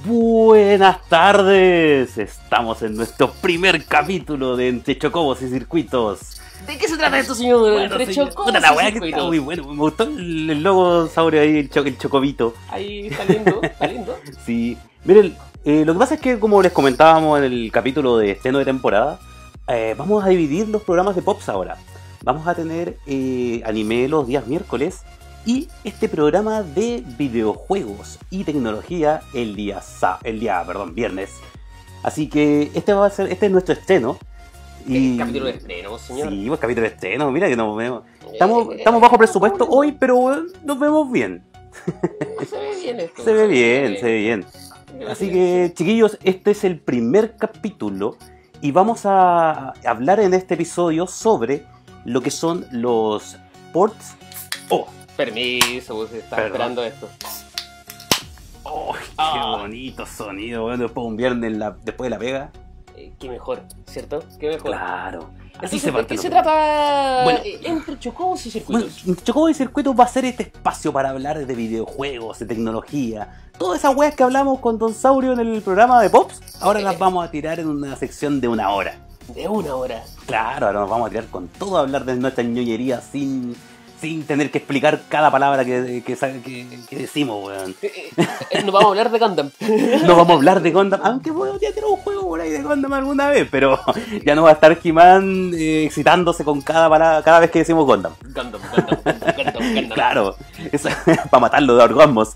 Buenas 0.00 1.06
tardes, 1.08 2.16
estamos 2.16 2.80
en 2.82 2.96
nuestro 2.96 3.30
primer 3.30 3.84
capítulo 3.84 4.56
de 4.56 4.68
Entre 4.68 4.98
Chocobos 4.98 5.42
y 5.42 5.48
Circuitos. 5.48 6.40
¿De 6.66 6.78
qué 6.78 6.88
se 6.88 6.96
trata 6.96 7.18
esto, 7.18 7.34
señor? 7.34 7.60
Bueno, 7.60 7.78
Entre 7.96 8.06
señor, 8.06 8.30
chocobos 8.30 8.52
puta, 8.52 8.60
la 8.60 8.72
y 8.72 8.76
que 8.86 8.92
circuitos. 8.92 9.18
está 9.18 9.26
muy 9.28 9.38
bueno, 9.38 9.68
me 9.68 9.76
gustó 9.78 10.04
el, 10.04 10.62
logo 10.62 11.06
saurio 11.08 11.42
ahí, 11.42 11.58
el, 11.58 11.70
cho- 11.70 11.84
el 11.84 11.98
chocobito. 11.98 12.54
Ahí 12.70 13.08
está 13.08 13.24
lindo, 13.26 13.60
está 13.62 13.86
lindo. 13.86 14.16
Sí, 14.46 14.78
miren, 15.04 15.36
eh, 15.64 15.84
lo 15.84 15.92
que 15.92 15.98
pasa 15.98 16.14
es 16.14 16.20
que 16.20 16.38
como 16.38 16.62
les 16.62 16.72
comentábamos 16.72 17.38
en 17.38 17.44
el 17.44 17.70
capítulo 17.70 18.16
de 18.16 18.30
estreno 18.32 18.58
de 18.60 18.64
temporada, 18.64 19.20
eh, 19.68 19.94
vamos 19.98 20.24
a 20.24 20.28
dividir 20.28 20.68
los 20.68 20.82
programas 20.82 21.14
de 21.16 21.22
Pops 21.22 21.48
ahora. 21.50 21.76
Vamos 22.24 22.46
a 22.48 22.54
tener 22.54 22.96
eh, 23.06 23.62
anime 23.66 24.08
los 24.08 24.26
días 24.26 24.46
miércoles 24.46 25.02
y 25.44 25.68
este 25.84 26.08
programa 26.08 26.62
de 26.62 27.02
videojuegos 27.18 28.18
y 28.30 28.44
tecnología 28.44 29.22
el 29.34 29.56
día 29.56 29.80
sa- 29.80 30.18
el 30.22 30.38
día, 30.40 30.62
perdón, 30.66 30.94
viernes. 30.94 31.30
Así 32.02 32.28
que 32.28 32.70
este 32.74 32.92
va 32.92 33.06
a 33.06 33.10
ser 33.10 33.30
este 33.32 33.46
es 33.46 33.52
nuestro 33.52 33.74
estreno. 33.74 34.18
El 34.88 35.16
capítulo 35.18 35.44
de 35.46 35.52
estreno, 35.52 35.98
señor. 35.98 36.30
Sí, 36.30 36.44
pues 36.48 36.58
capítulo 36.60 36.86
de 36.88 36.94
estreno, 36.94 37.30
mira 37.30 37.48
que 37.48 37.56
nos 37.56 37.76
vemos. 37.76 38.02
Estamos, 38.32 38.72
Eh, 38.72 38.76
estamos 38.78 39.00
bajo 39.00 39.16
presupuesto 39.18 39.66
hoy, 39.68 39.92
pero 39.92 40.34
eh, 40.34 40.38
nos 40.64 40.78
vemos 40.78 41.10
bien. 41.10 41.44
Se 42.48 42.56
ve 42.58 42.76
bien 42.82 43.00
esto. 43.00 43.22
Se 43.24 43.32
ve 43.32 43.46
bien, 43.46 43.96
se 43.98 44.04
ve 44.06 44.18
bien. 44.18 44.44
Así 45.08 45.30
que, 45.30 45.72
chiquillos, 45.74 46.18
este 46.22 46.50
es 46.52 46.64
el 46.64 46.78
primer 46.78 47.36
capítulo 47.36 48.16
y 48.60 48.70
vamos 48.72 49.02
a 49.06 49.72
hablar 49.84 50.20
en 50.20 50.34
este 50.34 50.54
episodio 50.54 51.06
sobre 51.06 51.64
lo 52.04 52.20
que 52.20 52.30
son 52.30 52.66
los 52.72 53.36
ports. 53.72 54.14
Oh, 54.68 54.86
Permiso, 55.16 55.94
pues 55.96 56.12
estaba 56.12 56.44
esperando 56.46 56.82
esto. 56.84 57.08
oh, 58.64 58.92
qué 58.94 59.00
Ah. 59.18 59.56
bonito 59.60 60.06
sonido, 60.06 60.62
bueno, 60.62 60.84
después 60.84 61.04
de 61.04 61.08
un 61.08 61.16
viernes 61.16 61.56
la- 61.56 61.76
después 61.82 62.06
de 62.06 62.10
la 62.10 62.18
pega. 62.18 62.50
Eh, 62.96 63.12
qué 63.18 63.28
mejor, 63.28 63.62
¿cierto? 63.86 64.22
Qué 64.38 64.48
mejor. 64.48 64.70
Claro. 64.70 65.30
Así 65.58 65.76
Entonces, 65.76 65.82
se 65.82 65.90
¿de 65.92 66.06
qué 66.06 66.18
se 66.18 66.30
trata 66.30 67.20
Bueno. 67.24 67.40
eh, 67.44 67.60
entre 67.64 67.98
chocobos 67.98 68.44
y 68.46 68.60
Bueno, 68.66 68.86
circuitos? 68.88 69.24
Chocobo 69.24 69.48
y 69.50 69.54
Circuitos 69.54 69.94
va 69.98 70.04
a 70.04 70.08
ser 70.08 70.24
este 70.24 70.44
espacio 70.44 70.92
para 70.92 71.10
hablar 71.10 71.44
de 71.46 71.54
videojuegos, 71.54 72.38
de 72.38 72.46
tecnología, 72.46 73.50
todas 73.58 73.80
esas 73.80 73.94
weas 73.94 74.14
que 74.14 74.22
hablamos 74.22 74.60
con 74.60 74.78
Don 74.78 74.94
Saurio 74.94 75.32
en 75.32 75.40
el 75.40 75.60
programa 75.62 76.00
de 76.02 76.08
Pops, 76.10 76.40
ahora 76.62 76.80
las 76.80 76.98
vamos 76.98 77.24
a 77.24 77.30
tirar 77.30 77.60
en 77.60 77.68
una 77.68 77.94
sección 77.96 78.40
de 78.40 78.48
una 78.48 78.70
hora. 78.70 78.96
De 79.34 79.46
una 79.46 79.74
hora. 79.76 80.02
Claro, 80.26 80.66
ahora 80.68 80.80
nos 80.80 80.90
vamos 80.90 81.06
a 81.06 81.10
tirar 81.10 81.26
con 81.26 81.48
todo 81.48 81.76
a 81.76 81.80
hablar 81.80 82.04
de 82.06 82.16
nuestra 82.16 82.42
ñoñería 82.42 83.00
sin, 83.00 83.54
sin 84.02 84.24
tener 84.26 84.50
que 84.50 84.58
explicar 84.58 85.00
cada 85.08 85.30
palabra 85.30 85.64
que, 85.64 86.02
que, 86.04 86.14
que- 86.16 86.66
que 86.90 86.96
decimos, 86.96 87.42
weón. 87.46 87.74
Eh, 87.80 88.10
eh, 88.50 88.62
Nos 88.62 88.72
vamos 88.72 88.84
a 88.86 88.88
hablar 88.88 89.10
de 89.10 89.18
Gundam. 89.18 89.50
No 90.06 90.16
vamos 90.16 90.30
a 90.30 90.34
hablar 90.34 90.60
de 90.60 90.70
Gundam, 90.72 91.00
aunque 91.04 91.30
bueno, 91.30 91.58
ya 91.60 91.72
tenemos 91.72 91.98
un 91.98 92.04
juego 92.04 92.22
por 92.28 92.40
ahí 92.40 92.50
de 92.50 92.62
Gundam 92.62 92.92
alguna 92.92 93.28
vez, 93.30 93.48
pero 93.50 93.78
ya 94.26 94.34
no 94.34 94.42
va 94.42 94.50
a 94.50 94.52
estar 94.54 94.76
He-Man 94.82 95.52
eh, 95.54 95.84
excitándose 95.84 96.44
con 96.44 96.60
cada 96.60 96.88
palabra, 96.90 97.22
cada 97.22 97.38
vez 97.40 97.50
que 97.50 97.60
decimos 97.60 97.86
Gundam. 97.86 98.12
Gundam, 98.22 98.60
Gundam, 98.60 98.98
Gundam, 99.04 99.52
Gundam. 99.54 99.88
Claro, 99.92 100.34
eso 100.72 100.88
para 101.30 101.40
matarlo 101.40 101.76
de 101.76 101.84
orgasmos. 101.84 102.34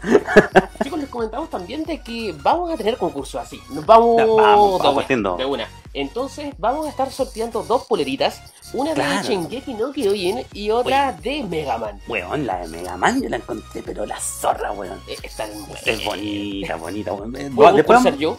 Chicos, 0.83 0.99
les 1.01 1.09
comentamos 1.09 1.51
también 1.51 1.83
de 1.85 2.01
que 2.01 2.35
vamos 2.43 2.71
a 2.73 2.77
tener 2.77 2.97
concursos 2.97 3.41
así. 3.41 3.61
Nos 3.75 3.85
vamos, 3.85 4.17
Ya, 4.19 4.25
vamos, 4.27 4.79
de, 4.81 4.87
vamos 4.87 5.05
una, 5.11 5.37
de 5.37 5.45
una. 5.45 5.69
Entonces, 5.97 6.55
vamos 6.59 6.87
a 6.87 6.91
estar 6.91 7.11
sorteando 7.11 7.63
dos 7.63 7.87
poleritas: 7.87 8.41
una 8.73 8.93
Claro. 8.95 9.23
de 9.23 9.29
Shingeki 9.29 9.75
no 9.75 9.93
Kyojin 9.93 10.45
y 10.53 10.71
otra 10.71 11.13
de 11.13 11.43
Mega 11.43 11.79
Man. 11.79 12.01
Weón, 12.07 12.47
la 12.47 12.59
de 12.59 12.69
Mega 12.69 12.97
Man 12.97 13.23
yo 13.23 13.29
la 13.29 13.37
encontré, 13.37 13.83
pero 13.83 14.05
la 14.07 14.19
zorra, 14.21 14.73
weón. 14.73 15.01
Eh, 15.09 15.17
Están 15.23 15.51
Es 15.85 16.05
bonita, 16.05 16.77
bonita, 16.77 17.13
weón. 17.13 17.35
Eh, 17.37 17.51
Después 17.51 17.73
concursar 17.75 18.17
yo. 18.17 18.37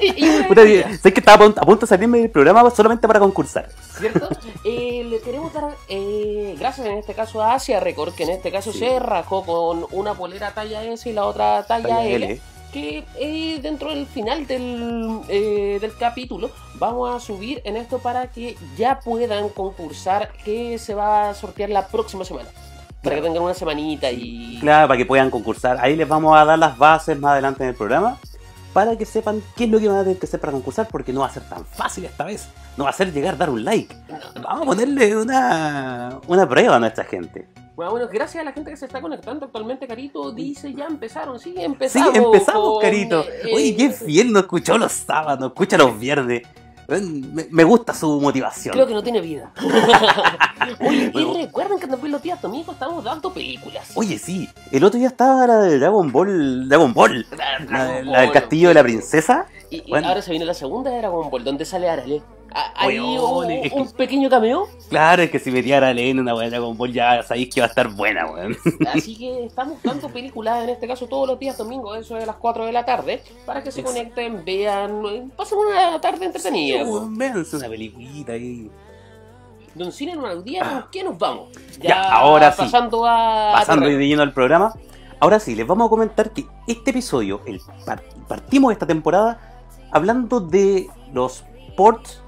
Ellas, 0.00 1.00
sé 1.00 1.12
que 1.12 1.20
estaba 1.20 1.36
a 1.36 1.46
punto, 1.46 1.60
a 1.60 1.64
punto 1.64 1.86
de 1.86 1.88
salirme 1.90 2.18
del 2.18 2.30
programa 2.30 2.68
solamente 2.70 3.06
para 3.06 3.20
concursar. 3.20 3.68
¿Cierto? 3.98 4.28
Eh, 4.64 5.04
le 5.08 5.20
queremos 5.20 5.52
dar 5.52 5.74
eh, 5.88 6.54
gracias 6.58 6.86
en 6.86 6.98
este 6.98 7.14
caso 7.14 7.42
a 7.42 7.54
Asia 7.54 7.80
Record, 7.80 8.14
que 8.14 8.24
en 8.24 8.30
este 8.30 8.50
caso 8.50 8.72
Sí. 8.72 8.80
se 8.80 8.98
rajó 8.98 9.44
con 9.44 9.86
una 9.92 10.14
polera 10.14 10.52
talla 10.52 10.82
S 10.84 11.08
y 11.08 11.12
la 11.12 11.24
otra 11.26 11.64
talla, 11.66 11.88
Talla 11.88 12.04
L. 12.06 12.26
L. 12.26 12.40
que 12.74 13.04
eh, 13.20 13.60
dentro 13.62 13.90
del 13.90 14.04
final 14.04 14.48
del, 14.48 15.20
eh, 15.28 15.78
del 15.80 15.96
capítulo 15.96 16.50
vamos 16.74 17.14
a 17.14 17.24
subir 17.24 17.62
en 17.64 17.76
esto 17.76 18.00
para 18.00 18.32
que 18.32 18.56
ya 18.76 18.98
puedan 18.98 19.48
concursar 19.50 20.32
que 20.44 20.76
se 20.78 20.92
va 20.92 21.30
a 21.30 21.34
sortear 21.34 21.70
la 21.70 21.86
próxima 21.86 22.24
semana. 22.24 22.48
Para 23.00 23.16
que 23.16 23.22
tengan 23.22 23.44
una 23.44 23.54
semanita 23.54 24.10
y... 24.10 24.58
Claro, 24.60 24.88
para 24.88 24.98
que 24.98 25.06
puedan 25.06 25.30
concursar. 25.30 25.78
Ahí 25.80 25.94
les 25.94 26.08
vamos 26.08 26.36
a 26.36 26.44
dar 26.44 26.58
las 26.58 26.76
bases 26.76 27.16
más 27.20 27.32
adelante 27.32 27.62
en 27.62 27.68
el 27.68 27.76
programa. 27.76 28.18
Para 28.74 28.98
que 28.98 29.06
sepan 29.06 29.42
qué 29.56 29.64
es 29.64 29.70
lo 29.70 29.80
que 29.80 29.88
van 29.88 29.98
a 29.98 30.02
tener 30.02 30.18
que 30.18 30.26
hacer 30.26 30.40
para 30.40 30.52
concursar. 30.52 30.88
Porque 30.90 31.12
no 31.12 31.20
va 31.20 31.26
a 31.28 31.30
ser 31.30 31.48
tan 31.48 31.64
fácil 31.64 32.04
esta 32.04 32.24
vez. 32.24 32.48
No 32.76 32.84
va 32.84 32.90
a 32.90 32.92
ser 32.92 33.10
llegar, 33.12 33.38
dar 33.38 33.48
un 33.48 33.64
like. 33.64 33.96
Vamos 34.42 34.62
a 34.62 34.64
ponerle 34.66 35.16
una, 35.16 36.20
una 36.26 36.46
prueba 36.46 36.76
a 36.76 36.80
nuestra 36.80 37.04
gente. 37.04 37.48
Bueno, 37.76 37.90
bueno, 37.92 38.08
gracias 38.12 38.40
a 38.40 38.44
la 38.44 38.52
gente 38.52 38.70
que 38.70 38.76
se 38.76 38.86
está 38.86 39.00
conectando 39.00 39.46
actualmente, 39.46 39.88
Carito 39.88 40.30
dice 40.30 40.72
ya 40.72 40.86
empezaron, 40.86 41.40
sí, 41.40 41.54
Sí, 41.56 41.62
empezamos. 41.64 42.14
empezamos, 42.14 42.68
con, 42.74 42.80
Carito. 42.80 43.24
Oye, 43.52 43.74
qué 43.76 43.90
fiel, 43.90 44.32
nos 44.32 44.42
escuchó 44.42 44.78
los 44.78 44.92
sábados, 44.92 45.48
escucha 45.48 45.76
los 45.76 45.98
viernes. 45.98 46.42
Me, 46.88 47.46
me 47.50 47.64
gusta 47.64 47.94
su 47.94 48.20
motivación. 48.20 48.72
Creo 48.72 48.86
que 48.86 48.94
no 48.94 49.02
tiene 49.02 49.20
vida. 49.20 49.52
Oye, 50.80 51.10
Bueno. 51.10 51.34
y 51.38 51.42
recuerden 51.44 51.78
que 51.78 51.86
también 51.86 52.12
los 52.12 52.22
días 52.22 52.40
domingos 52.40 52.74
estamos 52.74 53.02
dando 53.04 53.32
películas. 53.32 53.90
Oye, 53.94 54.18
sí, 54.18 54.48
el 54.70 54.84
otro 54.84 54.98
día 54.98 55.08
estaba 55.08 55.46
la 55.46 55.58
de 55.58 55.78
Dragon 55.78 56.10
Ball. 56.12 56.68
Dragon 56.68 56.92
Ball. 56.92 57.26
La, 57.70 57.86
de- 57.88 58.04
la 58.04 58.20
del 58.22 58.32
castillo 58.32 58.68
de 58.68 58.74
la 58.74 58.82
princesa. 58.82 59.46
Y, 59.70 59.82
ahora 59.94 60.22
se 60.22 60.30
viene 60.30 60.44
la 60.44 60.54
segunda 60.54 60.90
de 60.90 60.98
Dragon 60.98 61.30
Ball, 61.30 61.44
donde 61.44 61.64
sale 61.64 61.88
Arale. 61.88 62.22
Ah, 62.56 62.86
Weón, 62.86 63.46
un, 63.46 63.50
es 63.50 63.72
que- 63.72 63.78
un 63.78 63.90
pequeño 63.92 64.30
cameo. 64.30 64.68
Claro, 64.88 65.22
es 65.22 65.30
que 65.30 65.40
si 65.40 65.50
metiera 65.50 65.88
a 65.88 65.92
leer 65.92 66.18
una 66.20 66.34
de 66.34 66.50
Dragon 66.50 66.76
Ball 66.76 66.92
ya 66.92 67.22
sabéis 67.24 67.52
que 67.52 67.60
va 67.60 67.66
a 67.66 67.68
estar 67.68 67.88
buena, 67.88 68.30
weón. 68.30 68.56
Así 68.94 69.16
que 69.16 69.46
estamos 69.46 69.82
dando 69.82 70.08
películas, 70.08 70.62
en 70.62 70.70
este 70.70 70.86
caso 70.86 71.06
todos 71.08 71.26
los 71.26 71.38
días 71.38 71.58
domingos, 71.58 71.98
eso 71.98 72.14
de 72.14 72.26
las 72.26 72.36
4 72.36 72.64
de 72.66 72.72
la 72.72 72.84
tarde, 72.84 73.22
para 73.44 73.62
que 73.62 73.72
se 73.72 73.82
conecten, 73.82 74.44
vean, 74.44 75.32
pasen 75.36 75.58
una 75.58 76.00
tarde 76.00 76.26
entretenida. 76.26 76.84
Sí, 76.84 76.90
véanse 77.08 77.56
una 77.56 77.68
peliculita 77.68 78.32
ahí. 78.32 78.70
Don 79.74 79.90
Cine 79.90 80.12
en 80.12 80.20
una 80.20 80.36
día, 80.36 80.62
¿con 80.62 80.90
qué 80.92 81.02
nos 81.02 81.18
vamos? 81.18 81.48
Ya, 81.80 82.12
ahora 82.12 82.52
sí. 82.52 82.58
Pasando 82.58 83.04
a. 83.04 83.54
Pasando 83.56 83.86
de 83.86 84.06
lleno 84.06 84.22
al 84.22 84.32
programa. 84.32 84.72
Ahora 85.18 85.40
sí, 85.40 85.56
les 85.56 85.66
vamos 85.66 85.86
a 85.86 85.90
comentar 85.90 86.30
que 86.30 86.46
este 86.68 86.90
episodio, 86.92 87.40
el 87.46 87.60
par- 87.84 88.04
partimos 88.28 88.70
esta 88.72 88.86
temporada 88.86 89.40
hablando 89.90 90.38
de 90.38 90.86
los 91.12 91.44
ports, 91.76 92.22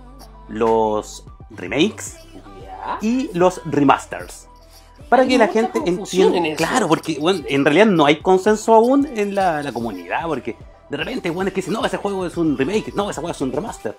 los 0.49 1.25
remakes 1.51 2.17
y 3.01 3.31
los 3.33 3.61
remasters. 3.65 4.49
Para 5.09 5.23
Hay 5.23 5.29
que 5.29 5.39
la 5.39 5.49
gente 5.49 5.81
entienda. 5.85 6.39
en. 6.39 6.57
Claro, 6.57 6.89
porque 6.89 7.19
bueno, 7.21 7.45
en 7.49 7.65
realidad 7.65 7.87
no 7.87 8.07
hay 8.07 8.21
consenso 8.21 8.75
aún 8.75 9.07
en 9.17 9.35
la, 9.35 9.63
la 9.63 9.73
comunidad. 9.73 10.27
Porque 10.27 10.57
de 10.91 10.97
repente, 10.97 11.31
bueno, 11.31 11.49
es 11.49 11.55
que 11.55 11.61
dicen, 11.61 11.75
no, 11.75 11.85
ese 11.85 11.97
juego 11.97 12.27
es 12.27 12.37
un 12.37 12.57
remake, 12.59 12.93
no, 12.95 13.11
ese 13.11 13.21
juego 13.21 13.33
es 13.33 13.41
un 13.41 13.53
remaster. 13.53 13.97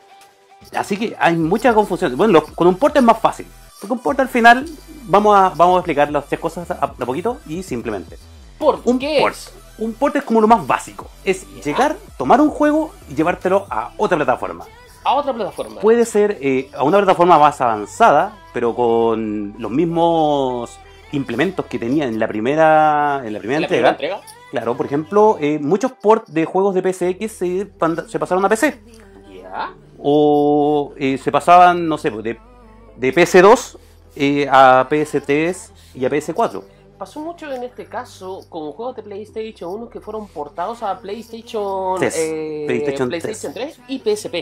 Así 0.75 0.97
que 0.97 1.15
hay 1.19 1.35
mucha 1.37 1.73
confusión. 1.73 2.17
Bueno, 2.17 2.43
con 2.43 2.67
un 2.67 2.75
port 2.75 2.95
es 2.97 3.03
más 3.03 3.19
fácil. 3.19 3.45
Porque 3.79 3.93
un 3.93 3.99
port 3.99 4.19
al 4.19 4.27
final 4.27 4.65
vamos 5.03 5.37
a, 5.37 5.49
vamos 5.49 5.75
a 5.75 5.79
explicar 5.79 6.11
las 6.11 6.25
tres 6.25 6.41
cosas 6.41 6.69
a, 6.71 6.73
a 6.73 6.91
poquito 6.93 7.37
y 7.47 7.63
simplemente. 7.63 8.17
¿Por 8.57 8.81
Un 8.83 8.99
qué? 8.99 9.19
port. 9.21 9.37
Un 9.77 9.93
port 9.93 10.15
es 10.15 10.23
como 10.23 10.41
lo 10.41 10.47
más 10.47 10.65
básico. 10.65 11.07
Es 11.23 11.45
llegar, 11.63 11.95
tomar 12.17 12.41
un 12.41 12.49
juego 12.49 12.91
y 13.09 13.13
llevártelo 13.15 13.67
a 13.69 13.91
otra 13.97 14.17
plataforma. 14.17 14.65
A 15.07 15.13
otra 15.13 15.31
plataforma. 15.33 15.79
Puede 15.79 16.03
ser 16.03 16.37
eh, 16.41 16.69
a 16.75 16.83
una 16.83 16.97
plataforma 16.97 17.39
más 17.39 17.61
avanzada, 17.61 18.37
pero 18.53 18.75
con 18.75 19.55
los 19.57 19.71
mismos 19.71 20.77
implementos 21.13 21.65
que 21.65 21.79
tenía 21.79 22.03
en 22.05 22.19
la 22.19 22.27
primera, 22.27 23.21
en 23.23 23.31
la 23.31 23.39
primera 23.39 23.61
¿La 23.61 23.65
entrega. 23.67 23.95
primera 23.95 24.15
entrega? 24.17 24.37
Claro, 24.51 24.75
por 24.75 24.85
ejemplo, 24.85 25.37
eh, 25.39 25.59
muchos 25.59 25.93
ports 25.93 26.33
de 26.33 26.43
juegos 26.43 26.75
de 26.75 26.81
PSX 26.81 27.31
se, 27.31 27.65
pasaron 28.19 28.43
a 28.43 28.49
PC. 28.49 28.81
Ya. 29.41 29.73
O 29.97 30.91
eh, 30.97 31.17
se 31.17 31.31
pasaban, 31.31 31.87
no 31.87 31.97
sé, 31.97 32.11
de, 32.11 32.37
de 32.97 33.13
PS2 33.15 33.77
eh, 34.17 34.47
a 34.51 34.87
PS3 34.89 35.69
y 35.95 36.03
a 36.05 36.09
PS4. 36.09 36.63
Pasó 36.97 37.19
mucho 37.21 37.49
en 37.53 37.63
este 37.63 37.85
caso 37.85 38.41
con 38.49 38.71
juegos 38.71 38.95
de 38.95 39.03
PlayStation 39.03 39.71
1 39.71 39.89
que 39.89 40.01
fueron 40.01 40.27
portados 40.27 40.81
a 40.81 40.99
PlayStation, 40.99 41.99
Tres. 41.99 42.15
eh, 42.17 42.63
PlayStation 42.65 43.07
PlayStation 43.07 43.53
3 43.53 43.79
y 43.87 43.99
PSP. 43.99 44.35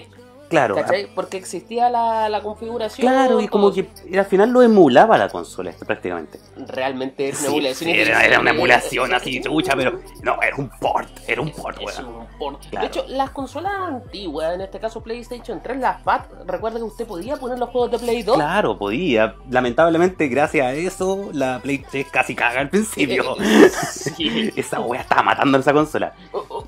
Claro, 0.49 0.75
¿Cachai? 0.75 1.07
Porque 1.13 1.37
existía 1.37 1.89
la, 1.89 2.29
la 2.29 2.41
configuración. 2.41 3.07
claro, 3.07 3.41
y 3.41 3.47
como 3.47 3.73
que 3.73 3.87
al 4.17 4.25
final 4.25 4.51
lo 4.51 4.61
emulaba 4.61 5.17
la 5.17 5.27
consola 5.29 5.71
este, 5.71 5.85
prácticamente. 5.85 6.39
Realmente 6.67 7.29
es 7.29 7.39
una 7.41 7.49
emulación. 7.49 7.91
sí, 7.91 7.99
era, 7.99 8.23
era 8.23 8.39
una 8.39 8.51
emulación 8.51 9.13
así, 9.13 9.39
trucha, 9.41 9.73
pero 9.75 9.99
no, 10.21 10.41
era 10.41 10.55
un 10.57 10.69
port, 10.69 11.09
era 11.27 11.41
un 11.41 11.51
port, 11.51 11.77
Es 11.81 11.99
weón. 11.99 12.15
un 12.15 12.27
port. 12.37 12.65
Claro. 12.69 12.81
De 12.81 12.87
hecho, 12.87 13.05
las 13.09 13.31
consolas 13.31 13.73
antiguas, 13.87 14.53
en 14.53 14.61
este 14.61 14.79
caso 14.79 15.01
PlayStation 15.01 15.61
3, 15.63 15.77
las 15.79 16.01
FAT, 16.03 16.25
recuerda 16.45 16.77
que 16.77 16.83
usted 16.83 17.07
podía 17.07 17.37
poner 17.37 17.57
los 17.59 17.69
juegos 17.69 17.91
de 17.91 17.99
Play 17.99 18.23
2. 18.23 18.35
Claro, 18.35 18.77
podía. 18.77 19.35
Lamentablemente, 19.49 20.27
gracias 20.27 20.65
a 20.67 20.73
eso, 20.73 21.29
la 21.33 21.59
Play 21.59 21.79
3 21.89 22.07
casi 22.11 22.35
caga 22.35 22.61
al 22.61 22.69
principio. 22.69 23.35
Sí. 23.91 24.51
Esa 24.55 24.79
wea 24.79 25.01
estaba 25.01 25.23
matando 25.23 25.57
a 25.57 25.61
esa 25.61 25.73
consola. 25.73 26.13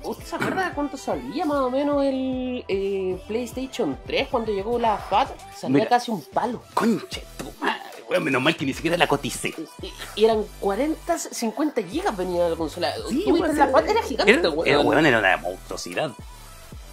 ¿Usted 0.02 0.24
se 0.24 0.36
acuerda 0.36 0.72
cuánto 0.74 0.96
salía 0.96 1.44
más 1.44 1.58
o 1.58 1.70
menos 1.70 2.04
el 2.04 2.64
eh, 2.68 3.20
PlayStation 3.26 3.98
3 4.06 4.28
cuando 4.28 4.52
llegó 4.52 4.78
la 4.78 4.96
FAT? 4.98 5.28
Salía 5.56 5.74
Mira. 5.78 5.88
casi 5.88 6.10
un 6.10 6.22
palo. 6.22 6.62
Conche 6.74 7.24
tu 7.36 7.44
madre, 7.60 7.80
weón, 8.08 8.24
menos 8.24 8.42
mal 8.42 8.56
que 8.56 8.64
ni 8.64 8.72
siquiera 8.74 8.96
la 8.96 9.06
coticé. 9.06 9.54
Y, 9.82 9.92
y 10.20 10.24
eran 10.24 10.44
40, 10.60 11.18
50 11.18 11.82
gigas 11.82 12.16
venía 12.16 12.48
la 12.48 12.56
consola. 12.56 12.92
Sí, 13.08 13.24
la 13.56 13.68
FAT 13.68 13.88
era 13.88 14.02
gigante, 14.02 14.32
Era, 14.32 14.50
weón. 14.50 14.66
era, 14.68 14.80
weón, 14.80 15.06
era 15.06 15.18
una 15.18 15.36
monstruosidad. 15.36 16.10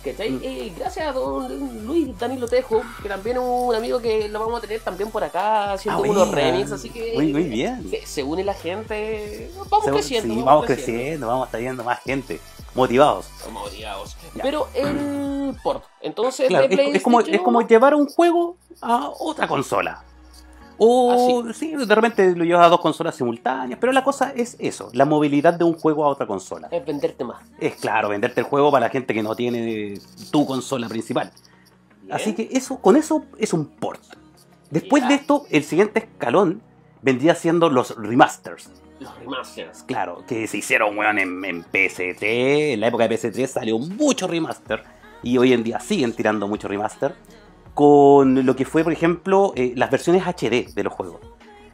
¿Cachai? 0.04 0.30
Mm. 0.30 0.40
Eh, 0.44 0.74
gracias 0.78 1.08
a 1.08 1.12
don 1.14 1.84
Luis 1.88 2.16
Danilo 2.20 2.48
Tejo, 2.48 2.84
que 3.02 3.10
también 3.10 3.38
es 3.38 3.44
un 3.44 3.74
amigo 3.74 4.00
que 4.00 4.30
lo 4.30 4.40
vamos 4.40 4.60
a 4.60 4.62
tener 4.62 4.80
también 4.82 5.10
por 5.10 5.24
acá 5.24 5.74
haciendo 5.74 6.04
Ah, 6.04 6.08
unos 6.08 6.30
remix, 6.30 6.72
así 6.72 6.92
que 6.92 7.14
Muy, 7.16 7.34
muy 7.34 7.46
bien. 7.46 7.90
se, 8.06 8.22
une 8.22 8.44
la 8.44 8.54
gente. 8.54 9.50
Vamos 9.68 9.86
Se- 9.86 9.92
creciendo. 9.92 10.32
sí, 10.36 10.42
vamos 10.44 10.66
creciendo, 10.68 11.26
vamos 11.28 11.50
trayendo 11.50 11.84
más 11.84 12.04
gente. 12.04 12.40
Motivados. 12.76 13.28
Estamos 13.38 13.64
motivados. 13.64 14.18
Ya. 14.36 14.44
Pero 14.44 14.68
el 14.74 15.56
port, 15.64 15.84
entonces 16.02 16.48
Claro, 16.50 16.68
de 16.68 16.74
es, 16.76 16.96
es 16.96 17.02
como, 17.02 17.20
es 17.20 17.26
PlayStation 17.26 17.44
como 17.46 17.68
llevar 17.68 17.96
un 17.96 18.08
juego 18.08 18.58
a 18.82 19.10
otra 19.18 19.48
consola. 19.48 20.04
O 20.78 21.44
Ah, 21.48 21.54
sí, 21.54 21.74
de 21.74 21.96
repente 21.96 22.36
lo 22.36 22.44
llevas 22.44 22.66
a 22.66 22.70
dos 22.70 22.82
consolas 22.82 23.16
simultáneas, 23.16 23.80
pero 23.80 23.94
la 23.94 24.04
cosa 24.04 24.34
es 24.36 24.58
eso, 24.60 24.90
la 24.92 25.06
movilidad 25.06 25.54
de 25.54 25.64
un 25.64 25.74
juego 25.74 26.04
a 26.04 26.10
otra 26.10 26.28
consola. 26.28 26.68
es 26.70 26.86
venderte 26.86 27.24
más. 27.24 27.42
Es 27.60 27.76
claro, 27.76 28.10
venderte 28.10 28.42
el 28.42 28.46
juego 28.46 28.72
para 28.72 28.88
la 28.88 28.92
gente 28.92 29.14
que 29.14 29.24
no 29.24 29.36
tiene 29.36 29.98
tu 30.32 30.46
consola 30.46 30.90
principal. 30.90 31.32
Así 32.12 32.36
que 32.36 32.50
eso, 32.52 32.78
con 32.82 32.98
eso 32.98 33.24
es 33.38 33.54
un 33.54 33.66
port. 33.68 34.04
Después 34.70 35.08
de 35.08 35.16
esto, 35.16 35.46
el 35.50 35.64
siguiente 35.64 36.00
escalón 36.00 36.62
vendría 37.02 37.36
siendo 37.36 37.70
los 37.70 37.96
remasters. 37.96 38.70
Los 39.00 39.18
remasters. 39.20 39.84
Claro, 39.84 40.24
que 40.28 40.48
se 40.48 40.58
hicieron, 40.58 40.98
weón, 40.98 41.18
en, 41.20 41.44
en 41.46 41.64
PS3. 41.66 42.18
En 42.74 42.80
la 42.80 42.88
época 42.88 43.08
de 43.08 43.16
PS3 43.18 43.48
salió 43.48 43.78
mucho 43.78 44.28
remaster. 44.28 44.84
Y 45.24 45.38
hoy 45.38 45.54
en 45.54 45.64
día 45.64 45.80
siguen 45.80 46.14
tirando 46.14 46.48
mucho 46.48 46.68
remaster. 46.68 47.14
Con 47.74 48.46
lo 48.46 48.56
que 48.56 48.64
fue, 48.66 48.84
por 48.84 48.94
ejemplo, 48.94 49.52
eh, 49.56 49.74
las 49.76 49.92
versiones 49.92 50.24
HD 50.26 50.74
de 50.74 50.84
los 50.84 50.94
juegos. 50.94 51.20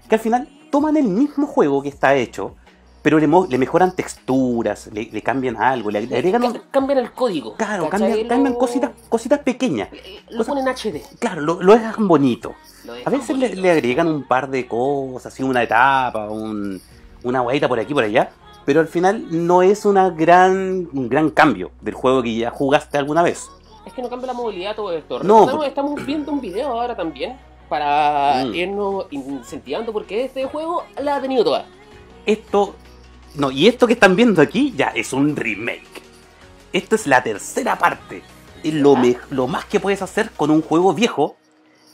Que 0.09 0.15
al 0.15 0.21
final 0.21 0.49
toman 0.71 0.97
el 0.97 1.03
mismo 1.05 1.45
juego 1.45 1.83
que 1.83 1.89
está 1.89 2.15
hecho, 2.15 2.55
pero 3.03 3.19
le, 3.19 3.27
le 3.27 3.57
mejoran 3.57 3.95
texturas, 3.95 4.87
le, 4.91 5.05
le 5.11 5.21
cambian 5.21 5.57
algo, 5.57 5.91
le, 5.91 5.99
agregan 5.99 6.41
Cambian 6.71 6.97
el 6.97 7.11
código. 7.11 7.55
Claro, 7.55 7.87
cambian, 7.89 8.27
cambian 8.27 8.55
cositas, 8.55 8.91
cositas 9.09 9.39
pequeñas. 9.39 9.89
Lo 10.29 10.37
cosas- 10.39 10.55
ponen 10.55 10.67
HD. 10.67 11.01
Claro, 11.19 11.41
lo, 11.41 11.61
lo 11.61 11.73
dejan 11.73 12.07
bonito. 12.07 12.55
Lo 12.85 12.93
A 12.93 13.09
veces 13.11 13.37
le, 13.37 13.55
le 13.55 13.69
agregan 13.69 14.07
un 14.07 14.23
par 14.27 14.49
de 14.49 14.67
cosas, 14.67 15.31
así 15.33 15.43
una 15.43 15.61
etapa, 15.61 16.29
un, 16.29 16.81
una 17.23 17.41
guaita 17.41 17.67
por 17.67 17.79
aquí 17.79 17.93
por 17.93 18.03
allá, 18.03 18.31
pero 18.65 18.79
al 18.79 18.87
final 18.87 19.25
no 19.45 19.61
es 19.61 19.85
una 19.85 20.09
gran, 20.09 20.87
un 20.93 21.09
gran 21.09 21.29
cambio 21.29 21.71
del 21.81 21.93
juego 21.95 22.21
que 22.23 22.35
ya 22.35 22.51
jugaste 22.51 22.97
alguna 22.97 23.21
vez. 23.23 23.49
Es 23.85 23.93
que 23.93 24.01
no 24.01 24.09
cambia 24.09 24.27
la 24.27 24.33
movilidad 24.33 24.75
todo 24.75 24.91
esto. 24.93 25.23
No, 25.23 25.47
porque- 25.49 25.67
Estamos 25.67 26.05
viendo 26.05 26.31
un 26.31 26.39
video 26.41 26.69
ahora 26.69 26.95
también 26.95 27.37
para 27.67 28.43
Mm. 28.45 28.53
irnos 28.53 29.05
incentivando 29.11 29.91
porque 29.93 30.25
este 30.25 30.45
juego 30.45 30.83
la 31.01 31.15
ha 31.15 31.21
tenido 31.21 31.43
toda. 31.43 31.65
Esto, 32.25 32.75
no, 33.35 33.49
y 33.49 33.67
esto 33.67 33.87
que 33.87 33.93
están 33.93 34.15
viendo 34.15 34.41
aquí 34.41 34.73
ya 34.75 34.87
es 34.89 35.13
un 35.13 35.35
remake. 35.35 35.87
Esto 36.73 36.95
es 36.95 37.07
la 37.07 37.23
tercera 37.23 37.77
parte. 37.77 38.21
Lo, 38.63 38.95
me- 38.95 39.17
lo 39.31 39.47
más 39.47 39.65
que 39.65 39.79
puedes 39.79 40.01
hacer 40.03 40.29
con 40.31 40.51
un 40.51 40.61
juego 40.61 40.93
viejo 40.93 41.35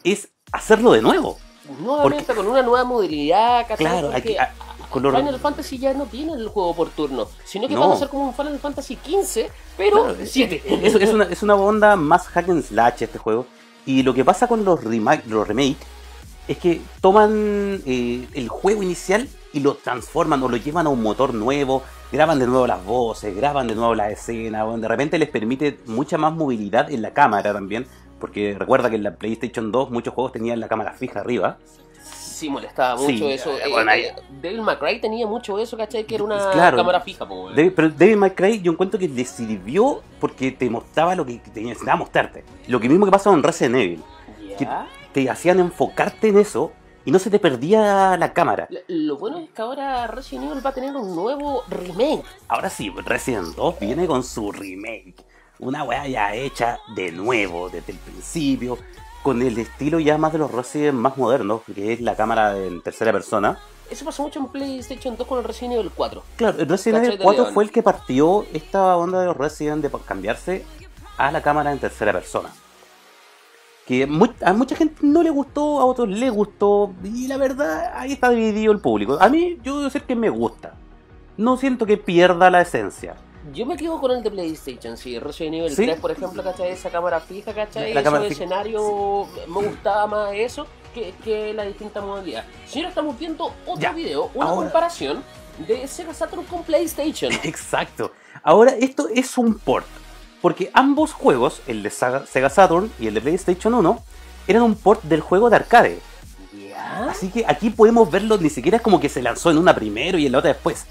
es 0.04 0.30
hacerlo 0.52 0.92
de 0.92 1.02
nuevo. 1.02 1.38
Nuevamente 1.80 2.34
con 2.36 2.48
una 2.48 2.62
nueva 2.62 2.84
modalidad, 2.84 3.62
¿cachai? 3.68 3.78
Claro, 3.86 4.12
aquí, 4.14 4.36
a- 4.38 4.54
color- 4.92 5.16
Final 5.16 5.40
Fantasy 5.40 5.78
ya 5.78 5.94
no 5.94 6.06
tiene 6.06 6.34
el 6.34 6.48
juego 6.50 6.76
por 6.76 6.90
turno, 6.90 7.28
sino 7.46 7.68
que 7.68 7.74
No. 7.74 7.82
van 7.82 7.92
a 7.92 7.96
ser 7.98 8.10
como 8.10 8.26
un 8.28 8.34
Final 8.34 8.60
Fantasy 8.60 8.96
XV, 9.04 9.50
pero 9.78 10.04
Claro, 10.04 10.18
7. 10.24 10.62
Es, 10.84 10.96
es 10.96 11.14
una, 11.14 11.24
es 11.26 11.44
una 11.44 11.56
onda 11.56 11.96
más 11.96 12.28
hack 12.28 12.50
and 12.50 12.64
slash 12.64 13.04
este 13.04 13.18
juego. 13.18 13.46
Y 13.86 14.04
lo 14.04 14.14
que 14.14 14.26
pasa 14.26 14.48
con 14.48 14.66
los, 14.66 14.84
remake, 14.84 15.26
los 15.28 15.48
remake 15.48 15.78
es 16.48 16.58
que 16.58 16.82
toman 17.02 17.82
eh, 17.86 18.28
el 18.34 18.48
juego 18.50 18.84
inicial 18.84 19.28
y 19.54 19.60
lo 19.62 19.76
transforman 19.76 20.42
o 20.44 20.50
lo 20.50 20.58
llevan 20.58 20.86
a 20.88 20.90
un 20.90 21.02
motor 21.02 21.34
nuevo, 21.34 21.84
graban 22.12 22.38
de 22.40 22.48
nuevo 22.48 22.68
las 22.68 22.84
voces, 22.86 23.36
graban 23.36 23.68
de 23.68 23.76
nuevo 23.76 23.96
la 23.96 24.10
escena, 24.10 24.64
bueno, 24.66 24.80
de 24.80 24.88
repente 24.88 25.18
les 25.18 25.30
permite 25.30 25.80
mucha 25.86 26.18
más 26.18 26.34
movilidad 26.34 26.92
en 26.92 27.02
la 27.02 27.12
cámara 27.12 27.54
también, 27.54 27.88
porque 28.20 28.56
recuerda 28.58 28.90
que 28.90 28.96
en 28.98 29.04
la 29.04 29.16
PlayStation 29.16 29.72
2 29.72 29.90
muchos 29.90 30.14
juegos 30.14 30.32
tenían 30.34 30.60
la 30.60 30.68
cámara 30.68 30.94
fija 30.94 31.20
arriba. 31.22 31.58
Sí, 32.38 32.50
molestaba 32.50 32.96
mucho 32.96 33.08
Sí, 33.10 33.32
eso. 33.32 33.50
eh, 33.52 33.62
Eh, 33.66 33.70
bueno, 33.72 33.92
eh, 33.94 34.62
May 34.62 34.76
Cry 34.78 35.02
tenía 35.02 35.26
mucho 35.26 35.58
eso, 35.58 35.76
¿cachai? 35.76 36.04
Que 36.06 36.16
era 36.16 36.24
una 36.24 36.52
Claro. 36.52 36.78
cámara 36.78 37.02
fija, 37.02 37.28
po. 37.28 37.50
David- 37.50 37.74
pero 37.76 37.90
David 37.90 38.34
Cry 38.36 38.62
yo 38.62 38.72
encuentro 38.74 39.00
que 39.00 39.08
le 39.08 39.26
sirvió 39.26 40.02
porque 40.20 40.52
te 40.52 40.70
mostraba 40.70 41.16
lo 41.16 41.26
que 41.26 41.38
te 41.40 41.62
necesitaba 41.62 41.98
mostrarte. 41.98 42.44
Lo 42.68 42.80
que 42.80 42.88
mismo 42.90 43.06
que 43.06 43.12
pasa 43.12 43.32
con 43.32 43.42
Resident 43.42 43.76
Evil. 43.76 44.04
Ya. 44.60 44.88
te 45.14 45.30
hacían 45.30 45.60
enfocarte 45.60 46.28
en 46.28 46.38
eso 46.38 46.72
y 47.06 47.10
no 47.12 47.18
se 47.18 47.30
te 47.32 47.40
perdía 47.40 48.18
la 48.18 48.34
cámara. 48.34 48.68
Lo- 48.70 48.80
Lo 48.88 49.18
bueno 49.18 49.40
es 49.40 49.50
que 49.50 49.62
ahora 49.64 50.06
Resident 50.08 50.52
Evil 50.52 50.64
va 50.64 50.70
a 50.70 50.74
tener 50.74 50.96
un 50.96 51.16
nuevo 51.16 51.64
remake. 51.70 52.24
Ahora 52.48 52.70
sí, 52.70 52.92
Resident 53.04 53.56
2 53.56 53.80
viene 53.80 54.06
con 54.06 54.24
su 54.24 54.52
remake. 54.52 55.16
Una 55.60 55.84
weá 55.84 56.08
ya 56.08 56.36
hecha 56.36 56.78
de 56.96 57.12
nuevo, 57.12 57.70
desde 57.70 57.94
el 57.94 57.98
principio, 57.98 58.78
con 59.24 59.42
el 59.42 59.58
estilo 59.58 60.00
ya 60.00 60.18
más 60.18 60.32
de 60.34 60.40
los 60.40 60.52
Resident 60.52 60.98
más 60.98 61.18
modernos, 61.18 61.62
que 61.74 61.94
es 61.94 62.02
la 62.02 62.16
cámara 62.16 62.58
en 62.58 62.82
tercera 62.82 63.12
persona. 63.12 63.60
Eso 63.90 64.04
pasó 64.04 64.24
mucho 64.24 64.40
en 64.40 64.48
PlayStation 64.48 65.16
2 65.16 65.28
con 65.28 65.38
el 65.40 65.44
Resident 65.44 65.76
Evil 65.76 65.92
4. 65.96 66.24
Claro, 66.36 66.60
el 66.60 66.68
Resident. 66.68 67.06
Evil 67.06 67.18
De 67.18 67.24
4 67.24 67.44
León. 67.44 67.54
fue 67.54 67.64
el 67.64 67.72
que 67.72 67.84
partió 67.84 68.46
esta 68.54 68.98
onda 68.98 69.22
de 69.22 69.28
los 69.28 69.38
Resident 69.38 69.82
de 69.82 69.90
cambiarse 70.06 70.66
a 71.18 71.32
la 71.32 71.42
cámara 71.42 71.72
en 71.72 71.80
tercera 71.80 72.12
persona. 72.14 72.50
Que 73.86 74.04
a 74.04 74.54
mucha 74.54 74.76
gente 74.76 74.98
no 75.02 75.24
le 75.24 75.30
gustó, 75.30 75.80
a 75.80 75.86
otros 75.86 76.10
le 76.10 76.30
gustó, 76.30 76.94
y 77.04 77.28
la 77.28 77.38
verdad, 77.38 77.94
ahí 77.96 78.12
está 78.12 78.30
dividido 78.30 78.74
el 78.74 78.82
público. 78.82 79.18
A 79.22 79.30
mí, 79.30 79.58
yo 79.64 79.78
debo 79.78 79.86
decir 79.86 80.04
que 80.04 80.16
me 80.16 80.30
gusta. 80.30 80.74
No 81.38 81.56
siento 81.56 81.86
que 81.86 81.96
pierda 81.96 82.50
la 82.50 82.60
esencia. 82.60 83.16
Yo 83.54 83.66
me 83.66 83.78
quedo 83.78 84.00
con 84.00 84.12
el 84.12 84.24
de 84.24 84.32
PlayStation, 84.32 84.98
sí. 84.98 85.18
Resident 85.20 85.56
Evil 85.56 85.70
¿Sí? 85.76 85.86
3, 85.86 86.00
por 86.00 86.12
ejemplo, 86.12 86.44
¿cachai? 86.44 86.72
Esa 86.72 86.90
cámara 86.90 87.20
fija, 87.20 87.54
¿cachai? 87.54 87.94
La 87.94 88.02
Eso 88.02 88.20
de 88.20 88.28
escenario, 88.28 89.28
me 89.48 89.68
gustaba 89.68 90.08
más 90.08 90.34
eso 90.34 90.68
que, 90.94 91.14
que 91.24 91.54
la 91.54 91.64
distinta 91.64 92.02
modalidad. 92.02 92.44
Señora, 92.68 92.90
estamos 92.90 93.18
viendo 93.18 93.46
otro 93.66 93.80
Ya, 93.80 93.92
video, 93.94 94.32
una 94.34 94.50
ahora- 94.50 94.64
comparación 94.64 95.24
de 95.68 95.88
Sega 95.88 96.14
Saturn 96.14 96.44
con 96.46 96.64
PlayStation. 96.64 97.32
Exacto. 97.44 98.12
Ahora, 98.44 98.72
esto 98.80 99.08
es 99.14 99.38
un 99.38 99.58
port. 99.58 99.86
Porque 100.42 100.70
ambos 100.74 101.14
juegos, 101.14 101.62
el 101.68 101.82
de 101.84 101.90
Sega 101.90 102.50
Saturn 102.50 102.92
y 103.00 103.08
el 103.08 103.14
de 103.16 103.22
PlayStation 103.22 103.74
1, 103.74 104.04
eran 104.48 104.62
un 104.62 104.76
port 104.76 105.02
del 105.04 105.22
juego 105.22 105.50
de 105.50 105.56
arcade. 105.56 106.00
¿Ya? 106.54 107.10
Así 107.10 107.30
que 107.30 107.44
aquí 107.48 107.70
podemos 107.72 108.10
verlo, 108.12 108.38
ni 108.38 108.50
siquiera 108.50 108.78
es 108.78 108.84
como 108.84 109.00
que 109.00 109.10
se 109.10 109.22
lanzó 109.22 109.50
en 109.52 109.58
una 109.58 109.74
primero 109.74 110.18
y 110.18 110.26
en 110.26 110.32
la 110.32 110.38
otra 110.40 110.54
después. 110.54 110.86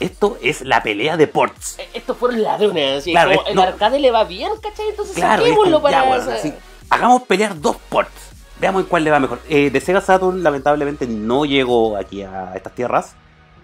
Esto 0.00 0.36
es 0.42 0.62
la 0.62 0.82
pelea 0.82 1.16
de 1.16 1.26
ports. 1.26 1.78
Eh, 1.78 1.88
Estos 1.94 2.16
fueron 2.18 2.42
ladrones, 2.42 2.98
así 2.98 3.12
Claro, 3.12 3.30
es- 3.30 3.38
el 3.48 3.54
no. 3.56 3.62
arcade 3.62 3.98
le 3.98 4.10
va 4.10 4.24
bien, 4.24 4.50
¿cachai? 4.62 4.88
Entonces 4.90 5.14
Claro, 5.14 5.42
saquémoslo 5.42 5.78
ya, 5.78 5.82
para... 5.82 6.02
bueno, 6.04 6.30
así, 6.32 6.52
hagamos 6.90 7.22
pelear 7.22 7.58
dos 7.60 7.76
ports. 7.88 8.12
Veamos 8.60 8.82
en 8.82 8.88
cuál 8.88 9.04
le 9.04 9.10
va 9.10 9.20
mejor. 9.20 9.40
Eh, 9.48 9.70
de 9.70 9.80
Sega 9.80 10.00
Saturn, 10.00 10.42
lamentablemente, 10.42 11.06
no 11.06 11.44
llegó 11.44 11.96
aquí 11.96 12.22
a 12.22 12.52
estas 12.54 12.74
tierras. 12.74 13.14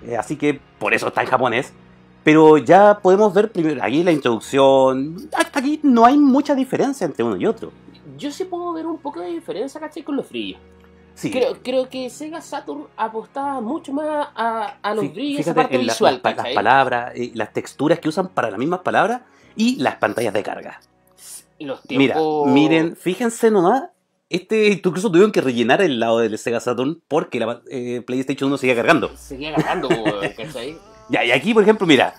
eh, 0.06 0.16
así 0.16 0.36
que 0.36 0.58
por 0.78 0.94
eso 0.94 1.08
está 1.08 1.22
en 1.22 1.28
japonés. 1.28 1.72
Pero 2.24 2.56
ya 2.58 2.98
podemos 3.00 3.32
ver 3.34 3.50
primero 3.52 3.82
aquí 3.82 4.02
la 4.02 4.12
introducción. 4.12 5.28
Hasta 5.36 5.58
aquí 5.60 5.80
no 5.82 6.04
hay 6.06 6.16
mucha 6.16 6.54
diferencia 6.54 7.04
entre 7.04 7.24
uno 7.24 7.36
y 7.36 7.46
otro. 7.46 7.72
Yo 8.18 8.30
sí 8.30 8.44
puedo 8.44 8.72
ver 8.72 8.86
un 8.86 8.98
poco 8.98 9.20
de 9.20 9.28
diferencia, 9.28 9.80
¿cachai? 9.80 10.02
Con 10.02 10.16
los 10.16 10.28
brillos. 10.28 10.60
Sí, 11.14 11.30
Creo, 11.30 11.62
creo 11.62 11.88
que 11.88 12.08
Sega 12.10 12.40
Saturn 12.40 12.86
apostaba 12.96 13.60
mucho 13.60 13.92
más 13.92 14.28
a, 14.34 14.76
a 14.82 14.94
los 14.94 15.04
sí, 15.04 15.08
brillos, 15.10 15.40
esa 15.40 15.52
fíjate 15.52 15.62
parte 15.62 15.76
en 15.80 15.86
la- 15.86 15.92
visual, 15.92 16.20
las 16.24 16.48
palabras, 16.54 17.12
eh, 17.14 17.30
las 17.34 17.52
texturas 17.52 17.98
que 18.00 18.08
usan 18.08 18.28
para 18.28 18.50
las 18.50 18.58
mismas 18.58 18.80
palabras 18.80 19.20
y 19.54 19.76
las 19.76 19.96
pantallas 19.96 20.32
de 20.34 20.42
carga. 20.42 20.80
Los 21.58 21.80
Mira, 21.90 22.14
tiempos... 22.14 22.48
miren, 22.48 22.96
fíjense 22.96 23.50
nomás. 23.50 23.84
Este 24.30 24.68
incluso 24.68 25.10
tuvieron 25.10 25.30
que 25.30 25.42
rellenar 25.42 25.82
el 25.82 26.00
lado 26.00 26.18
del 26.18 26.38
Sega 26.38 26.58
Saturn 26.58 27.02
porque 27.06 27.38
la 27.38 27.60
eh, 27.70 28.02
PlayStation 28.06 28.48
1 28.48 28.56
seguía 28.58 28.74
cargando. 28.74 29.14
Seguía 29.16 29.54
weón, 29.54 30.32
¿cachai? 30.36 30.78
Ya, 31.10 31.24
y 31.24 31.30
aquí, 31.30 31.52
por 31.52 31.62
ejemplo, 31.62 31.86
mira, 31.86 32.14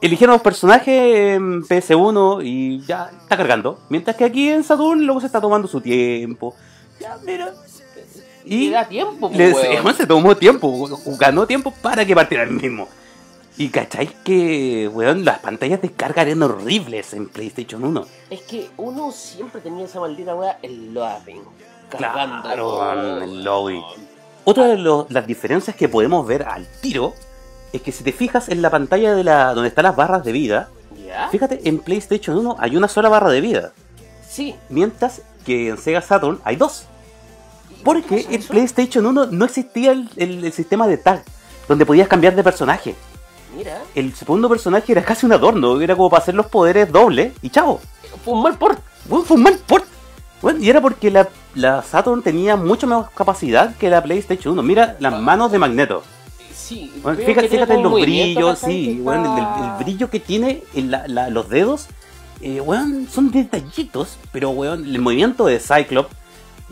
eligieron 0.00 0.32
los 0.32 0.42
personajes 0.42 0.88
en 1.36 1.62
PS1 1.62 2.40
y 2.44 2.80
ya 2.86 3.10
está 3.22 3.36
cargando. 3.36 3.78
Mientras 3.90 4.16
que 4.16 4.24
aquí 4.24 4.48
en 4.48 4.64
Saturn 4.64 5.04
luego 5.04 5.20
se 5.20 5.26
está 5.26 5.40
tomando 5.42 5.68
su 5.68 5.80
tiempo. 5.82 6.56
Ya, 6.98 7.18
mira. 7.24 7.52
Y 8.44 8.70
da 8.70 8.86
tiempo, 8.88 9.30
pues, 9.30 9.56
además 9.56 9.96
se 9.98 10.06
tomó 10.06 10.36
tiempo, 10.36 10.88
ganó 11.18 11.46
tiempo 11.46 11.72
para 11.82 12.04
que 12.04 12.14
partiera 12.14 12.42
el 12.44 12.50
mismo. 12.50 12.88
Y 13.58 13.68
cacháis 13.68 14.10
que, 14.24 14.88
weón, 14.92 15.24
las 15.24 15.38
pantallas 15.40 15.82
de 15.82 15.90
carga 15.92 16.22
eran 16.22 16.42
horribles 16.42 17.12
en 17.12 17.28
PlayStation 17.28 17.84
1. 17.84 18.04
Es 18.30 18.40
que 18.42 18.70
uno 18.78 19.12
siempre 19.12 19.60
tenía 19.60 19.84
esa 19.84 20.00
maldita 20.00 20.34
weá, 20.34 20.58
el 20.62 20.94
loading. 20.94 21.42
Cargando. 21.90 22.42
Claro, 22.42 23.22
el 23.22 23.44
loading. 23.44 23.82
Otra 24.44 24.66
de 24.68 24.78
los- 24.78 25.10
las 25.10 25.26
diferencias 25.26 25.76
que 25.76 25.88
podemos 25.88 26.26
ver 26.26 26.44
al 26.44 26.66
tiro 26.80 27.12
es 27.72 27.82
que 27.82 27.92
si 27.92 28.02
te 28.02 28.12
fijas 28.12 28.48
en 28.48 28.62
la 28.62 28.70
pantalla 28.70 29.14
de 29.14 29.22
la 29.22 29.52
donde 29.54 29.68
están 29.68 29.84
las 29.84 29.96
barras 29.96 30.24
de 30.24 30.32
vida. 30.32 30.68
Fíjate, 31.30 31.60
en 31.68 31.78
PlayStation 31.78 32.36
1 32.38 32.56
hay 32.58 32.74
una 32.74 32.88
sola 32.88 33.10
barra 33.10 33.28
de 33.30 33.42
vida, 33.42 33.72
Sí. 34.28 34.54
mientras 34.70 35.20
que 35.44 35.68
en 35.68 35.76
Sega 35.76 36.00
Saturn 36.00 36.40
hay 36.42 36.56
dos. 36.56 36.86
Porque 37.84 38.22
¿Cómo 38.24 38.34
es 38.36 38.42
en? 38.42 38.48
PlayStation 38.48 39.06
1 39.06 39.26
no 39.26 39.44
existía 39.44 39.92
el, 39.92 40.08
el- 40.16 40.44
el 40.44 40.52
sistema 40.52 40.86
de 40.86 40.96
tag, 40.98 41.22
donde 41.68 41.86
podías 41.86 42.08
cambiar 42.08 42.34
de 42.36 42.42
personaje. 42.44 42.94
Mira, 43.56 43.82
El 43.94 44.14
segundo 44.14 44.48
personaje 44.48 44.92
era 44.92 45.04
casi 45.04 45.26
un 45.26 45.32
adorno, 45.32 45.80
era 45.80 45.94
como 45.94 46.08
para 46.08 46.22
hacer 46.22 46.34
los 46.34 46.46
poderes 46.46 46.90
dobles 46.90 47.32
y 47.42 47.50
chao. 47.50 47.80
fue 48.24 48.34
un 48.34 48.42
mal 48.42 48.56
port. 48.56 48.78
Bueno, 49.06 49.24
fue 49.24 49.36
un 49.36 49.42
mal 49.42 49.58
port. 49.66 49.84
Bueno, 50.40 50.58
y 50.60 50.70
era 50.70 50.80
porque 50.80 51.10
la, 51.10 51.28
la 51.54 51.82
Saturn 51.82 52.22
tenía 52.22 52.56
mucho 52.56 52.86
más 52.86 53.10
capacidad 53.10 53.76
que 53.76 53.90
la 53.90 54.02
PlayStation 54.02 54.54
1. 54.54 54.62
Mira 54.62 54.96
las 55.00 55.20
manos 55.20 55.52
de 55.52 55.58
Magneto. 55.58 56.02
Sí, 56.54 56.92
Bueno, 57.02 57.18
fíjate, 57.18 57.48
fíjate 57.48 57.74
en 57.74 57.82
los 57.82 57.92
brillos, 58.00 58.58
sí. 58.58 58.98
Bueno, 59.02 59.36
el- 59.78 59.84
brillo 59.84 60.08
que 60.08 60.20
tiene 60.20 60.62
en 60.74 60.90
la- 60.90 61.06
la- 61.08 61.28
los 61.28 61.48
dedos, 61.48 61.88
eh, 62.40 62.60
weón, 62.60 63.06
son 63.12 63.30
detallitos, 63.30 64.16
pero 64.32 64.50
weón, 64.50 64.84
el 64.86 64.98
movimiento 65.00 65.44
de 65.46 65.60
Cyclops, 65.60 66.14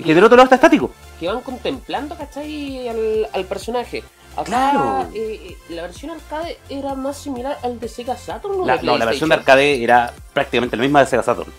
y 0.00 0.04
que 0.04 0.14
del 0.14 0.24
otro 0.24 0.36
lado 0.36 0.44
está 0.44 0.56
estático. 0.56 0.90
que 1.18 1.28
van 1.28 1.40
contemplando, 1.42 2.16
¿cachai? 2.16 2.88
Al, 2.88 3.28
al 3.32 3.44
personaje. 3.44 4.02
Acá, 4.36 4.44
Claro. 4.44 5.08
eh, 5.14 5.56
la 5.70 5.82
versión 5.82 6.12
arcade 6.12 6.56
era 6.68 6.94
más 6.94 7.18
similar 7.18 7.58
al 7.62 7.78
de 7.80 7.88
Sega 7.88 8.16
Saturn 8.16 8.60
o 8.60 8.66
La, 8.66 8.76
de 8.76 8.84
no, 8.84 8.96
la 8.96 9.04
versión 9.04 9.28
de 9.28 9.34
arcade 9.34 9.82
era 9.82 10.12
prácticamente 10.32 10.76
la 10.76 10.82
misma 10.82 11.00
de 11.00 11.06
Sega 11.06 11.22
Saturn. 11.22 11.52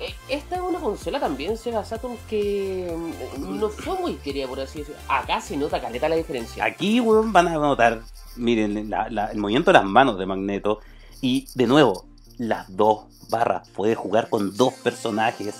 Eh, 0.00 0.14
Esta 0.28 0.56
es 0.56 0.60
una 0.60 0.78
consola 0.80 1.18
también, 1.20 1.56
Sega 1.56 1.84
Saturn, 1.84 2.18
que 2.28 2.92
mm, 3.38 3.58
no 3.58 3.68
fue 3.70 3.98
muy 4.00 4.14
querida, 4.16 4.46
por 4.48 4.60
así 4.60 4.80
decirlo. 4.80 5.00
Acá 5.08 5.40
se 5.40 5.56
nota 5.56 5.80
caleta 5.80 6.08
la 6.08 6.16
diferencia. 6.16 6.64
Aquí, 6.64 7.00
weón, 7.00 7.32
van 7.32 7.48
a 7.48 7.52
notar, 7.52 8.00
miren, 8.36 8.90
la- 8.90 9.08
la- 9.08 9.26
el 9.30 9.38
movimiento 9.38 9.70
de 9.72 9.78
las 9.78 9.84
manos 9.86 10.18
de 10.18 10.26
Magneto. 10.26 10.80
Y 11.22 11.46
de 11.54 11.66
nuevo, 11.66 12.04
las 12.36 12.66
dos 12.76 13.04
barras. 13.30 13.68
Puedes 13.70 13.96
jugar 13.96 14.28
con 14.28 14.54
dos 14.56 14.74
personajes 14.74 15.54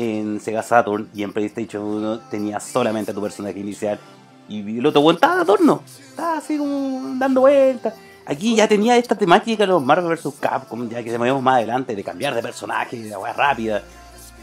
en 0.00 0.40
Sega 0.40 0.62
Saturn 0.62 1.08
y 1.14 1.22
en 1.22 1.32
PlayStation 1.32 1.82
1 1.84 2.20
tenías 2.30 2.64
solamente 2.64 3.10
a 3.10 3.14
tu 3.14 3.20
personaje 3.20 3.58
inicial. 3.58 3.98
Y 4.48 4.78
el 4.78 4.86
otro 4.86 5.08
estaba 5.10 5.36
de 5.36 5.40
adorno. 5.42 5.82
Estaba 6.08 6.38
así 6.38 6.56
como 6.58 7.16
dando 7.18 7.42
vueltas. 7.42 7.94
Aquí 8.26 8.56
ya 8.56 8.66
tenía 8.66 8.96
esta 8.96 9.14
temática 9.14 9.64
de 9.64 9.68
los 9.68 9.82
Marvel 9.84 10.08
vs. 10.16 10.34
Capcom, 10.40 10.88
ya 10.88 11.02
que 11.02 11.10
se 11.10 11.18
movemos 11.18 11.42
más 11.42 11.56
adelante, 11.56 11.94
de 11.94 12.02
cambiar 12.04 12.34
de 12.34 12.42
personaje, 12.42 12.98
de 13.00 13.10
la 13.10 13.32
rápida. 13.32 13.82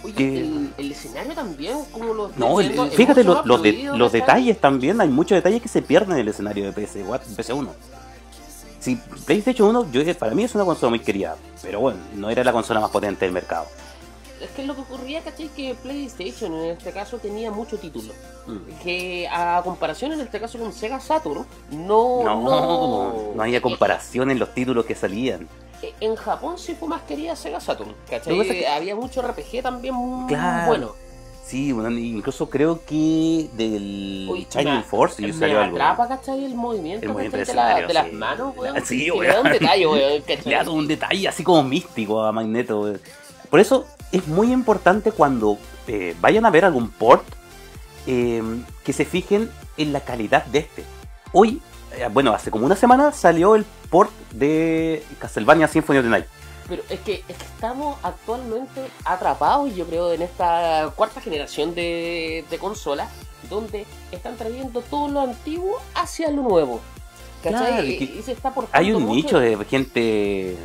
Oye, 0.03 0.13
que- 0.13 0.39
el, 0.41 0.73
el 0.77 0.91
escenario 0.91 1.33
también, 1.33 1.77
como 1.91 2.13
lo 2.13 2.27
estoy 2.27 2.39
No, 2.39 2.59
el- 2.61 2.71
el- 2.79 2.91
fíjate 2.91 3.21
mucho 3.23 3.29
lo- 3.29 3.35
más 3.37 3.45
los, 3.47 3.61
de- 3.63 3.83
los 3.95 4.11
detalles 4.11 4.59
también, 4.61 5.01
hay 5.01 5.09
muchos 5.09 5.35
detalles 5.37 5.61
que 5.61 5.67
se 5.69 5.81
pierden 5.81 6.13
en 6.13 6.19
el 6.19 6.27
escenario 6.27 6.65
de 6.65 6.71
PS, 6.73 7.03
PS1. 7.35 7.69
Sí, 8.79 8.99
PlayStation 9.25 9.69
1 9.69 9.91
yo, 9.91 10.17
para 10.17 10.35
mí 10.35 10.43
es 10.43 10.53
una 10.55 10.63
consola 10.65 10.91
muy 10.91 10.99
querida, 10.99 11.35
pero 11.61 11.79
bueno, 11.79 11.99
no 12.15 12.29
era 12.29 12.43
la 12.43 12.51
consola 12.53 12.79
más 12.79 12.91
potente 12.91 13.25
del 13.25 13.33
mercado. 13.33 13.65
Es 14.41 14.49
que 14.51 14.63
lo 14.65 14.75
que 14.75 14.81
ocurría, 14.81 15.21
¿cachai? 15.21 15.47
Que 15.49 15.73
PlayStation 15.75 16.53
en 16.53 16.71
este 16.77 16.91
caso 16.91 17.17
tenía 17.17 17.49
mucho 17.51 17.77
título. 17.77 18.13
Mm. 18.45 18.57
Que 18.83 19.27
a 19.31 19.61
comparación 19.63 20.11
en 20.13 20.21
este 20.21 20.39
caso 20.39 20.59
con 20.59 20.71
Sega 20.73 20.99
Saturn, 20.99 21.45
no. 21.71 22.23
No, 22.23 22.41
No, 22.43 23.33
no, 23.35 23.41
había 23.43 23.61
comparación 23.61 24.29
en 24.31 24.37
los 24.39 24.53
títulos 24.53 24.85
que 24.85 24.93
salían. 24.95 25.47
Eh, 25.81 25.93
En 25.99 26.15
Japón 26.15 26.57
sí 26.57 26.75
fue 26.75 26.87
más 26.87 27.01
querida 27.03 27.35
Sega 27.35 27.59
Saturn, 27.59 27.93
¿cachai? 28.09 28.39
Es 28.41 28.47
que- 28.47 28.67
Había 28.67 28.95
mucho 28.95 29.21
RPG 29.21 29.61
también 29.63 29.93
muy 29.95 30.27
Claro. 30.27 30.67
bueno. 30.67 30.91
Sí, 31.45 31.71
bueno, 31.71 31.89
incluso 31.97 32.49
creo 32.49 32.83
que 32.85 33.47
del 33.53 34.27
Uy, 34.29 34.45
Shining 34.53 34.83
Force 34.83 35.21
Me 35.21 35.31
salió 35.31 35.61
algo. 35.61 35.77
atrapa, 35.77 36.07
¿cachai? 36.09 36.43
El 36.43 36.55
movimiento, 36.55 37.11
de, 37.13 37.53
la- 37.55 37.87
las 37.87 38.11
manos, 38.11 38.55
weón. 38.57 38.85
Sí, 38.85 39.09
weón. 39.09 39.23
le 39.23 39.33
da 39.33 39.41
un 39.41 39.51
detalle, 39.51 39.87
weón, 39.87 40.21
¿cachai? 40.27 40.43
Le 40.51 40.55
da 40.63 40.69
un 40.69 40.87
detalle 40.87 41.27
así 41.27 41.43
como 41.43 41.63
místico 41.63 42.21
a 42.21 42.31
Magneto. 42.33 42.81
weón. 42.81 43.01
Por 43.49 43.61
eso 43.61 43.85
es 44.11 44.27
muy 44.27 44.51
importante 44.51 45.11
cuando 45.11 45.57
eh, 45.87 46.15
vayan 46.21 46.45
a 46.45 46.49
ver 46.49 46.65
algún 46.65 46.89
port 46.89 47.25
eh, 48.05 48.41
que 48.83 48.93
se 48.93 49.05
fijen 49.05 49.51
en 49.77 49.93
la 49.93 50.01
calidad 50.01 50.45
de 50.45 50.59
este. 50.59 50.83
Hoy, 51.33 51.61
eh, 51.95 52.07
bueno, 52.11 52.33
hace 52.33 52.51
como 52.51 52.65
una 52.65 52.75
semana 52.75 53.11
salió 53.11 53.55
el 53.55 53.65
port 53.89 54.11
de 54.31 55.03
Castlevania 55.19 55.67
Symphony 55.67 55.99
of 55.99 56.05
the 56.05 56.09
Night. 56.09 56.25
Pero 56.69 56.83
es 56.89 56.99
que, 56.99 57.23
es 57.27 57.37
que 57.37 57.45
estamos 57.45 57.97
actualmente 58.03 58.89
atrapados, 59.05 59.73
yo 59.73 59.85
creo, 59.85 60.11
en 60.11 60.21
esta 60.21 60.91
cuarta 60.95 61.21
generación 61.21 61.73
de, 61.73 62.43
de 62.49 62.57
consolas, 62.57 63.09
donde 63.49 63.85
están 64.11 64.35
trayendo 64.35 64.81
todo 64.81 65.07
lo 65.07 65.21
antiguo 65.21 65.81
hacia 65.95 66.29
lo 66.29 66.41
nuevo. 66.41 66.81
Claro, 67.49 67.83
y, 67.85 67.97
que 67.97 68.03
y 68.05 68.21
se 68.21 68.31
está 68.31 68.49
aportando 68.49 68.77
Hay 68.77 68.91
un 68.91 69.03
mucho. 69.03 69.15
nicho 69.15 69.39
de 69.39 69.65
gente 69.65 70.57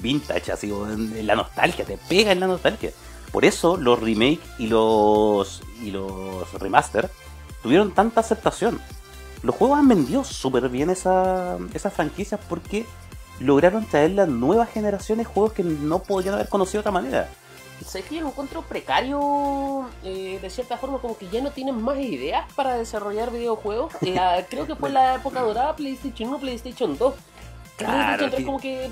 vintage, 0.00 0.52
así, 0.52 0.70
en 0.70 1.26
la 1.26 1.36
nostalgia, 1.36 1.84
te 1.84 1.98
pega 2.08 2.32
en 2.32 2.40
la 2.40 2.46
nostalgia. 2.46 2.90
Por 3.32 3.44
eso 3.44 3.76
los 3.76 4.00
remake 4.00 4.40
y 4.58 4.68
los, 4.68 5.62
y 5.82 5.90
los 5.90 6.50
remaster 6.54 7.10
tuvieron 7.62 7.92
tanta 7.92 8.20
aceptación. 8.20 8.80
Los 9.42 9.54
juegos 9.54 9.78
han 9.78 9.88
vendido 9.88 10.24
súper 10.24 10.68
bien 10.68 10.90
esa, 10.90 11.58
esas 11.74 11.92
franquicias 11.92 12.40
porque 12.48 12.86
lograron 13.40 13.84
traer 13.84 14.12
las 14.12 14.28
nuevas 14.28 14.70
generaciones 14.70 15.26
juegos 15.26 15.52
que 15.52 15.62
no 15.62 16.00
podrían 16.00 16.34
haber 16.34 16.48
conocido 16.48 16.82
de 16.82 16.88
otra 16.88 16.92
manera. 16.92 17.28
Sé 17.86 18.02
que 18.02 18.20
lo 18.20 18.28
encuentro 18.28 18.62
precario 18.62 19.86
eh, 20.04 20.38
de 20.40 20.50
cierta 20.50 20.76
forma, 20.76 20.98
como 20.98 21.16
que 21.16 21.28
ya 21.28 21.40
no 21.42 21.50
tienen 21.50 21.80
más 21.80 21.98
ideas 21.98 22.50
para 22.54 22.76
desarrollar 22.76 23.30
videojuegos. 23.32 23.92
La- 24.02 24.44
creo 24.50 24.66
que 24.66 24.74
fue 24.76 24.90
la 24.90 25.14
época 25.16 25.40
dorada 25.40 25.74
PlayStation 25.76 26.28
1, 26.30 26.38
PlayStation 26.38 26.98
2. 26.98 27.14
Claro, 27.76 28.28
PlayStation 28.28 28.30
3 28.30 28.38
que- 28.40 28.44
como 28.44 28.60
que, 28.60 28.90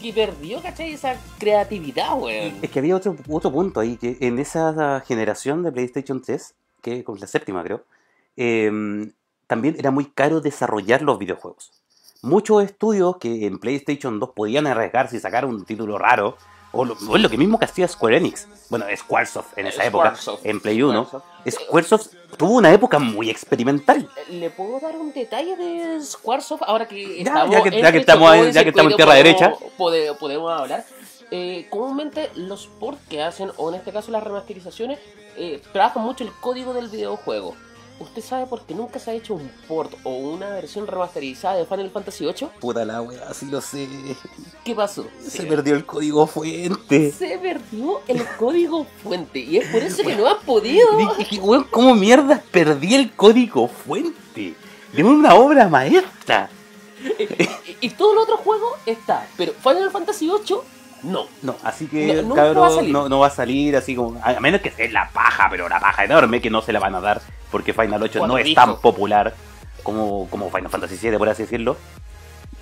que 0.00 0.12
perdió, 0.12 0.62
¿cachai? 0.62 0.92
Esa 0.92 1.16
creatividad, 1.38 2.18
weón. 2.18 2.54
Es 2.62 2.70
que 2.70 2.78
había 2.78 2.96
otro, 2.96 3.16
otro 3.28 3.50
punto 3.52 3.80
ahí, 3.80 3.96
que 3.96 4.16
en 4.20 4.38
esa 4.38 5.00
generación 5.06 5.62
de 5.62 5.72
PlayStation 5.72 6.22
3, 6.22 6.54
que 6.80 7.04
con 7.04 7.18
la 7.20 7.26
séptima 7.26 7.62
creo, 7.62 7.84
eh, 8.36 9.10
también 9.46 9.76
era 9.78 9.90
muy 9.90 10.06
caro 10.06 10.40
desarrollar 10.40 11.02
los 11.02 11.18
videojuegos. 11.18 11.72
Muchos 12.22 12.62
estudios 12.64 13.16
que 13.18 13.46
en 13.46 13.58
PlayStation 13.58 14.18
2 14.20 14.30
podían 14.30 14.66
arriesgarse 14.68 15.16
y 15.16 15.20
sacar 15.20 15.44
un 15.44 15.64
título 15.64 15.98
raro, 15.98 16.36
o 16.72 16.84
lo, 16.84 16.96
o 17.08 17.18
lo 17.18 17.28
que 17.30 17.36
mismo 17.38 17.58
que 17.58 17.64
hacía 17.66 17.86
Square 17.86 18.16
Enix, 18.16 18.48
bueno, 18.70 18.86
Squaresoft 18.96 19.56
en 19.58 19.66
esa 19.66 19.84
época, 19.84 20.14
en 20.42 20.60
Play 20.60 20.82
1, 20.82 21.22
Squaresoft. 21.50 22.08
Tuvo 22.36 22.54
una 22.54 22.72
época 22.72 22.98
muy 22.98 23.28
experimental. 23.30 24.08
¿Le 24.30 24.48
puedo 24.50 24.80
dar 24.80 24.96
un 24.96 25.12
detalle 25.12 25.54
de 25.56 26.02
Squaresoft 26.02 26.62
ahora 26.66 26.88
que 26.88 27.22
Ya, 27.22 27.30
estamos 27.30 27.50
ya 27.54 27.62
que- 27.62 27.80
ya 27.82 27.92
que 27.92 27.98
estamos 27.98 28.52
ya 28.54 28.62
que 28.62 28.70
estamos 28.70 28.92
en 28.92 28.96
tierra 28.96 29.12
podemos- 29.12 29.38
derecha. 29.40 29.52
pode- 29.76 30.14
podemos 30.18 30.50
hablar. 30.60 30.84
Eh, 31.30 31.66
comúnmente 31.70 32.30
los 32.34 32.66
ports 32.66 33.00
que 33.08 33.22
hacen, 33.22 33.50
o 33.56 33.68
en 33.70 33.76
este 33.76 33.92
caso 33.92 34.10
las 34.10 34.22
remasterizaciones, 34.22 34.98
eh, 35.36 35.62
trabajan 35.72 36.02
mucho 36.02 36.24
el 36.24 36.32
código 36.40 36.72
del 36.74 36.88
videojuego. 36.88 37.54
¿Usted 38.02 38.20
sabe 38.20 38.46
por 38.46 38.62
qué 38.62 38.74
nunca 38.74 38.98
se 38.98 39.12
ha 39.12 39.14
hecho 39.14 39.34
un 39.34 39.48
port 39.68 39.92
o 40.02 40.10
una 40.10 40.48
versión 40.50 40.88
remasterizada 40.88 41.56
de 41.56 41.66
Final 41.66 41.88
Fantasy 41.90 42.24
VIII? 42.24 42.48
Puta 42.60 42.84
la 42.84 43.00
wea, 43.00 43.28
así 43.28 43.46
lo 43.46 43.60
sé. 43.60 43.88
¿Qué 44.64 44.74
pasó? 44.74 45.06
Se 45.24 45.44
perdió 45.44 45.76
el 45.76 45.86
código 45.86 46.26
fuente. 46.26 47.12
Se 47.12 47.38
perdió 47.38 48.00
el 48.08 48.26
código 48.36 48.86
fuente 49.04 49.38
y 49.38 49.58
es 49.58 49.68
por 49.68 49.82
eso 49.82 50.02
que 50.02 50.16
no 50.16 50.26
han 50.26 50.40
podido. 50.40 50.88
Dije, 51.16 51.38
weón, 51.38 51.64
¿cómo 51.70 51.94
mierda 51.94 52.42
perdí 52.50 52.96
el 52.96 53.12
código 53.12 53.68
fuente? 53.68 54.54
De 54.92 55.04
una 55.04 55.34
obra 55.34 55.68
maestra. 55.68 56.50
Y, 57.18 57.86
y 57.86 57.90
todo 57.90 58.14
el 58.14 58.18
otro 58.18 58.36
juego 58.38 58.76
está, 58.84 59.26
pero 59.36 59.52
Final 59.52 59.90
Fantasy 59.92 60.26
VIII 60.26 60.58
no. 61.02 61.26
No, 61.42 61.56
así 61.64 61.86
que, 61.86 62.22
No, 62.22 62.34
cabrón, 62.34 62.78
va 62.78 62.82
no, 62.82 63.08
no 63.08 63.18
va 63.20 63.26
a 63.26 63.30
salir 63.30 63.76
así 63.76 63.94
como. 63.94 64.20
A 64.22 64.30
a 64.30 64.40
menos 64.40 64.60
que 64.60 64.70
sea 64.70 64.88
la 64.90 65.10
paja, 65.10 65.48
pero 65.50 65.68
la 65.68 65.80
paja 65.80 66.04
enorme 66.04 66.40
que 66.40 66.50
no 66.50 66.62
se 66.62 66.72
la 66.72 66.78
van 66.80 66.94
a 66.94 67.00
dar. 67.00 67.20
Porque 67.52 67.72
Final 67.72 68.02
8 68.02 68.18
Cuando 68.18 68.34
no 68.34 68.38
es 68.38 68.44
dijo- 68.46 68.60
tan 68.60 68.76
popular 68.80 69.34
como, 69.84 70.26
como 70.30 70.50
Final 70.50 70.70
Fantasy 70.70 70.96
7, 70.96 71.16
por 71.18 71.28
así 71.28 71.42
decirlo. 71.42 71.76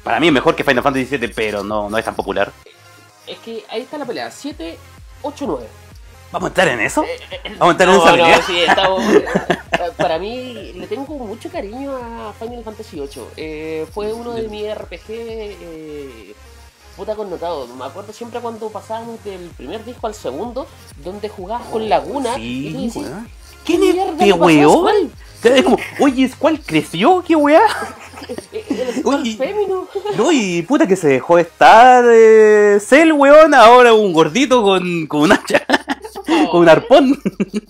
Para 0.04 0.20
mí 0.20 0.26
es 0.26 0.32
mejor 0.32 0.54
que 0.56 0.64
Final 0.64 0.82
Fantasy 0.82 1.06
7, 1.06 1.28
pero 1.34 1.62
no, 1.64 1.88
no 1.88 1.96
es 1.96 2.04
tan 2.04 2.14
popular. 2.14 2.50
Es 3.26 3.38
que 3.38 3.64
ahí 3.70 3.82
está 3.82 3.96
la 3.96 4.04
pelea, 4.04 4.30
7, 4.30 4.76
8, 5.22 5.44
9. 5.46 5.66
¿Vamos 6.32 6.46
a 6.46 6.48
entrar 6.50 6.68
en 6.68 6.80
eso? 6.80 7.02
Eh, 7.04 7.18
Vamos 7.58 7.68
a 7.68 7.70
entrar 7.72 7.88
en 7.88 7.94
esa 7.96 8.04
no, 8.04 8.12
pelea. 8.12 8.42
sí, 8.42 8.58
estamos- 8.60 9.02
eh, 9.14 9.24
para 9.96 10.18
mí 10.18 10.72
le 10.74 10.86
tengo 10.86 11.14
mucho 11.18 11.50
cariño 11.50 11.96
a 11.96 12.32
Final 12.38 12.62
Fantasy 12.64 12.96
VIII. 13.00 13.22
Eh, 13.36 13.86
fue 13.92 14.12
uno 14.12 14.32
de 14.32 14.48
mis 14.48 14.72
RPG 14.74 15.04
eh, 15.08 16.34
puta 16.96 17.14
connotado. 17.16 17.66
Me 17.68 17.84
acuerdo 17.84 18.12
siempre 18.12 18.40
cuando 18.40 18.68
pasábamos 18.70 19.22
del 19.24 19.50
primer 19.56 19.84
disco 19.84 20.06
al 20.06 20.14
segundo, 20.14 20.66
donde 21.04 21.28
jugabas 21.28 21.66
con 21.68 21.88
Laguna. 21.88 22.34
y 22.38 22.72
tú 22.92 23.00
Sí. 23.00 23.04
¿qué 23.04 23.39
¿Quién 23.64 23.82
es 23.84 23.96
este 23.96 24.32
weón? 24.32 25.10
Es 25.42 25.62
como, 25.62 25.78
oye, 26.00 26.30
¿cuál 26.38 26.60
creció? 26.60 27.24
¿Qué 27.26 27.34
weá? 27.36 27.60
Eh, 28.52 29.00
Oye. 29.04 29.36
fémino. 29.36 29.86
No, 30.16 30.30
y 30.32 30.62
puta 30.62 30.86
que 30.86 30.96
se 30.96 31.08
dejó 31.08 31.38
estar 31.38 32.04
eh, 32.08 32.78
Cell, 32.80 33.12
weón, 33.12 33.54
ahora 33.54 33.94
un 33.94 34.12
gordito 34.12 34.62
con, 34.62 35.06
con 35.06 35.22
un 35.22 35.32
hacha, 35.32 35.64
con 36.50 36.60
un 36.62 36.68
arpón. 36.68 37.18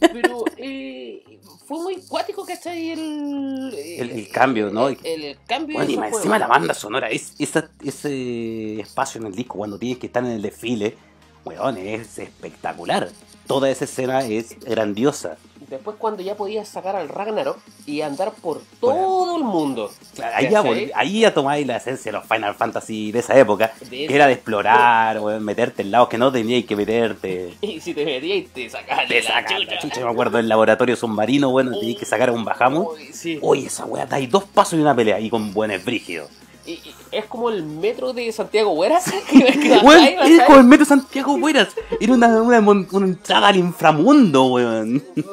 Pero 0.00 0.44
eh, 0.56 1.22
fue 1.66 1.78
muy 1.82 1.96
cuático, 2.08 2.44
¿cachai? 2.44 2.90
El, 2.90 3.72
El- 3.76 4.10
el 4.10 4.28
cambio, 4.30 4.70
¿no? 4.70 4.88
El, 4.88 4.98
el 5.04 5.38
cambio 5.46 5.76
Bueno, 5.76 5.90
y 5.92 5.96
más 5.96 6.12
encima 6.12 6.38
la 6.38 6.46
banda 6.48 6.74
sonora, 6.74 7.08
es, 7.08 7.34
esa- 7.38 7.70
ese 7.84 8.80
espacio 8.80 9.20
en 9.20 9.28
el 9.28 9.34
disco 9.34 9.58
cuando 9.58 9.78
tienes 9.78 9.98
que 9.98 10.06
estar 10.06 10.24
en 10.24 10.30
el 10.32 10.42
desfile, 10.42 10.96
weón, 11.44 11.76
es 11.78 12.18
espectacular. 12.18 13.10
Toda 13.46 13.70
esa 13.70 13.84
escena 13.84 14.24
es 14.24 14.58
grandiosa. 14.60 15.36
Después 15.70 15.96
cuando 15.98 16.20
ya 16.22 16.34
podías 16.34 16.66
sacar 16.68 16.96
al 16.96 17.08
Ragnarok 17.08 17.56
y 17.86 18.00
andar 18.00 18.32
por 18.32 18.60
todo 18.80 19.36
el 19.36 19.44
mundo. 19.44 19.88
Claro, 20.16 20.34
ahí, 20.36 20.50
ya, 20.50 20.64
ahí 20.96 21.20
ya 21.20 21.32
tomáis 21.32 21.64
la 21.64 21.76
esencia 21.76 22.10
de 22.10 22.18
los 22.18 22.26
Final 22.26 22.56
Fantasy 22.56 23.12
de 23.12 23.20
esa 23.20 23.38
época, 23.38 23.72
De 23.80 23.88
que 23.88 24.04
esa- 24.06 24.14
era 24.14 24.26
de 24.26 24.32
explorar, 24.32 25.20
weón, 25.20 25.44
meterte 25.44 25.82
en 25.82 25.92
lados 25.92 26.08
que 26.08 26.18
no 26.18 26.32
teníais 26.32 26.66
que 26.66 26.74
meterte. 26.74 27.54
Y 27.62 27.80
si 27.80 27.94
te 27.94 28.04
metías 28.04 28.38
y 28.38 28.42
te 28.42 28.68
sacaban 28.68 29.06
Te 29.06 29.22
la 29.22 29.44
chucha. 29.46 29.78
chucha, 29.78 30.04
me 30.04 30.10
acuerdo 30.10 30.38
del 30.38 30.48
laboratorio 30.48 30.96
submarino, 30.96 31.50
bueno, 31.50 31.78
tenías 31.78 32.00
que 32.00 32.04
sacar 32.04 32.32
un 32.32 32.44
bajamo. 32.44 32.90
Sí. 33.12 33.38
Oye, 33.40 33.66
esa 33.68 33.84
weá, 33.84 34.06
dais 34.06 34.28
dos 34.28 34.42
pasos 34.44 34.74
y 34.76 34.82
una 34.82 34.94
pelea, 34.96 35.20
y 35.20 35.30
con 35.30 35.54
buenos 35.54 35.84
brígidos. 35.84 36.28
Es 37.10 37.24
como 37.26 37.48
el 37.50 37.62
metro 37.64 38.12
de 38.12 38.30
Santiago 38.32 38.72
Hueras. 38.72 39.04
Weón, 39.82 40.04
era 40.04 40.46
como 40.46 40.58
el 40.58 40.64
metro 40.64 40.84
Santiago 40.86 41.36
Buenas. 41.38 41.68
Era 42.00 42.12
una, 42.14 42.42
una, 42.42 42.58
una 42.60 43.06
entrada 43.06 43.48
al 43.48 43.56
inframundo, 43.56 44.44
weón. 44.46 45.02
Es- 45.16 45.24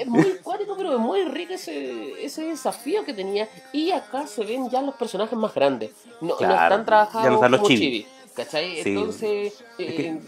Es 0.00 0.06
muy 0.06 0.24
cuático, 0.42 0.74
pero 0.76 0.94
es 0.94 0.98
muy 0.98 1.24
rico 1.24 1.52
ese, 1.54 2.24
ese 2.24 2.44
desafío 2.44 3.04
que 3.04 3.12
tenía. 3.14 3.48
Y 3.72 3.90
acá 3.90 4.26
se 4.26 4.44
ven 4.44 4.68
ya 4.70 4.82
los 4.82 4.94
personajes 4.94 5.38
más 5.38 5.54
grandes. 5.54 5.90
No, 6.20 6.28
no 6.28 6.36
Claro, 6.36 6.54
están 6.74 6.86
trabajados 6.86 7.24
ya 7.24 7.28
no 7.30 7.34
están 7.36 7.50
los 7.52 7.60
como 7.60 7.68
chibi. 7.68 7.80
chibi. 7.80 8.06
¿Cachai? 8.34 8.82
Sí. 8.82 8.88
Entonces, 8.90 9.52
Es 9.78 9.90
eh, 9.90 9.94
que- 9.96 10.18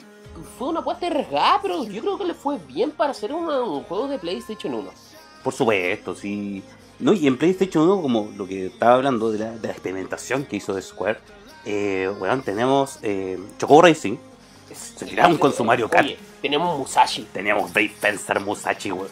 fue 0.58 0.68
una 0.68 0.80
apuesta 0.80 1.06
arriesgada, 1.06 1.60
pero 1.62 1.84
yo 1.84 2.02
creo 2.02 2.18
que 2.18 2.24
le 2.24 2.34
fue 2.34 2.58
bien 2.68 2.90
para 2.90 3.12
hacer 3.12 3.32
una- 3.32 3.62
un 3.62 3.82
juego 3.84 4.08
de 4.08 4.18
PlayStation 4.18 4.74
1. 4.74 4.90
Por 5.42 5.52
supuesto, 5.54 6.14
sí. 6.14 6.62
No, 7.04 7.12
y 7.12 7.26
en 7.26 7.36
PlayStation 7.36 7.84
1, 7.86 8.00
como 8.00 8.30
lo 8.34 8.46
que 8.46 8.66
estaba 8.66 8.94
hablando 8.94 9.30
de 9.30 9.38
la, 9.40 9.50
de 9.50 9.68
la 9.68 9.72
experimentación 9.74 10.46
que 10.46 10.56
hizo 10.56 10.72
de 10.72 10.80
Square, 10.80 11.18
eh, 11.66 12.10
weón, 12.18 12.40
tenemos 12.42 12.98
eh, 13.02 13.38
Chocobo 13.58 13.82
Racing. 13.82 14.16
Se 14.74 15.04
tiraron 15.04 15.36
con 15.36 15.52
su 15.52 15.62
Mario 15.64 15.90
Kart. 15.90 16.06
Oye, 16.06 16.16
tenemos 16.40 16.78
Musashi. 16.78 17.26
Teníamos 17.30 17.74
Dave 17.74 17.90
Fencer, 18.00 18.40
Musashi, 18.40 18.90
weón. 18.90 19.08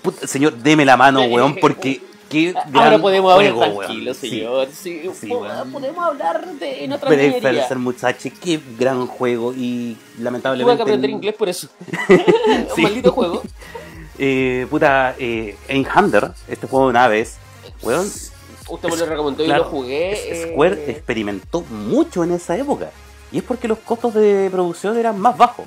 Puta, 0.00 0.26
señor, 0.26 0.54
deme 0.56 0.86
la 0.86 0.96
mano, 0.96 1.20
weón, 1.24 1.56
porque 1.60 2.00
qué 2.30 2.52
gran 2.52 2.76
Ahora 2.76 2.98
podemos 2.98 3.34
hablar 3.34 3.54
tranquilo, 3.76 4.14
Sí. 4.14 4.30
señor. 4.30 4.68
Sí, 4.72 5.02
Sí, 5.14 5.26
po- 5.26 5.40
weón. 5.40 5.70
podemos 5.70 6.02
hablar 6.02 6.46
de, 6.54 6.84
en 6.84 6.92
otra 6.94 7.10
Dave 7.10 7.26
minería. 7.28 7.60
Fencer, 7.60 7.78
Musashi, 7.78 8.30
qué 8.30 8.58
gran 8.78 9.06
juego 9.06 9.52
y 9.54 9.98
Tuve 10.14 10.24
lamentablemente... 10.24 10.76
que 10.78 10.82
aprender 10.82 11.10
inglés 11.10 11.34
por 11.34 11.50
eso. 11.50 11.68
Sí. 12.08 12.14
Un 12.78 12.82
maldito 12.84 13.12
juego. 13.12 13.42
Eh, 14.18 14.66
puta, 14.70 15.14
eh, 15.18 15.56
Hunter, 15.68 16.30
este 16.48 16.66
juego 16.66 16.88
de 16.88 16.92
naves, 16.94 17.36
weón, 17.82 18.10
Usted 18.68 18.88
me 18.88 18.96
lo 18.96 19.06
recomendó 19.06 19.44
Claro, 19.44 19.62
y 19.62 19.64
lo 19.64 19.70
jugué. 19.70 20.12
eh, 20.12 20.52
Square 20.52 20.90
experimentó 20.90 21.60
mucho 21.62 22.24
en 22.24 22.32
esa 22.32 22.56
época. 22.56 22.90
Y 23.30 23.38
es 23.38 23.44
porque 23.44 23.68
los 23.68 23.78
costos 23.78 24.14
de 24.14 24.48
producción 24.50 24.96
eran 24.96 25.18
más 25.20 25.36
bajos. 25.36 25.66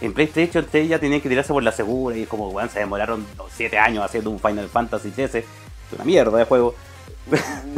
En 0.00 0.12
PlayStation 0.14 0.66
3 0.68 0.88
ya 0.88 0.98
tenían 0.98 1.20
que 1.20 1.28
tirarse 1.28 1.52
por 1.52 1.62
la 1.62 1.72
segura 1.72 2.16
y 2.16 2.22
es 2.22 2.28
como, 2.28 2.48
weón, 2.48 2.70
se 2.70 2.80
demoraron 2.80 3.26
7 3.54 3.78
años 3.78 4.04
haciendo 4.04 4.30
un 4.30 4.40
Final 4.40 4.68
Fantasy 4.68 5.10
XIII. 5.10 5.40
Es 5.40 5.44
una 5.94 6.04
mierda 6.04 6.38
de 6.38 6.44
juego. 6.44 6.74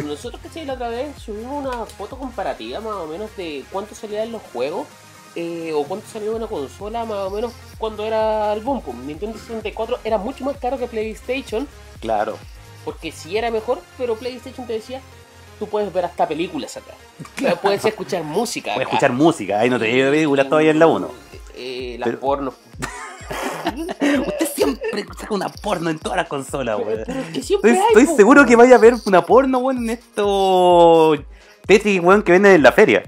Nosotros 0.04 0.40
que 0.54 0.64
la 0.64 0.74
otra 0.74 0.88
vez 0.88 1.08
subimos 1.18 1.64
una 1.64 1.84
foto 1.84 2.16
comparativa 2.16 2.80
más 2.80 2.94
o 2.94 3.06
menos 3.06 3.28
de 3.36 3.64
cuánto 3.70 3.94
salían 3.94 4.32
los 4.32 4.40
juegos 4.52 4.86
eh, 5.36 5.72
o 5.74 5.84
cuánto 5.84 6.06
salía 6.12 6.30
una 6.30 6.46
consola 6.46 7.04
más 7.04 7.18
o 7.18 7.30
menos 7.30 7.52
cuando 7.78 8.04
era 8.04 8.52
el 8.52 8.60
boom. 8.60 8.80
pues, 8.82 8.96
Nintendo 8.98 9.38
64 9.38 9.98
era 10.04 10.18
mucho 10.18 10.44
más 10.44 10.56
caro 10.58 10.78
que 10.78 10.86
PlayStation 10.86 11.66
Claro. 12.00 12.36
porque 12.84 13.12
sí 13.12 13.36
era 13.36 13.50
mejor, 13.50 13.80
pero 13.98 14.16
PlayStation 14.16 14.66
te 14.66 14.74
decía 14.74 15.00
tú 15.58 15.68
puedes 15.68 15.92
ver 15.92 16.04
hasta 16.04 16.26
películas 16.26 16.76
acá. 16.76 16.92
Puedes 17.62 17.84
escuchar 17.84 18.24
música. 18.24 18.74
Puedes 18.74 18.88
acá. 18.88 18.96
escuchar 18.96 19.12
música, 19.12 19.60
ahí 19.60 19.70
no 19.70 19.78
te 19.78 19.92
llevo 19.92 20.10
películas 20.10 20.48
todavía 20.48 20.70
en 20.72 20.78
la 20.80 20.86
1. 20.88 21.08
Eh, 21.54 21.96
las 22.00 22.08
Pero- 22.08 22.20
pornos. 22.20 22.54
Usted 24.26 24.48
siempre 24.54 25.04
saca 25.18 25.32
una 25.34 25.48
porno 25.48 25.88
en 25.90 25.98
todas 25.98 26.16
las 26.16 26.28
consolas, 26.28 26.78
weón. 26.78 27.02
Pero 27.06 27.20
es 27.20 27.26
que 27.32 27.42
siempre 27.42 27.70
Estoy, 27.72 27.86
hay, 27.96 28.02
estoy 28.02 28.16
seguro 28.16 28.44
que 28.44 28.56
vaya 28.56 28.74
a 28.74 28.78
ver 28.78 28.94
una 29.06 29.24
porno, 29.24 29.58
weón, 29.58 29.78
en 29.84 29.90
estos 29.90 31.20
Tetris, 31.66 32.00
weón, 32.02 32.22
que 32.22 32.32
venden 32.32 32.52
en 32.56 32.62
la 32.62 32.72
feria. 32.72 33.02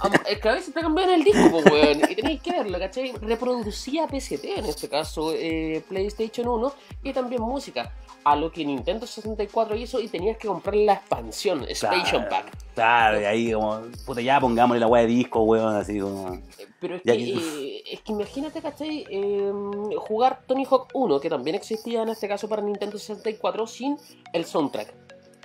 Ah, 0.00 0.10
Es 0.28 0.38
que 0.38 0.48
a 0.48 0.52
veces 0.54 0.72
te 0.72 0.80
cambian 0.80 1.10
el 1.10 1.24
disco, 1.24 1.50
pues, 1.50 1.64
weón, 1.66 2.00
y 2.10 2.14
tenéis 2.14 2.40
que 2.42 2.52
verlo, 2.52 2.78
¿cachai? 2.78 3.12
Reproducía 3.20 4.06
PST, 4.08 4.44
en 4.44 4.66
este 4.66 4.88
caso 4.88 5.32
eh, 5.34 5.82
PlayStation 5.88 6.48
1, 6.48 6.72
y 7.02 7.12
también 7.12 7.42
música. 7.42 7.92
A 8.24 8.36
lo 8.36 8.50
que 8.52 8.64
Nintendo 8.64 9.06
64 9.06 9.74
hizo 9.76 10.00
y 10.00 10.08
tenías 10.08 10.36
que 10.36 10.48
comprar 10.48 10.74
la 10.76 10.94
expansión, 10.94 11.64
Station 11.68 12.24
Claro, 12.24 12.28
Pack. 12.28 12.52
Claro, 12.74 13.20
y 13.20 13.24
ahí 13.24 13.52
como, 13.52 13.80
puta, 14.04 14.20
ya 14.20 14.38
pongámosle 14.40 14.80
la 14.80 14.86
weá 14.86 15.02
de 15.02 15.08
disco, 15.08 15.42
weón, 15.42 15.74
así 15.76 15.98
como... 15.98 16.34
Eh, 16.34 16.66
Pero 16.80 16.96
es 16.96 17.02
que, 17.02 17.12
que- 17.16 17.32
eh, 17.32 17.82
es 17.92 18.00
que 18.02 18.12
imagínate, 18.12 18.60
¿cachai? 18.60 19.06
Eh, 19.08 19.50
jugar 19.98 20.40
Tony 20.46 20.64
Hawk 20.68 20.88
1, 20.92 21.20
que 21.20 21.30
también 21.30 21.56
existía 21.56 22.02
en 22.02 22.10
este 22.10 22.28
caso 22.28 22.48
para 22.48 22.60
Nintendo 22.60 22.98
64, 22.98 23.66
sin 23.66 23.96
el 24.32 24.44
soundtrack. 24.44 24.92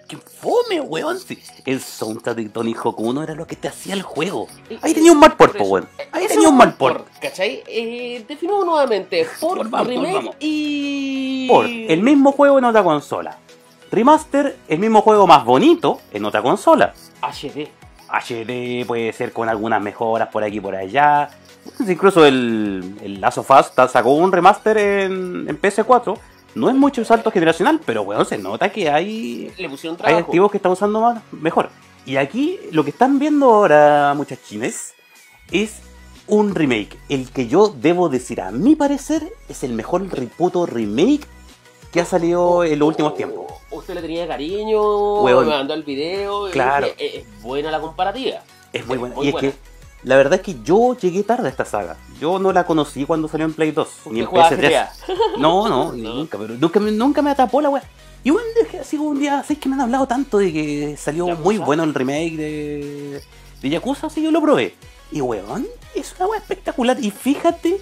¡Qué 0.08 0.18
fome, 0.18 0.82
weón! 0.82 1.18
Sí, 1.20 1.40
El 1.66 1.80
soundtrack 1.82 2.36
de 2.36 2.50
Tony 2.50 2.74
Hawk 2.74 3.00
1 3.00 3.24
era 3.24 3.36
lo 3.36 3.48
que 3.48 3.56
te 3.56 3.68
hacía 3.70 3.94
el 3.94 4.02
juego. 4.04 4.48
Ahí 4.82 4.94
tenía 4.94 5.12
un 5.12 5.20
mal 5.20 5.36
por 5.38 5.56
weón. 5.60 5.88
eh, 5.98 6.08
Ahí 6.12 6.28
tenía 6.28 6.50
un 6.50 6.58
mal 6.58 6.74
port. 6.76 7.08
¿Cachai? 7.22 7.64
Eh, 7.68 8.24
definimos 8.28 8.66
nuevamente 8.66 9.26
por 9.40 9.58
Por 9.60 9.70
vamos, 9.70 9.88
por 9.88 9.96
remake 9.96 10.14
vamos. 10.16 10.36
y... 10.40 11.48
Port, 11.48 11.68
el 11.70 12.02
mismo 12.02 12.32
juego 12.34 12.58
en 12.60 12.66
otra 12.66 12.84
consola. 12.84 13.38
Remaster, 13.92 14.58
el 14.68 14.80
mismo 14.80 15.02
juego 15.02 15.26
más 15.28 15.46
bonito 15.46 16.00
en 16.12 16.26
otra 16.26 16.42
consola. 16.42 16.94
HD. 17.22 17.70
HD 18.10 18.86
puede 18.86 19.14
ser 19.14 19.32
con 19.32 19.50
algunas 19.50 19.82
mejoras 19.82 20.30
por 20.30 20.44
aquí 20.44 20.58
y 20.58 20.62
por 20.62 20.76
allá. 20.76 21.30
Incluso 21.88 22.26
el, 22.26 22.98
el 23.02 23.24
Us 23.26 23.72
ta- 23.74 23.88
sacó 23.88 24.12
un 24.14 24.32
remaster 24.32 24.78
en, 24.78 25.46
en 25.48 25.62
PS4. 25.62 26.18
No 26.56 26.70
es 26.70 26.76
mucho 26.76 27.04
salto 27.04 27.32
generacional, 27.32 27.80
pero 27.86 28.04
bueno, 28.04 28.24
se 28.26 28.38
nota 28.38 28.72
que 28.72 28.90
hay, 28.90 29.52
Le 29.58 29.70
pusieron 29.70 29.98
hay 30.04 30.16
activos 30.16 30.52
que 30.52 30.58
están 30.58 30.72
usando 30.72 31.02
más, 31.02 31.22
mejor. 31.32 31.70
Y 32.06 32.18
aquí 32.18 32.60
lo 32.72 32.84
que 32.84 32.90
están 32.92 33.18
viendo 33.18 33.46
ahora, 33.54 34.14
muchachines, 34.16 34.94
es 35.52 35.78
un 36.28 36.54
remake. 36.54 36.98
El 37.10 37.30
que 37.32 37.48
yo 37.48 37.70
debo 37.76 38.10
decir, 38.10 38.42
a 38.42 38.52
mi 38.52 38.76
parecer, 38.76 39.24
es 39.50 39.64
el 39.64 39.74
mejor 39.74 40.08
reputo 40.10 40.66
remake 40.66 41.26
que 41.92 42.02
ha 42.02 42.06
salido 42.06 42.64
en 42.64 42.80
los 42.80 42.88
últimos 42.90 43.16
tiempos. 43.16 43.46
Usted 43.72 43.96
le 43.96 44.02
tenía 44.02 44.28
cariño, 44.28 45.24
me 45.24 45.34
mandó 45.34 45.74
el 45.74 45.84
video. 45.84 46.48
y 46.50 46.52
Claro. 46.52 46.88
dije, 46.88 47.06
"Eh, 47.18 47.20
es 47.28 47.42
buena 47.42 47.72
la 47.72 47.80
comparativa. 47.80 48.42
Es 48.72 48.86
muy 48.86 48.96
Es 48.96 49.00
buena. 49.00 49.16
muy 49.16 49.26
y 49.26 49.30
es 49.30 49.36
que 49.36 49.54
la 50.04 50.18
verdad 50.18 50.36
es 50.36 50.42
que 50.42 50.62
yo 50.64 50.98
llegué 50.98 51.24
tarde 51.24 51.48
a 51.48 51.52
esta 51.52 51.66
saga. 51.66 51.98
Yo 52.20 52.40
no 52.40 52.52
la 52.52 52.66
conocí 52.66 53.06
cuando 53.06 53.28
salió 53.28 53.46
en 53.46 53.54
Play 53.54 53.72
2, 53.72 53.88
ni 54.12 54.20
en 54.20 54.26
Usted 54.26 54.30
jugaba 54.30 54.50
PS3. 54.50 54.70
GTA. 54.70 54.94
No, 55.38 55.70
no, 55.70 55.94
nunca, 55.94 56.38
pero 56.38 56.56
nunca 56.56 56.80
me, 56.80 56.92
nunca 56.92 57.22
me 57.22 57.32
atrapó 57.32 57.62
la 57.62 57.70
wea. 57.70 57.84
Y 58.24 58.30
bueno, 58.30 58.48
así 58.80 58.98
un 58.98 59.20
día, 59.20 59.42
¿sabes 59.42 59.58
que 59.58 59.68
me 59.68 59.76
han 59.76 59.82
hablado 59.82 60.08
tanto 60.08 60.38
de 60.38 60.54
que 60.54 60.96
salió 60.98 61.28
¿Yakuza? 61.28 61.44
muy 61.44 61.58
bueno 61.58 61.84
el 61.84 61.94
remake 61.94 62.38
de, 62.38 63.22
de 63.62 63.70
Yakuza? 63.70 64.08
Así 64.08 64.22
yo 64.22 64.32
lo 64.32 64.42
probé. 64.42 64.76
Y 65.12 65.22
weón, 65.22 65.68
es 65.94 66.16
una 66.18 66.28
wea 66.28 66.40
espectacular. 66.40 66.98
Y 67.02 67.12
fíjate 67.12 67.80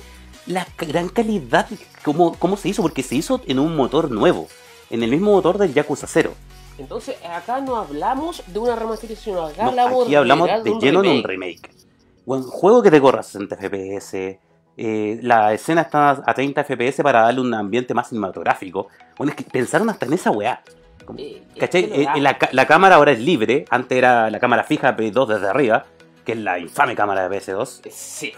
la 0.48 0.68
gran 0.78 1.10
calidad, 1.10 1.68
cómo, 2.04 2.36
cómo 2.38 2.58
se 2.58 2.70
hizo, 2.70 2.82
porque 2.82 3.04
se 3.04 3.16
hizo 3.16 3.42
en 3.46 3.60
un 3.60 3.76
motor 3.76 4.10
nuevo, 4.10 4.48
en 4.90 5.04
el 5.04 5.12
mismo 5.12 5.32
motor 5.32 5.58
del 5.58 5.74
Yakuza 5.74 6.08
0. 6.08 6.34
Entonces, 6.78 7.16
acá 7.24 7.62
no 7.62 7.76
hablamos 7.76 8.42
de 8.48 8.58
una 8.58 8.76
remasterización, 8.76 9.38
acá 9.52 9.64
No, 9.64 9.70
hablamos 9.70 10.06
aquí 10.06 10.16
hablamos 10.16 10.50
de 10.64 10.72
un 10.72 10.80
lleno 10.80 11.02
de 11.04 11.10
un 11.10 11.24
remake. 11.24 11.70
Bueno, 12.26 12.44
juego 12.46 12.82
que 12.84 12.92
te 12.92 13.02
corra 13.02 13.20
a 13.22 13.24
60 13.24 13.56
FPS. 13.58 14.40
eh, 14.78 15.20
la 15.22 15.54
escena 15.54 15.82
está 15.82 16.22
a 16.26 16.34
30 16.34 16.64
FPS 16.64 17.04
para 17.04 17.22
darle 17.22 17.42
un 17.42 17.54
ambiente 17.54 17.94
más 17.94 18.10
cinematográfico. 18.10 18.88
Bueno, 19.18 19.32
es 19.32 19.36
que 19.38 19.44
pensaron 19.44 19.90
hasta 19.90 20.06
en 20.06 20.14
esa 20.14 20.32
weá. 20.32 20.62
Eh, 21.18 21.44
es 21.56 21.60
¿Cachai? 21.60 21.84
que 21.90 21.90
lo 21.90 21.96
Eh, 22.16 22.24
da. 22.24 22.50
la, 22.52 22.66
cámara 22.68 22.96
ahora 22.96 23.12
es 23.12 23.20
libre. 23.20 23.66
Antes 23.70 23.98
era 23.98 24.30
la 24.30 24.40
cámara 24.40 24.64
fija 24.64 24.96
PS2 24.96 25.28
desde 25.28 25.48
arriba, 25.50 25.86
que 26.26 26.32
es 26.34 26.38
la 26.38 26.58
infame 26.60 26.96
cámara 26.96 27.28
de 27.28 27.38
PS2. 27.38 27.82
Sí. 27.92 28.34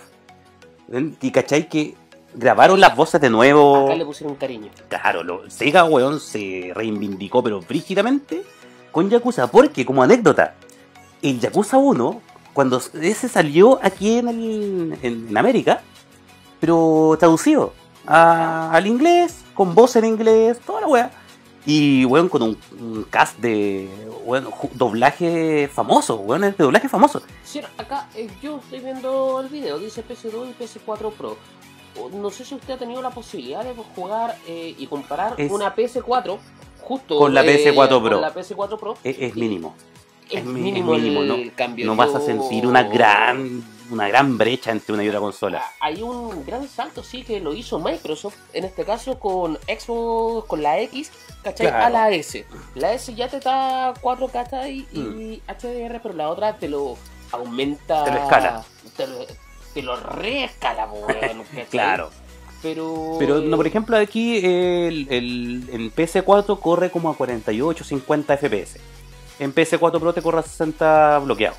Y 1.22 1.32
cachai 1.32 1.70
que 1.70 1.96
grabaron 2.36 2.80
las 2.80 2.96
voces 2.96 3.22
de 3.22 3.30
nuevo. 3.30 3.86
acá 3.86 3.96
le 3.96 4.06
pusieron 4.06 4.36
cariño. 4.36 4.70
Claro, 4.90 5.24
lo, 5.24 5.50
Sega, 5.50 5.84
weón, 5.86 6.20
se 6.20 6.72
reivindicó, 6.74 7.44
pero 7.44 7.60
brígidamente, 7.62 8.44
con 8.92 9.10
Yakuza. 9.10 9.48
Porque, 9.48 9.86
como 9.86 10.04
anécdota, 10.04 10.56
el 11.22 11.40
Yakuza 11.40 11.78
1, 11.78 12.22
cuando 12.54 12.82
ese 13.02 13.28
salió 13.28 13.80
aquí 13.84 14.18
en, 14.20 14.28
el, 14.28 14.98
en, 15.02 15.28
en 15.30 15.38
América, 15.38 15.82
pero 16.60 17.16
traducido 17.20 17.74
a- 18.06 18.72
al 18.72 18.88
inglés, 18.88 19.44
con 19.54 19.76
voz 19.76 19.96
en 19.96 20.06
inglés, 20.06 20.60
toda 20.66 20.82
la 20.82 20.88
weá. 20.88 21.12
Y, 21.66 22.04
weón, 22.06 22.28
con 22.28 22.42
un, 22.42 22.58
un 22.80 23.04
cast 23.10 23.38
de, 23.40 23.88
weón, 24.26 24.50
doblaje 24.74 25.70
famoso, 25.74 26.16
weón, 26.18 26.44
es 26.44 26.58
de 26.58 26.64
doblaje 26.66 26.90
famoso. 26.90 27.22
Sí, 27.44 27.62
acá 27.78 28.10
eh, 28.16 28.30
yo 28.42 28.58
estoy 28.60 28.80
viendo 28.82 29.40
el 29.40 29.48
video, 29.48 29.80
dice 29.80 30.04
PS2 30.06 30.50
y 30.50 30.62
PS4 30.64 31.12
Pro. 31.14 31.38
no 32.14 32.30
sé 32.32 32.44
si 32.44 32.56
usted 32.56 32.74
ha 32.74 32.78
tenido 32.78 33.02
la 33.02 33.12
posibilidad 33.12 33.64
de 33.64 33.74
jugar 33.96 34.36
eh, 34.46 34.76
y 34.78 34.88
comparar 34.88 35.36
Es- 35.38 35.50
una 35.52 35.74
PS4 35.74 36.38
justo 36.82 37.18
Con 37.18 37.34
la 37.34 37.46
eh, 37.46 37.66
PS4 37.74 37.88
Pro. 37.88 38.02
Con 38.02 38.22
la 38.22 38.34
PS4 38.34 38.78
Pro. 38.80 38.98
Es, 39.02 39.16
es 39.20 39.36
mínimo. 39.36 39.74
Es 40.30 40.46
mínimo, 40.46 40.96
el, 40.96 41.28
no- 41.28 41.38
cambio. 41.56 41.86
No 41.86 41.96
vas 41.96 42.14
a 42.16 42.20
sentir 42.22 42.66
una 42.68 42.84
gran, 42.84 43.64
una 43.92 44.08
gran 44.08 44.38
brecha 44.38 44.72
entre 44.72 44.94
una 44.94 45.04
y 45.04 45.08
otra 45.10 45.20
consola. 45.20 45.64
Hay 45.80 46.02
un 46.02 46.46
gran 46.46 46.68
salto, 46.68 47.04
sí, 47.04 47.24
que 47.24 47.40
lo 47.40 47.54
hizo 47.54 47.80
Microsoft, 47.80 48.36
en 48.54 48.66
este 48.66 48.84
caso 48.86 49.20
con 49.20 49.58
Xbox, 49.68 50.48
con 50.48 50.62
la 50.64 50.80
X, 50.82 51.12
¿cachai? 51.44 51.68
Claro. 51.68 51.86
A 51.86 51.90
la 51.90 52.12
S. 52.12 52.46
La 52.76 52.94
S 52.94 53.14
ya 53.16 53.28
te 53.28 53.40
da 53.40 53.94
4K 53.96 54.32
¿cachai? 54.32 54.88
y 54.92 55.42
HDR, 55.48 56.00
pero 56.02 56.14
la 56.16 56.30
otra 56.30 56.58
te 56.58 56.68
lo 56.70 56.98
aumenta. 57.32 58.04
Te 58.06 58.12
lo 58.12 58.18
escala. 58.18 58.64
Te 58.96 59.08
lo, 59.08 59.16
te 59.74 59.82
lo 59.82 59.96
reescala, 59.98 60.88
¿cachai? 61.08 61.66
Claro. 61.70 62.10
Pero. 62.62 63.18
Pero, 63.20 63.42
no, 63.42 63.58
por 63.58 63.68
ejemplo, 63.68 63.98
aquí 63.98 64.38
el, 64.38 65.08
el- 65.10 65.70
en 65.70 65.94
PS4 65.94 66.60
corre 66.62 66.90
como 66.92 67.10
a 67.10 67.16
48, 67.18 67.84
50 67.84 68.38
FPS. 68.38 68.78
En 69.40 69.54
PS4 69.54 70.00
Pro 70.00 70.14
te 70.14 70.22
corre 70.22 70.40
a 70.40 70.44
60 70.44 71.20
bloqueado. 71.20 71.56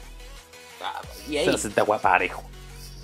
Ah, 0.83 1.01
Y 1.29 1.37
ahí. 1.39 1.45
60 1.47 1.85
gua- 1.85 2.01
parejo. 2.01 2.43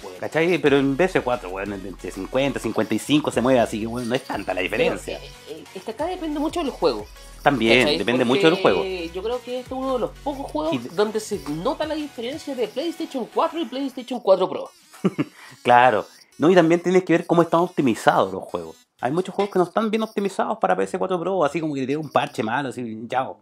bueno, 0.02 0.16
¿Cachai? 0.20 0.58
Pero 0.58 0.78
en 0.78 0.96
PS4, 0.96 1.48
bueno, 1.50 1.74
entre 1.74 2.10
50, 2.10 2.58
55 2.60 3.30
se 3.30 3.40
mueve, 3.40 3.60
así 3.60 3.80
que 3.80 3.86
bueno, 3.86 4.08
no 4.08 4.14
es 4.14 4.22
tanta 4.24 4.54
la 4.54 4.60
diferencia. 4.60 5.18
pero, 5.46 5.58
eh, 5.60 5.64
eh, 5.74 5.90
acá 5.90 6.06
depende 6.06 6.38
mucho 6.38 6.60
del 6.60 6.70
juego. 6.70 7.06
También, 7.42 7.80
¿cachai? 7.80 7.98
depende 7.98 8.24
Porque 8.26 8.38
mucho 8.38 8.50
del 8.50 8.60
juego. 8.62 8.84
Yo 8.84 9.22
creo 9.22 9.42
que 9.42 9.60
este 9.60 9.74
es 9.74 9.80
uno 9.80 9.94
de 9.94 9.98
los 10.00 10.10
pocos 10.22 10.50
juegos 10.50 10.74
Y 10.74 10.78
donde 10.94 11.20
se 11.20 11.40
nota 11.48 11.86
la 11.86 11.94
diferencia 11.94 12.54
de 12.54 12.68
PlayStation 12.68 13.26
4 13.34 13.60
y 13.60 13.64
PlayStation 13.64 14.20
4 14.20 14.48
Pro. 14.48 14.70
Claro. 15.62 16.06
No, 16.38 16.50
y 16.50 16.54
también 16.54 16.82
tienes 16.82 17.04
que 17.04 17.12
ver 17.14 17.26
cómo 17.26 17.42
están 17.42 17.60
optimizados 17.60 18.32
los 18.32 18.42
juegos. 18.42 18.76
Hay 19.00 19.10
muchos 19.12 19.34
juegos 19.34 19.52
que 19.52 19.58
no 19.58 19.64
están 19.64 19.90
bien 19.90 20.02
optimizados 20.02 20.58
para 20.58 20.76
PS4 20.76 21.18
Pro, 21.18 21.44
así 21.44 21.60
como 21.60 21.74
que 21.74 21.86
tiene 21.86 21.96
un 21.98 22.10
parche 22.10 22.42
malo, 22.42 22.68
así, 22.70 22.98
chao. 23.08 23.38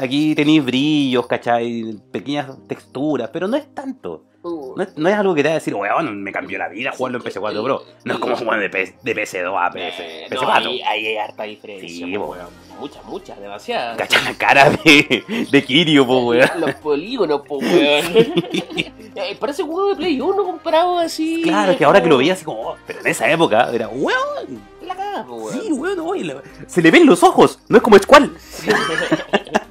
Aquí 0.00 0.34
tenéis 0.34 0.64
brillos, 0.64 1.26
¿cachai? 1.26 1.96
Pequeñas 2.12 2.48
texturas, 2.66 3.30
pero 3.32 3.48
no 3.48 3.56
es 3.56 3.74
tanto. 3.74 4.24
No 4.42 4.82
es, 4.82 4.96
no 4.96 5.08
es 5.08 5.14
algo 5.14 5.34
que 5.34 5.42
te 5.42 5.48
va 5.48 5.52
a 5.52 5.58
decir, 5.58 5.74
weón, 5.74 6.22
me 6.22 6.32
cambió 6.32 6.56
la 6.58 6.68
vida 6.68 6.92
jugarlo 6.96 7.18
en 7.18 7.24
PS4 7.24 7.62
Pro. 7.62 7.82
No 8.04 8.14
es 8.14 8.20
como 8.20 8.36
jugar 8.36 8.58
de, 8.58 8.70
PS 8.70 8.94
de 9.02 9.14
PS2 9.14 9.66
a 9.66 9.70
PS, 9.70 9.76
eh, 10.00 10.26
no, 10.30 10.40
PS4. 10.40 10.66
ahí, 10.66 10.80
ahí 10.80 11.06
hay 11.08 11.16
harta 11.18 11.42
diferencia. 11.42 12.06
Sí, 12.06 12.16
weón. 12.16 12.38
Muchas, 12.78 13.04
muchas, 13.04 13.38
demasiadas. 13.38 13.98
Cacha 13.98 14.22
la 14.22 14.32
cara 14.34 14.70
de, 14.70 15.46
de 15.50 15.64
Kirio, 15.64 16.06
po, 16.06 16.26
weón. 16.28 16.48
Los 16.58 16.74
polígonos, 16.76 17.42
po, 17.46 17.58
weón. 17.58 18.04
Eh, 19.16 19.36
Parece 19.38 19.64
un 19.64 19.72
juego 19.72 19.88
de 19.90 19.96
Play 19.96 20.20
1 20.20 20.44
comparado 20.44 20.96
así. 20.98 21.42
Claro, 21.42 21.76
que 21.76 21.84
ahora 21.84 22.00
que 22.00 22.08
lo 22.08 22.16
veía 22.16 22.32
así 22.34 22.44
como, 22.44 22.60
oh, 22.60 22.76
pero 22.86 23.00
en 23.00 23.08
esa 23.08 23.28
época 23.28 23.68
era, 23.72 23.88
weón, 23.88 24.62
La 24.86 24.94
cagada, 24.94 25.26
po, 25.26 25.34
weón. 25.34 25.60
sí, 25.60 25.72
weón, 25.72 26.26
la- 26.28 26.42
se 26.68 26.80
le 26.80 26.90
ven 26.92 27.04
los 27.06 27.22
ojos, 27.24 27.58
no 27.68 27.76
es 27.76 27.82
como 27.82 27.98
Squall. 27.98 28.32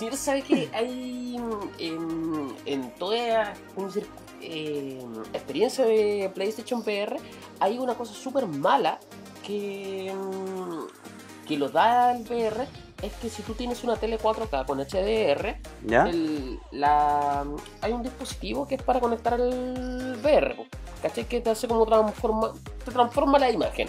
Señor, 0.00 0.16
¿sabe 0.16 0.40
que 0.40 0.70
hay 0.74 1.36
en, 1.78 2.56
en 2.64 2.90
toda 2.94 3.52
¿cómo 3.74 3.88
decir? 3.88 4.06
Eh, 4.40 4.98
experiencia 5.34 5.84
de 5.84 6.30
PlayStation 6.34 6.80
VR 6.80 7.18
hay 7.58 7.78
una 7.78 7.94
cosa 7.94 8.14
súper 8.14 8.46
mala 8.46 8.98
que, 9.46 10.10
mm, 10.14 11.46
que 11.46 11.58
lo 11.58 11.68
da 11.68 12.16
el 12.16 12.22
VR 12.22 12.66
es 13.02 13.12
que 13.20 13.28
si 13.28 13.42
tú 13.42 13.52
tienes 13.52 13.84
una 13.84 13.96
tele 13.96 14.18
4K 14.18 14.64
con 14.64 14.78
HDR 14.80 15.60
¿Ya? 15.86 16.04
el- 16.04 16.58
la, 16.70 17.44
hay 17.82 17.92
un 17.92 18.02
dispositivo 18.02 18.66
que 18.66 18.76
es 18.76 18.82
para 18.82 19.00
conectar 19.00 19.38
el 19.38 20.16
VR 20.22 20.56
¿cachai? 21.02 21.26
que 21.26 21.42
te 21.42 21.50
hace 21.50 21.68
como 21.68 21.84
transforma 21.84 22.52
te 22.82 22.90
transforma 22.90 23.38
la 23.38 23.50
imagen 23.50 23.88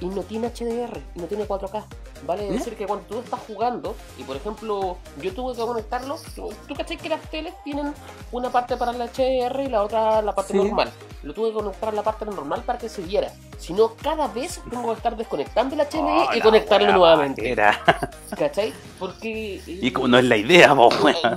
y 0.00 0.06
no 0.06 0.22
tiene 0.22 0.48
HDR 0.48 0.98
y 1.14 1.18
no 1.20 1.26
tiene 1.26 1.46
4K. 1.46 1.84
Vale 2.26 2.48
¿Eh? 2.48 2.52
decir 2.52 2.74
que 2.76 2.86
cuando 2.86 3.04
tú 3.06 3.18
estás 3.20 3.40
jugando, 3.46 3.94
y 4.18 4.22
por 4.24 4.36
ejemplo, 4.36 4.96
yo 5.22 5.32
tuve 5.32 5.54
que 5.54 5.60
conectarlo, 5.62 6.16
tú, 6.34 6.50
cachai 6.76 6.96
que 6.96 7.08
las 7.08 7.20
teles 7.30 7.54
tienen 7.64 7.92
una 8.32 8.50
parte 8.50 8.76
para 8.76 8.90
el 8.92 8.98
HDR 9.00 9.62
y 9.64 9.68
la 9.68 9.82
otra 9.82 10.20
la 10.22 10.34
parte 10.34 10.52
Sí. 10.52 10.58
normal. 10.58 10.90
Lo 11.22 11.34
tuve 11.34 11.48
que 11.48 11.54
conectar 11.54 11.88
a 11.88 11.92
la 11.92 12.02
parte 12.02 12.24
normal 12.24 12.62
para 12.64 12.78
que 12.78 12.88
se 12.88 13.02
viera. 13.02 13.32
Si 13.58 13.72
no, 13.72 13.94
cada 14.00 14.28
vez 14.28 14.60
tengo 14.70 14.86
que 14.88 14.92
estar 14.94 15.16
desconectando 15.16 15.74
el 15.74 15.80
HDR 15.80 16.28
Oh, 16.30 16.34
y 16.36 16.40
conectarlo 16.40 16.92
nuevamente. 16.92 17.42
pajera. 17.42 17.80
¿Cachai? 18.38 18.72
Porque. 19.00 19.60
Y 19.66 19.90
como 19.90 20.06
no 20.08 20.18
es 20.18 20.24
la 20.24 20.36
idea, 20.36 20.72
weón. 20.74 20.92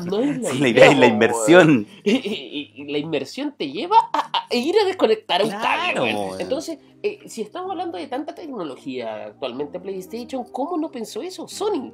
No 0.05 0.19
es 0.19 0.37
la 0.39 0.49
Sí, 0.51 0.57
la 0.59 0.67
idea, 0.67 0.85
idea 0.85 0.91
es 0.91 0.97
la 0.99 1.05
inversión. 1.07 1.87
y, 2.03 2.11
y- 2.11 2.73
y 2.75 2.91
la 2.91 2.97
inversión 2.99 3.53
te 3.57 3.71
lleva 3.71 3.97
a, 4.13 4.45
a 4.49 4.55
ir 4.55 4.75
a 4.79 4.85
desconectar 4.85 5.41
un 5.43 5.49
Claro, 5.49 5.95
cable. 6.03 6.15
Entonces, 6.39 6.77
eh, 7.03 7.19
si 7.27 7.41
estamos 7.41 7.71
hablando 7.71 7.97
de 7.97 8.07
tanta 8.07 8.35
tecnología 8.35 9.25
actualmente 9.25 9.79
PlayStation, 9.79 10.43
¿cómo 10.45 10.77
no 10.77 10.91
pensó 10.91 11.21
eso? 11.21 11.47
Sony. 11.47 11.91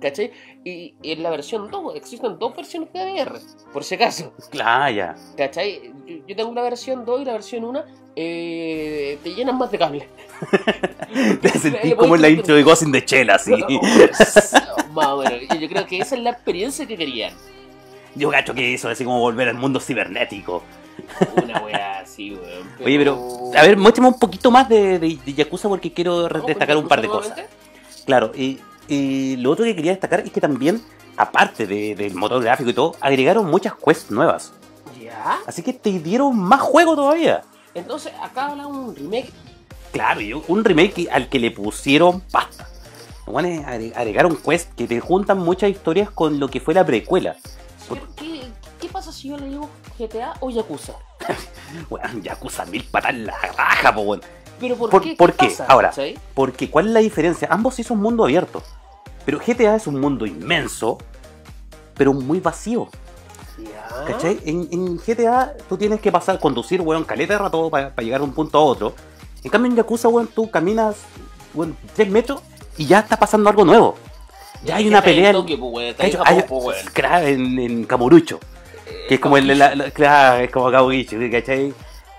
¿Cachai? 0.00 0.32
Y 0.64 0.94
en 1.02 1.22
la 1.22 1.30
versión 1.30 1.70
2, 1.70 1.96
existen 1.96 2.38
dos 2.38 2.56
versiones 2.56 2.92
de 2.92 3.12
VR, 3.12 3.38
por 3.72 3.84
si 3.84 3.94
acaso. 3.94 4.32
Claro, 4.50 4.94
ya. 4.94 5.14
¿Cachai? 5.36 5.92
Yo, 6.06 6.16
yo 6.26 6.36
tengo 6.36 6.52
la 6.54 6.62
versión 6.62 7.04
2 7.04 7.20
y 7.20 7.24
la 7.24 7.32
versión 7.32 7.64
1 7.64 7.84
eh, 8.18 9.18
te 9.22 9.34
llenan 9.34 9.58
más 9.58 9.70
de 9.70 9.78
cable. 9.78 10.08
Te 11.42 11.48
sentí 11.50 11.88
Le 11.88 11.96
como 11.96 12.16
en 12.16 12.22
la 12.22 12.30
intro 12.30 12.56
de 12.56 12.62
Ghost 12.62 12.82
in 12.82 12.92
the 12.92 13.04
Shell, 13.06 13.28
así. 13.30 13.52
más 14.92 15.06
o 15.06 15.18
menos. 15.18 15.42
Y 15.54 15.58
yo 15.58 15.68
creo 15.68 15.86
que 15.86 15.98
esa 15.98 16.16
es 16.16 16.22
la 16.22 16.30
experiencia 16.30 16.86
que 16.86 16.96
querían. 16.96 17.34
Yo 18.14 18.30
gacho 18.30 18.54
que 18.54 18.72
eso, 18.72 18.88
así 18.88 19.04
como 19.04 19.20
volver 19.20 19.48
al 19.48 19.56
mundo 19.56 19.80
cibernético. 19.80 20.62
Una 21.42 21.60
wea 21.62 22.00
así, 22.00 22.32
weón. 22.34 22.68
Oye, 22.84 22.98
pero, 22.98 23.50
a 23.56 23.62
ver, 23.62 23.76
muéstrame 23.76 24.08
un 24.08 24.18
poquito 24.18 24.50
más 24.50 24.68
de, 24.68 24.98
de, 24.98 25.18
de 25.24 25.34
Yakuza 25.34 25.68
porque 25.68 25.92
quiero 25.92 26.28
re- 26.28 26.34
¿Vamos 26.40 26.46
destacar 26.48 26.76
un 26.76 26.88
par 26.88 27.00
de 27.02 27.08
cosas. 27.08 27.38
Claro, 28.04 28.32
y, 28.34 28.58
y 28.88 29.36
lo 29.36 29.50
otro 29.50 29.64
que 29.64 29.74
quería 29.74 29.92
destacar 29.92 30.20
es 30.20 30.30
que 30.30 30.40
también, 30.40 30.82
aparte 31.16 31.66
de- 31.66 31.94
del 31.94 32.14
motor 32.14 32.42
gráfico 32.42 32.70
y 32.70 32.74
todo, 32.74 32.94
agregaron 33.00 33.46
muchas 33.50 33.74
quests 33.74 34.10
nuevas. 34.10 34.52
Ya. 35.02 35.38
Así 35.46 35.62
que 35.62 35.72
te 35.72 35.90
dieron 36.00 36.36
más 36.38 36.60
juego 36.60 36.94
todavía. 36.96 37.42
Entonces, 37.74 38.12
acá 38.22 38.46
habla 38.48 38.66
un 38.66 38.94
remake. 38.96 39.30
Claro, 39.92 40.20
un 40.48 40.64
remake 40.64 41.08
al 41.10 41.28
que 41.28 41.38
le 41.38 41.50
pusieron 41.50 42.20
pasta. 42.20 42.68
Bueno, 43.26 43.64
agregaron 43.66 44.36
quests 44.36 44.70
que 44.76 44.86
te 44.86 45.00
juntan 45.00 45.38
muchas 45.38 45.70
historias 45.70 46.10
con 46.10 46.38
lo 46.38 46.48
que 46.48 46.60
fue 46.60 46.74
la 46.74 46.84
precuela. 46.86 47.36
Señor, 47.88 48.06
¿Qué, 48.16 48.42
¿Qué 48.86 48.92
pasa 48.92 49.10
si 49.10 49.26
yo 49.30 49.36
le 49.36 49.46
digo 49.46 49.68
GTA 49.98 50.34
o 50.38 50.48
Yakuza? 50.48 50.92
Bueno, 51.90 52.08
Yakuza 52.22 52.64
mil 52.66 52.84
patas 52.84 53.10
en 53.10 53.26
la 53.26 53.36
raja, 53.36 53.92
po, 53.92 54.02
weón. 54.02 54.22
Pero 54.60 54.76
¿por, 54.76 54.90
¿Por- 54.90 55.02
qué? 55.02 55.16
por 55.16 55.32
qué? 55.32 55.52
Ahora. 55.66 55.88
cachai? 55.88 56.16
Porque, 56.34 56.70
¿cuál 56.70 56.86
es 56.86 56.92
la 56.92 57.00
diferencia? 57.00 57.48
Ambos 57.50 57.74
sí 57.74 57.82
son 57.82 58.00
mundo 58.00 58.22
abierto. 58.22 58.62
Pero 59.24 59.40
GTA 59.44 59.74
es 59.74 59.88
un 59.88 59.98
mundo 60.00 60.24
inmenso, 60.24 60.98
pero 61.96 62.12
muy 62.12 62.38
vacío. 62.38 62.88
¿Cachai? 64.06 64.38
En, 64.44 64.68
en 64.70 64.98
GTA 64.98 65.54
tú 65.68 65.76
tienes 65.76 66.00
que 66.00 66.12
pasar, 66.12 66.38
conducir, 66.38 66.80
weón, 66.80 67.02
caleta 67.02 67.32
de 67.32 67.38
rato 67.40 67.68
para 67.68 67.90
llegar 67.98 68.20
de 68.20 68.26
un 68.26 68.34
punto 68.34 68.56
a 68.58 68.62
otro. 68.62 68.94
En 69.42 69.50
cambio 69.50 69.68
en 69.68 69.76
Yakuza, 69.78 70.06
weón, 70.06 70.28
tú 70.28 70.48
caminas, 70.48 70.94
weón, 71.54 71.76
tres 71.96 72.08
metros 72.08 72.40
y 72.78 72.86
ya 72.86 73.00
está 73.00 73.16
pasando 73.18 73.50
algo 73.50 73.64
nuevo. 73.64 73.96
Ya 74.64 74.76
hay 74.76 74.86
una 74.86 75.02
pelea 75.02 75.30
en, 75.30 75.36
Tokio, 75.36 75.58
pues, 75.58 75.96
pues, 76.48 76.84
en, 77.24 77.58
en 77.58 77.84
Kamurocho, 77.84 78.38
que 79.08 79.14
es 79.14 79.20
como 79.20 79.36
el, 79.36 79.58
la- 79.58 79.74
la- 79.74 79.90
claro, 79.90 80.42
es 80.42 80.50
como 80.50 80.70
Kabukicho, 80.70 81.16
¿cachai? 81.30 81.72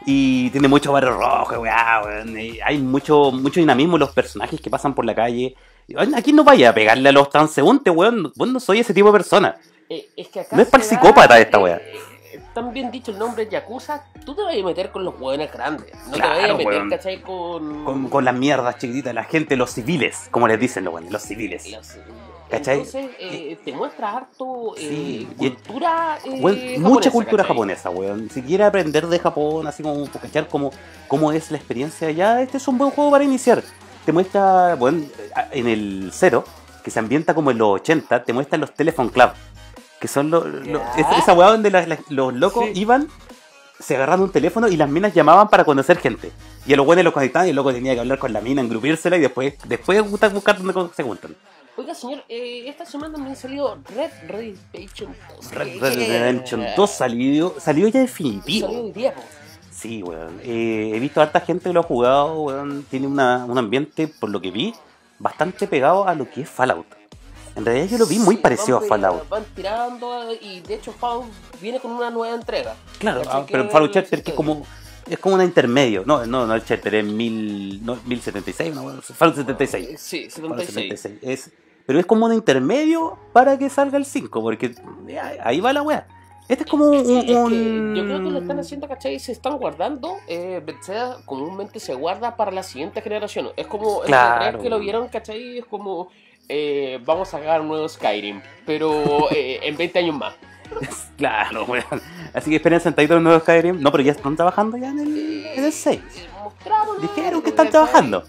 Y 0.06 0.50
tiene 0.52 0.68
mucho 0.70 0.92
barrio 0.94 1.12
rojo, 1.18 1.60
weá, 1.60 2.02
hay 2.66 2.78
mucho, 2.78 3.32
mucho 3.32 3.60
dinamismo 3.60 3.98
en 3.98 4.00
los 4.02 4.12
personajes 4.12 4.62
que 4.62 4.70
pasan 4.70 4.94
por 4.96 5.04
la 5.06 5.14
calle. 5.14 5.56
Aquí 6.16 6.32
no 6.34 6.44
vaya 6.44 6.70
a 6.70 6.74
pegarle 6.74 7.10
a 7.10 7.12
los 7.12 7.30
transeúntes, 7.30 7.94
weón. 7.94 8.32
Weón, 8.38 8.54
no 8.54 8.60
soy 8.60 8.80
ese 8.80 8.94
tipo 8.94 9.08
de 9.08 9.14
persona. 9.14 9.56
Eh, 9.90 10.08
es 10.18 10.28
que 10.30 10.42
acá 10.42 10.56
No 10.56 10.62
es 10.62 10.68
para 10.70 10.84
el 10.84 10.90
psicópata 10.90 11.28
da, 11.36 11.40
esta 11.40 11.58
eh, 11.58 11.62
wea. 11.62 11.76
eh, 11.78 12.00
Tan 12.54 12.74
bien 12.74 12.90
dicho 12.92 13.12
el 13.12 13.20
nombre 13.20 13.48
Yakuza, 13.50 14.04
tú 14.26 14.34
te 14.36 14.42
vas 14.42 14.54
a 14.58 14.64
meter 14.66 14.92
con 14.92 15.04
los 15.06 15.14
hueones 15.20 15.52
grandes. 15.52 15.94
No 16.08 16.14
Claro, 16.14 16.34
te 16.36 16.42
vas 16.42 16.50
a 16.50 16.54
meter, 16.56 16.68
weón. 16.74 16.90
¿cachai? 16.90 17.22
Con. 17.22 17.86
Con, 17.86 18.10
con 18.10 18.26
las 18.26 18.34
mierdas 18.36 18.78
chiquititas, 18.78 19.14
la 19.14 19.24
gente, 19.26 19.56
los 19.56 19.72
civiles, 19.72 20.28
como 20.32 20.48
les 20.48 20.60
dicen 20.60 20.84
los 20.86 20.94
weones, 20.94 21.12
los 21.12 21.22
civiles. 21.22 21.70
los- 21.72 21.98
¿Cachai? 22.50 22.78
Entonces, 22.78 23.10
eh, 23.20 23.58
te 23.66 23.74
muestra 23.74 24.16
harto 24.18 24.74
eh, 24.78 24.80
Sí, 24.80 25.28
cultura. 25.38 26.18
eh, 26.24 26.30
Weón, 26.30 26.56
japonesa, 26.58 26.80
mucha 26.88 27.12
cultura 27.12 27.44
¿cachai? 27.44 27.56
japonesa, 27.56 27.90
weón. 27.90 28.30
Si 28.30 28.42
quiere 28.42 28.64
aprender 28.64 29.06
de 29.08 29.20
Japón, 29.20 29.68
así 29.68 29.84
como 29.84 30.06
para 30.06 30.22
cachar 30.22 30.48
cómo, 30.48 30.72
cómo 31.10 31.32
es 31.34 31.52
la 31.52 31.58
experiencia 31.58 32.08
allá, 32.08 32.42
este 32.42 32.58
es 32.58 32.68
un 32.70 32.78
buen 32.78 32.92
juego 32.92 33.12
para 33.12 33.24
iniciar. 33.26 33.62
Te 34.06 34.14
muestra, 34.14 34.76
bueno, 34.76 35.04
en 35.52 35.68
el 35.68 36.10
cero, 36.14 36.46
que 36.84 36.90
se 36.92 37.00
ambienta 37.00 37.34
como 37.34 37.52
en 37.52 37.58
los 37.58 37.68
80, 37.82 38.24
te 38.24 38.32
muestra 38.32 38.58
los 38.58 38.74
Telephone 38.74 39.10
Club. 39.10 39.32
Que 40.00 40.08
son 40.08 40.30
los. 40.30 40.46
los- 40.46 40.82
esa, 41.18 41.34
weá 41.34 41.50
donde 41.50 41.70
la- 41.70 41.86
la- 41.86 42.00
los 42.10 42.34
locos 42.34 42.66
Sí. 42.68 42.80
iban, 42.80 43.10
se 43.80 43.96
agarraban 43.96 44.22
un 44.22 44.32
teléfono 44.32 44.68
y 44.70 44.78
las 44.78 44.88
minas 44.90 45.14
llamaban 45.14 45.50
para 45.50 45.66
conocer 45.66 45.98
gente. 45.98 46.32
Y 46.66 46.74
a 46.74 46.78
los 46.78 46.86
buenos 46.86 47.04
los 47.04 47.14
conectaban 47.14 47.48
y 47.48 47.50
el 47.50 47.56
loco 47.58 47.74
tenía 47.74 47.94
que 47.94 48.00
hablar 48.00 48.20
con 48.20 48.32
la 48.32 48.40
mina, 48.40 48.62
engrupírsela 48.62 49.18
y 49.18 49.22
después, 49.22 49.56
después 49.66 50.10
buscar, 50.10 50.32
buscar 50.32 50.58
dónde 50.62 50.94
se 50.96 51.04
juntan. 51.04 51.36
Oiga, 51.78 51.94
señor, 51.94 52.24
eh, 52.28 52.64
esta 52.66 52.86
semana 52.86 53.20
me 53.20 53.36
salió 53.36 53.78
Red 53.96 54.10
Redemption 54.28 55.16
2. 55.36 55.52
Red 55.52 55.80
Red 55.80 55.96
Redemption 55.96 56.66
2 56.76 56.90
salió, 56.90 57.54
salió 57.60 57.88
ya 57.88 58.00
definitivo. 58.00 58.66
Salió 58.68 58.84
hoy 58.84 58.92
día, 58.92 59.14
po. 59.14 59.22
Sí, 59.70 60.02
weón. 60.02 60.40
Eh, 60.44 60.94
he 60.96 61.00
visto 61.00 61.20
a 61.20 61.26
harta 61.26 61.40
gente 61.40 61.70
que 61.70 61.74
lo 61.74 61.82
ha 61.82 61.84
jugado, 61.84 62.42
weón. 62.42 62.84
Tiene 62.90 63.06
una, 63.06 63.46
un 63.46 63.60
ambiente, 63.60 64.08
por 64.08 64.32
lo 64.32 64.42
que 64.42 64.50
vi, 64.50 64.74
bastante 65.20 65.68
pegado 65.68 66.08
a 66.08 66.16
lo 66.16 66.28
que 66.28 66.42
es 66.42 66.50
Fallout. 66.50 66.88
En 67.56 67.64
realidad 67.64 67.88
yo 67.90 68.00
lo 68.00 68.08
vi 68.08 68.18
muy 68.18 68.38
parecido 68.38 68.80
a 68.80 68.82
Fallout. 68.82 69.30
Van 69.30 69.46
tirando 69.56 70.34
y 70.34 70.62
de 70.62 70.74
hecho 70.74 70.92
Fallout 70.94 71.28
viene 71.62 71.80
con 71.80 71.92
una 71.92 72.10
nueva 72.10 72.34
entrega. 72.34 72.76
Claro, 72.98 73.22
ah, 73.28 73.46
pero 73.48 73.70
Fallout 73.70 73.94
Shelter 73.94 74.24
que 74.24 74.32
es 74.32 74.36
como 74.36 74.66
es 75.10 75.20
como 75.20 75.36
un 75.36 75.44
intermedio. 75.44 76.04
No, 76.06 76.26
no, 76.26 76.46
no 76.46 76.54
el 76.56 76.64
Shelter 76.64 76.96
es 76.96 77.06
mil, 77.06 77.86
no, 77.86 77.98
1076, 78.06 78.76
no, 78.76 79.02
Fallout 79.02 79.38
76. 79.38 79.88
Eh, 79.88 79.96
Sí, 79.98 80.30
Fallout 80.30 80.60
76. 80.60 81.00
76. 81.00 81.20
Es, 81.22 81.52
pero 81.88 82.00
es 82.00 82.06
como 82.06 82.28
un 82.28 82.34
intermedio 82.34 83.18
para 83.34 83.58
que 83.58 83.70
salga 83.70 83.98
el 83.98 84.06
5, 84.06 84.42
porque 84.42 84.76
eh, 85.08 85.20
ahí 85.44 85.60
va 85.60 85.74
la 85.74 85.82
weá. 85.82 86.06
Este 86.48 86.64
es 86.64 86.70
como 86.70 86.86
un, 86.92 87.04
Sí, 87.06 87.18
es 87.18 87.26
que 87.26 87.36
un- 87.36 87.96
yo 87.96 88.04
creo 88.06 88.24
que 88.24 88.30
lo 88.30 88.40
están 88.40 88.60
haciendo, 88.60 88.88
¿cachai? 88.88 89.20
Se 89.20 89.32
están 89.34 89.58
guardando. 89.58 90.16
Eh, 90.28 90.62
Bethesda 90.66 91.18
comúnmente 91.26 91.80
se 91.80 91.94
guarda 91.96 92.38
para 92.38 92.52
la 92.52 92.64
siguiente 92.64 93.02
generación. 93.02 93.50
Es 93.58 93.68
como 93.68 94.02
Claro. 94.02 94.60
E3 94.60 94.62
que 94.62 94.70
lo 94.70 94.80
vieron, 94.80 95.08
¿cachai? 95.10 95.58
Es 95.58 95.66
como 95.66 96.10
eh, 96.50 97.00
vamos 97.06 97.28
a 97.34 97.38
sacar 97.40 97.60
un 97.60 97.68
nuevo 97.68 97.90
Skyrim, 97.90 98.42
pero 98.66 99.30
eh, 99.32 99.60
en 99.64 99.76
20 99.76 100.00
años 100.00 100.16
más. 100.18 100.36
Claro, 101.18 101.66
weón. 101.66 101.84
Así 102.34 102.50
que 102.50 102.58
esperen 102.58 102.80
sentaditos 102.80 103.18
en 103.18 103.24
nuevo 103.24 103.40
Skyrim. 103.42 103.82
No, 103.82 103.92
pero 103.92 104.04
ya 104.04 104.12
están 104.12 104.36
trabajando 104.36 104.78
ya 104.78 104.90
en 104.90 105.00
el, 105.00 105.46
en 105.48 105.64
el 105.66 105.72
6. 105.74 106.00
Eh, 106.00 106.28
mostraron, 106.44 107.02
Dijeron 107.02 107.42
que 107.42 107.50
están 107.50 107.70
trabajando. 107.70 108.24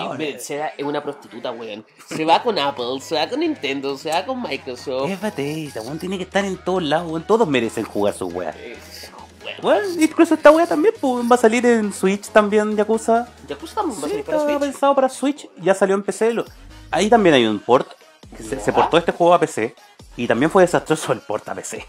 Ahora. 0.00 0.24
Es 0.24 0.50
una 0.84 1.02
prostituta, 1.02 1.50
weón. 1.52 1.84
Se 2.08 2.24
va 2.24 2.42
con 2.42 2.58
Apple, 2.58 3.00
se 3.00 3.14
va 3.16 3.28
con 3.28 3.40
Nintendo, 3.40 3.96
se 3.98 4.10
va 4.10 4.24
con 4.24 4.42
Microsoft. 4.42 5.10
Es 5.10 5.20
Bethesda, 5.20 5.82
weón. 5.82 5.98
Tiene 5.98 6.16
que 6.18 6.24
estar 6.24 6.44
en 6.44 6.56
todos 6.58 6.82
lados, 6.82 7.10
weón. 7.10 7.22
Todos 7.24 7.46
merecen 7.48 7.84
jugar 7.84 8.14
weas. 8.20 8.54
Eh, 8.56 8.76
bueno, 9.42 9.56
Bueno, 9.62 10.00
incluso 10.02 10.34
esta 10.34 10.50
wea 10.50 10.66
también 10.66 10.94
pues, 11.00 11.24
va 11.30 11.34
a 11.34 11.38
salir 11.38 11.64
en 11.66 11.92
Switch 11.92 12.28
también, 12.28 12.76
Yakuza. 12.76 13.28
Yakuza 13.48 13.74
también 13.76 13.98
va 14.00 14.04
a 14.04 14.04
Sí, 14.04 14.10
salir 14.10 14.24
para 14.24 14.36
estaba 14.38 14.58
Switch. 14.58 14.70
pensado 14.72 14.94
para 14.94 15.08
Switch, 15.08 15.48
ya 15.60 15.74
salió 15.74 15.94
en 15.94 16.02
PC. 16.02 16.32
lo- 16.34 16.44
Ahí 16.90 17.08
también 17.08 17.34
hay 17.34 17.46
un 17.46 17.58
port. 17.58 17.88
que 18.36 18.42
se, 18.42 18.72
portó 18.74 18.98
este 18.98 19.12
juego 19.12 19.32
a 19.32 19.40
PC 19.40 19.74
y 20.16 20.26
también 20.26 20.50
fue 20.50 20.62
desastroso 20.62 21.12
el 21.14 21.20
port 21.20 21.48
a 21.48 21.54
PC. 21.54 21.86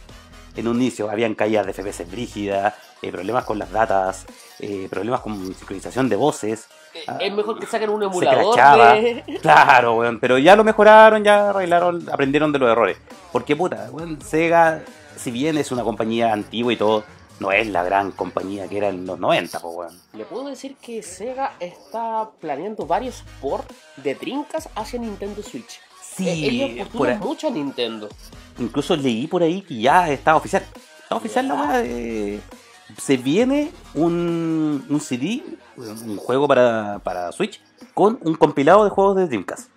En 0.55 0.67
un 0.69 0.77
inicio 0.77 1.09
habían 1.11 1.35
caídas 1.35 1.65
de 1.65 1.73
FPS 1.73 2.05
brígidas, 2.09 2.73
eh, 3.01 3.11
problemas 3.11 3.43
con 3.43 3.59
las 3.59 3.69
datas, 3.71 4.25
eh, 4.59 4.87
problemas 4.89 5.21
con 5.21 5.53
sincronización 5.55 6.09
de 6.09 6.15
voces. 6.15 6.67
Eh, 6.93 7.03
Ah, 7.07 7.17
es 7.21 7.31
mejor 7.33 7.59
que 7.59 7.65
saquen 7.67 7.89
un 7.91 8.01
emulador 8.03 8.55
de... 8.55 9.23
Claro, 9.41 9.95
weón, 9.95 10.19
pero 10.19 10.37
ya 10.39 10.55
lo 10.55 10.63
mejoraron, 10.63 11.23
ya 11.23 11.51
arreglaron, 11.51 12.09
aprendieron 12.11 12.51
de 12.51 12.59
los 12.59 12.69
errores. 12.69 12.97
Porque 13.31 13.55
puta, 13.55 13.89
weón, 13.91 14.19
Sega, 14.21 14.83
si 15.15 15.29
bien 15.31 15.57
es 15.57 15.71
una 15.71 15.83
compañía 15.83 16.33
antigua 16.33 16.73
y 16.73 16.77
todo, 16.77 17.03
no 17.39 17.51
es 17.51 17.67
la 17.67 17.83
gran 17.83 18.11
compañía 18.11 18.67
que 18.67 18.77
era 18.77 18.89
en 18.89 19.05
los 19.05 19.19
90, 19.19 19.59
pues 19.59 19.75
weón. 19.75 19.99
Le 20.13 20.25
puedo 20.25 20.45
decir 20.49 20.75
que 20.81 21.03
Sega 21.03 21.53
está 21.59 22.27
planeando 22.41 22.85
varios 22.87 23.23
ports 23.39 23.73
de 23.97 24.15
trincas 24.15 24.67
hacia 24.75 24.99
Nintendo 24.99 25.41
Switch. 25.43 25.79
Sí, 26.01 26.27
Eh, 26.27 26.65
ellos 26.73 26.87
por 26.89 27.07
mucho 27.19 27.47
a 27.47 27.51
Nintendo. 27.51 28.09
incluso 28.57 28.95
leí 28.95 29.27
por 29.27 29.43
ahí 29.43 29.61
que 29.61 29.79
ya 29.79 30.09
está 30.09 30.35
oficial. 30.35 30.63
Está 31.03 31.15
oficial 31.15 31.47
la 31.47 31.53
weá 31.53 31.77
de... 31.77 32.39
Se 32.97 33.17
viene 33.17 33.71
un, 33.93 34.85
un 34.89 34.99
CD, 34.99 35.43
un 35.77 36.17
juego 36.17 36.47
para, 36.47 36.99
para 37.03 37.31
Switch, 37.31 37.61
con 37.93 38.19
un 38.23 38.35
compilado 38.35 38.83
de 38.83 38.89
juegos 38.89 39.15
de 39.17 39.27
Dreamcast. 39.27 39.69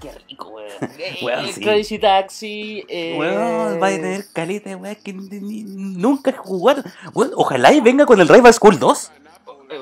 Qué 0.00 0.10
rico, 0.28 0.48
weón. 0.48 0.70
Weón, 1.22 1.44
Eh, 1.44 1.52
sí. 1.52 1.60
Crazy 1.60 1.98
Taxi. 1.98 2.84
Eh... 2.88 3.16
Weón, 3.18 3.82
va 3.82 3.88
a 3.88 3.90
tener 3.90 4.24
caleta, 4.32 4.74
weón, 4.76 4.96
que 5.04 5.12
nunca 5.12 6.30
he 6.30 6.34
jugado. 6.34 6.82
Weón, 7.12 7.32
ojalá 7.36 7.72
y 7.72 7.80
venga 7.80 8.06
con 8.06 8.18
el 8.20 8.28
Rival 8.28 8.54
School 8.54 8.78
2. 8.78 9.12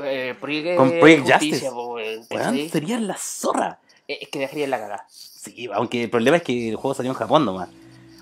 Eh, 0.04 0.34
Project 0.38 0.76
Con 0.76 0.90
Project 0.98 1.30
Justice. 1.30 1.70
po, 1.70 1.94
weón, 1.94 2.68
sería 2.70 2.98
la 2.98 3.16
zorra. 3.16 3.78
Eh, 4.08 4.18
Es 4.22 4.28
que 4.28 4.40
dejaría 4.40 4.66
la 4.66 4.78
cagada. 4.78 5.06
Sí, 5.08 5.68
aunque 5.72 6.02
el 6.02 6.10
problema 6.10 6.38
es 6.38 6.42
que 6.42 6.68
el 6.70 6.76
juego 6.76 6.94
salió 6.94 7.12
en 7.12 7.16
Japón 7.16 7.44
nomás. 7.44 7.68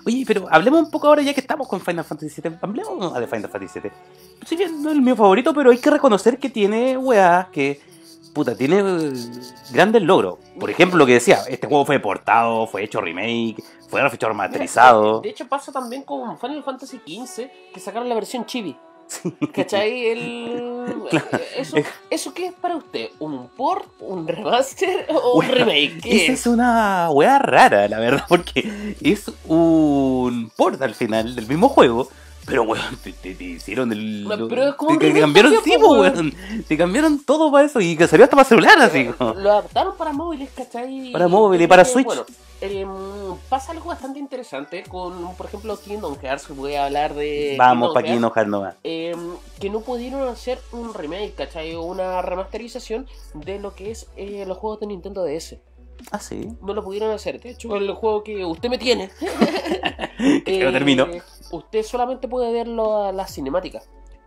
Oye, 0.07 0.23
pero 0.25 0.47
hablemos 0.49 0.83
un 0.83 0.89
poco 0.89 1.07
ahora 1.07 1.21
ya 1.21 1.33
que 1.33 1.41
estamos 1.41 1.67
con 1.67 1.81
Final 1.81 2.05
Fantasy 2.05 2.41
VII. 2.41 2.59
Hablemos 2.61 3.13
de 3.13 3.27
Final 3.27 3.49
Fantasy 3.49 3.81
VII. 3.81 3.91
Si 4.45 4.55
bien 4.55 4.81
no 4.81 4.89
es 4.89 4.95
el 4.95 5.01
mío 5.01 5.17
favorito, 5.17 5.53
pero 5.53 5.69
hay 5.69 5.79
que 5.79 5.89
reconocer 5.89 6.39
que 6.39 6.49
tiene 6.49 6.97
weá 6.97 7.49
que. 7.51 7.81
Puta, 8.33 8.55
tiene 8.55 8.79
eh, 8.79 9.13
grandes 9.73 10.01
logros. 10.03 10.37
Por 10.57 10.69
ejemplo, 10.69 10.97
lo 10.97 11.05
que 11.05 11.15
decía, 11.15 11.39
este 11.49 11.67
juego 11.67 11.85
fue 11.85 11.99
portado, 11.99 12.67
fue 12.67 12.85
hecho 12.85 13.01
remake, 13.01 13.61
fue 13.89 14.01
remasterizado. 14.07 15.19
De 15.19 15.29
hecho, 15.29 15.45
pasa 15.45 15.73
también 15.73 16.03
con 16.03 16.37
Final 16.39 16.63
Fantasy 16.63 17.01
XV, 17.05 17.49
que 17.73 17.79
sacaron 17.81 18.07
la 18.07 18.15
versión 18.15 18.45
chibi. 18.45 18.77
¿Cachai? 19.53 20.07
El... 20.07 21.03
Eso, 21.57 21.77
¿Eso 22.09 22.33
qué 22.33 22.47
es 22.47 22.53
para 22.53 22.75
usted? 22.75 23.09
¿Un 23.19 23.47
port, 23.49 23.87
un 23.99 24.27
remaster 24.27 25.07
o 25.13 25.39
un 25.39 25.47
remake? 25.47 26.01
¿Qué 26.01 26.23
Esa 26.23 26.33
es? 26.33 26.39
es 26.41 26.47
una 26.47 27.09
weá 27.11 27.39
rara, 27.39 27.87
la 27.87 27.99
verdad, 27.99 28.25
porque 28.27 28.95
es 29.01 29.31
un 29.47 30.51
port 30.55 30.81
al 30.81 30.95
final 30.95 31.35
del 31.35 31.47
mismo 31.47 31.69
juego. 31.69 32.09
Pero, 32.47 32.63
weón, 32.63 32.95
te, 33.03 33.11
te- 33.11 33.35
te 33.35 33.43
hicieron 33.43 33.91
el. 33.91 34.23
Bueno, 34.25 34.47
pero 34.47 34.69
es 34.69 34.75
como 34.75 34.97
te, 34.97 35.11
un 35.11 35.19
cambiaron 35.19 35.53
también, 35.53 35.77
tipo, 35.79 35.87
po, 35.89 35.99
weón. 35.99 36.33
Te 36.65 36.77
cambiaron 36.77 37.23
todo 37.25 37.51
para 37.51 37.65
eso 37.65 37.81
y 37.81 37.97
que 37.97 38.07
salió 38.07 38.23
hasta 38.23 38.37
para 38.37 38.47
celular, 38.47 38.79
así 38.79 39.05
como. 39.07 39.33
Lo 39.33 39.51
adaptaron 39.51 39.97
para 39.97 40.13
móviles, 40.13 40.49
¿cachai? 40.55 41.11
Para 41.11 41.27
móviles 41.27 41.65
y 41.65 41.67
para 41.67 41.83
Switch. 41.83 42.05
Bueno, 42.05 42.25
em, 42.61 42.87
pasa 43.49 43.73
algo 43.73 43.89
bastante 43.89 44.19
interesante 44.19 44.83
con, 44.83 45.35
por 45.35 45.47
ejemplo, 45.47 45.77
Kingdom 45.77 46.17
Hearts. 46.21 46.47
Voy 46.55 46.75
a 46.75 46.85
hablar 46.85 47.13
de. 47.15 47.55
Vamos 47.57 47.89
Kingdom 47.89 47.93
para 47.93 47.99
aquí 47.99 48.07
Hearts, 48.11 48.17
enojar 48.19 48.47
nomás. 48.47 48.75
em, 48.81 49.19
que 49.59 49.69
no 49.69 49.81
pudieron 49.81 50.25
hacer 50.29 50.57
un 50.71 50.93
remake, 50.93 51.33
¿cachai? 51.35 51.75
O 51.75 51.81
una 51.81 52.21
remasterización 52.21 53.07
de 53.33 53.59
lo 53.59 53.75
que 53.75 53.91
es 53.91 54.07
eh, 54.15 54.45
los 54.47 54.57
juegos 54.57 54.79
de 54.79 54.87
Nintendo 54.87 55.25
DS. 55.25 55.57
Ah, 56.11 56.19
sí. 56.19 56.47
No 56.61 56.73
lo 56.73 56.83
pudieron 56.83 57.11
hacer. 57.11 57.41
De 57.41 57.49
hecho, 57.49 57.75
el 57.75 57.91
juego 57.91 58.23
que 58.23 58.45
usted 58.45 58.69
me 58.69 58.77
tiene. 58.77 59.09
Que 60.17 60.63
lo 60.63 60.69
eh, 60.69 60.73
termino. 60.73 61.07
Usted 61.51 61.83
solamente 61.83 62.27
puede 62.27 62.51
verlo 62.51 63.03
a 63.03 63.11
la 63.11 63.27
cinemática. 63.27 63.81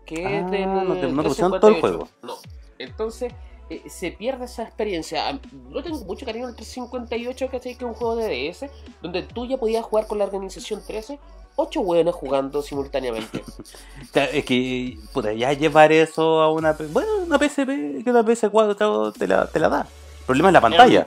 Que 0.07 0.27
Ah, 0.27 0.39
es 0.41 0.51
del. 0.51 0.67
no 0.67 0.95
te- 0.97 1.09
no 1.13 1.23
te 1.23 1.29
todo 1.35 1.69
el 1.69 1.81
358. 1.81 1.81
juego. 1.81 2.09
No. 2.23 2.35
Entonces, 2.79 3.33
eh, 3.69 3.83
se 3.89 4.11
pierde 4.11 4.47
esa 4.47 4.63
experiencia. 4.65 5.29
A- 5.29 5.39
Yo 5.73 5.83
tengo 5.83 5.99
mucho 6.05 6.27
cariño 6.27 6.47
al 6.47 6.57
358, 6.57 7.49
¿cachai? 7.51 7.77
Que 7.77 7.85
es 7.85 7.89
un 7.91 7.95
juego 7.95 8.17
de 8.17 8.29
DS, 8.29 8.69
donde 9.03 9.23
tú 9.23 9.47
ya 9.47 9.57
podías 9.59 9.85
jugar 9.85 10.07
con 10.07 10.19
la 10.19 10.25
organización 10.25 10.83
13, 10.85 11.19
ocho 11.57 11.81
hueones 11.81 12.15
jugando 12.15 12.63
simultáneamente. 12.63 13.45
Es 14.33 14.45
que, 14.45 14.97
puta, 15.13 15.33
ya 15.33 15.53
llevar 15.53 15.93
eso 15.93 16.41
a 16.41 16.51
una. 16.51 16.73
Bueno, 16.91 17.09
una 17.27 17.39
PSP 17.39 18.03
que 18.03 18.11
una 18.11 18.25
PS4 18.25 19.13
te 19.13 19.27
la, 19.29 19.47
te 19.47 19.61
la 19.61 19.69
da. 19.69 19.81
El 20.21 20.27
problema 20.27 20.49
es 20.49 20.53
la 20.55 20.61
pantalla. 20.61 21.07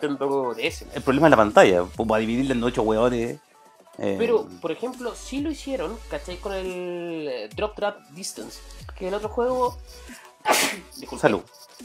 DS. 0.57 0.85
El 0.95 1.01
problema 1.01 1.27
es 1.27 1.31
la 1.31 1.37
pantalla. 1.37 1.83
Pues, 1.95 2.07
Para 2.07 2.19
dividirla 2.19 2.53
en 2.53 2.63
ocho 2.63 2.83
hueones. 2.83 3.37
Eh, 3.97 4.15
Pero, 4.17 4.47
por 4.61 4.71
ejemplo, 4.71 5.13
sí 5.15 5.41
lo 5.41 5.51
hicieron, 5.51 5.97
¿cachai? 6.09 6.37
Con 6.37 6.53
el 6.53 7.27
eh, 7.29 7.49
Drop 7.55 7.75
Drop 7.77 7.95
Distance, 8.11 8.59
que 8.97 9.05
es 9.05 9.09
el 9.09 9.15
otro 9.15 9.29
juego. 9.29 9.77
Disculpe. 10.97 11.21
Salud. 11.21 11.41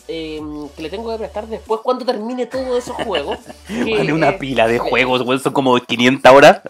eh, 0.08 0.40
que 0.76 0.82
le 0.82 0.90
tengo 0.90 1.10
que 1.10 1.18
prestar 1.18 1.46
después 1.46 1.80
cuando 1.82 2.04
termine 2.04 2.46
todos 2.46 2.76
esos 2.78 2.96
juegos. 2.96 3.38
que, 3.68 3.96
Vale 3.96 4.12
una 4.12 4.30
eh, 4.30 4.38
pila 4.38 4.66
de 4.66 4.78
juegos, 4.78 5.22
weón. 5.22 5.40
Son 5.40 5.52
como 5.52 5.78
500 5.78 6.32
horas. 6.32 6.62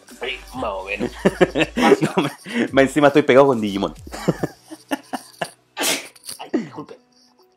Más 0.55 0.71
o 0.73 0.85
menos. 0.85 1.11
Encima 2.77 3.09
estoy 3.09 3.23
pegado 3.23 3.47
con 3.47 3.61
Digimon. 3.61 3.95
Ay, 6.39 6.51
disculpe. 6.53 6.99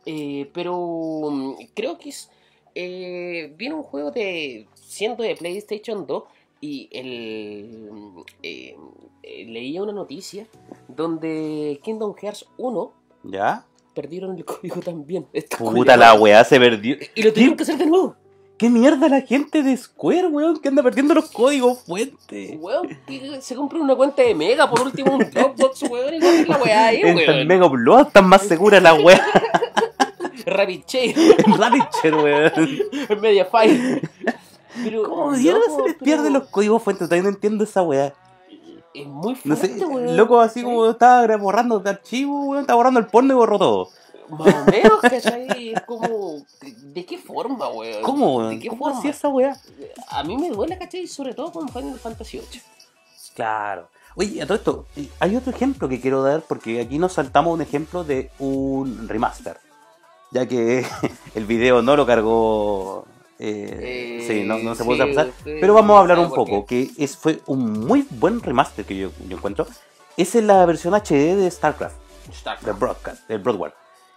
Eh, 0.06 0.50
pero 0.54 1.30
mm, 1.32 1.56
creo 1.74 1.98
que 1.98 2.10
es. 2.10 2.30
Eh, 2.76 3.54
viene 3.58 3.76
un 3.76 3.84
juego 3.84 4.12
de. 4.12 4.68
siendo 4.76 5.24
de 5.24 5.36
PlayStation 5.36 6.06
2. 6.06 6.24
Y 6.62 6.88
el. 6.92 7.90
mm, 7.92 8.20
eh, 8.44 8.76
eh, 9.24 9.46
leía 9.48 9.82
una 9.84 9.92
noticia 9.94 10.46
donde 10.88 11.80
Kingdom 11.84 12.14
Hearts 12.16 12.46
1 12.58 12.94
¿Ya? 13.24 13.66
perdieron 13.94 14.38
el 14.38 14.46
código 14.46 14.80
también. 14.82 15.28
Puta 15.58 15.98
la 15.98 16.14
weá 16.14 16.44
se 16.44 16.60
perdió. 16.60 16.98
Y 17.16 17.24
lo 17.24 17.34
tuvieron 17.34 17.56
que 17.58 17.64
hacer 17.64 17.78
de 17.78 17.88
nuevo. 17.88 18.16
¿Qué 18.58 18.70
mierda 18.70 19.10
la 19.10 19.22
gente 19.22 19.64
de 19.64 19.76
Square, 19.76 20.28
weón? 20.28 20.60
Que 20.60 20.68
anda 20.70 20.84
perdiendo 20.84 21.16
los 21.16 21.32
códigos 21.32 21.80
fuentes. 21.82 22.58
Weón, 22.60 22.90
que 23.08 23.42
se 23.42 23.56
compra 23.56 23.80
una 23.80 23.96
cuenta 23.96 24.22
de 24.22 24.36
Mega, 24.36 24.70
por 24.70 24.82
último 24.82 25.16
un 25.16 25.32
Dropbox, 25.32 25.82
weón, 25.90 26.14
y 26.14 26.20
la 26.20 26.58
weá 26.58 26.86
ahí, 26.86 27.04
weón. 27.04 27.48
Mega 27.48 27.66
Upload 27.66 28.08
están 28.08 28.28
más 28.30 28.44
seguras 28.44 28.84
la 28.84 28.94
weá. 28.94 29.20
Rabbit 30.46 30.86
Chain, 30.86 31.14
En 31.46 31.58
Raditcher, 31.58 32.16
weón. 32.16 32.80
Mediafire. 33.20 34.02
Pero, 34.84 35.04
¿Cómo 35.04 35.32
mierda 35.32 35.60
se 35.76 35.82
les 35.84 35.94
pero 35.94 36.00
pierden 36.06 36.34
los 36.34 36.48
códigos 36.50 36.82
fuentes? 36.84 37.08
Todavía 37.08 37.24
no 37.30 37.36
entiendo 37.36 37.64
esa 37.64 37.82
weá. 37.82 38.14
Es 38.94 39.08
muy 39.08 39.34
No 39.46 39.56
fuerte, 39.56 39.80
sé, 39.80 39.86
weón. 39.86 40.18
loco, 40.18 40.40
así 40.42 40.64
como 40.64 40.90
estaba 40.90 41.26
borrando 41.38 41.80
de 41.80 41.90
archivo, 41.90 42.46
weón, 42.46 42.62
estaba 42.62 42.78
borrando 42.78 43.00
el 43.00 43.08
porno 43.08 43.34
y 43.34 43.38
borró 43.38 43.58
todo. 43.58 43.90
Más 44.30 44.56
o 44.56 44.72
menos, 44.72 45.00
¿cachai? 45.02 45.74
Es 45.74 45.82
como. 45.82 46.36
¿De, 46.62 46.72
de 46.94 47.06
qué 47.06 47.18
forma, 47.18 47.68
weón? 47.70 48.02
¿Cómo, 48.04 48.42
¿De 48.44 48.48
weón? 48.48 48.60
qué 48.60 48.68
¿Cómo 48.70 48.86
forma? 48.86 49.00
hacía 49.00 49.12
esa 49.12 49.28
weá? 49.30 49.58
A 50.10 50.24
mí 50.24 50.38
me 50.38 50.50
duele, 50.50 50.78
¿cachai? 50.78 51.08
Sobre 51.08 51.34
todo 51.34 51.52
con 51.52 51.68
Final 51.70 52.00
Fantasy 52.00 52.38
VIII. 52.40 52.62
Claro. 53.36 53.88
Oye, 54.16 54.42
a 54.42 54.46
todo 54.46 54.56
esto, 54.58 54.86
eh, 54.98 55.08
hay 55.22 55.38
otro 55.38 55.54
ejemplo 55.54 55.88
que 55.88 56.02
quiero 56.02 56.22
dar 56.22 56.42
porque 56.42 56.82
aquí 56.82 57.00
nos 57.00 57.14
saltamos 57.14 57.54
un 57.54 57.62
ejemplo 57.62 58.04
de 58.04 58.30
un 58.40 59.08
remaster. 59.08 59.58
Ya 60.32 60.46
que 60.46 60.86
el 61.36 61.46
video 61.46 61.82
no 61.82 61.96
lo 61.96 62.06
cargó. 62.06 63.06
Eh, 63.42 64.20
Eh, 64.20 64.26
sí, 64.28 64.44
no, 64.44 64.58
no 64.60 64.76
se 64.76 64.84
sí, 64.84 64.88
puede 64.88 65.12
usar. 65.12 65.28
usted 65.30 65.58
Pero 65.60 65.74
vamos 65.74 65.98
a 65.98 66.00
hablar 66.02 66.20
un 66.20 66.30
poco. 66.32 66.66
Que 66.66 66.92
es, 66.98 67.18
fue 67.18 67.42
un 67.48 67.72
muy 67.88 68.06
buen 68.12 68.42
remaster 68.42 68.86
que 68.86 68.96
yo, 68.98 69.12
yo 69.28 69.38
encuentro. 69.38 69.66
Esa 70.18 70.40
es 70.40 70.44
la 70.44 70.66
versión 70.66 70.94
HD 70.94 71.36
de 71.36 71.50
StarCraft, 71.50 71.96
de 72.62 72.72
Broadcast, 72.74 73.28
del 73.28 73.40
Broadward. 73.40 73.74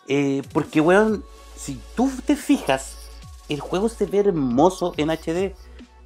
Eh, 0.08 0.42
porque, 0.52 0.80
weón, 0.80 1.24
si 1.56 1.80
tú 1.94 2.10
te 2.26 2.36
fijas, 2.36 2.96
el 3.48 3.60
juego 3.60 3.88
se 3.88 4.06
ve 4.06 4.18
hermoso 4.18 4.92
en 4.96 5.10
HD. 5.10 5.54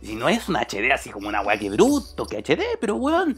Y 0.00 0.14
no 0.14 0.28
es 0.28 0.48
un 0.48 0.56
HD 0.56 0.92
así 0.92 1.10
como 1.10 1.26
una 1.28 1.40
weá 1.40 1.58
que 1.58 1.70
bruto, 1.70 2.26
que 2.26 2.38
HD, 2.38 2.62
pero 2.80 2.94
weón, 2.96 3.36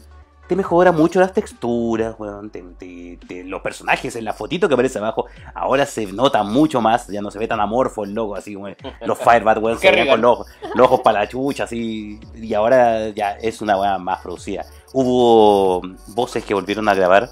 te 0.51 0.55
mejora 0.57 0.91
mucho 0.91 1.21
las 1.21 1.31
texturas, 1.31 2.13
weón. 2.19 2.49
te- 2.49 2.61
te- 2.77 3.17
te- 3.25 3.43
los 3.45 3.61
personajes 3.61 4.17
en 4.17 4.25
la 4.25 4.33
fotito 4.33 4.67
que 4.67 4.73
aparece 4.73 4.99
abajo, 4.99 5.27
ahora 5.55 5.85
se 5.85 6.07
nota 6.07 6.43
mucho 6.43 6.81
más, 6.81 7.07
ya 7.07 7.21
no 7.21 7.31
se 7.31 7.39
ve 7.39 7.47
tan 7.47 7.61
amorfo 7.61 8.03
el 8.03 8.13
logo, 8.13 8.35
así 8.35 8.53
como 8.55 8.67
los 9.05 9.17
Firebat, 9.23 9.59
weón, 9.59 9.77
se 9.79 9.87
Kerrigan. 9.87 10.09
con 10.09 10.21
los, 10.21 10.39
los 10.75 10.87
ojos 10.87 10.99
para 10.99 11.21
la 11.21 11.29
chucha, 11.29 11.63
así. 11.63 12.19
Y 12.35 12.53
ahora 12.53 13.07
ya 13.11 13.31
es 13.41 13.61
una 13.61 13.77
weá 13.77 13.97
más 13.97 14.19
producida. 14.19 14.65
Hubo 14.91 15.81
voces 16.07 16.43
que 16.43 16.53
volvieron 16.53 16.89
a 16.89 16.95
grabar. 16.95 17.29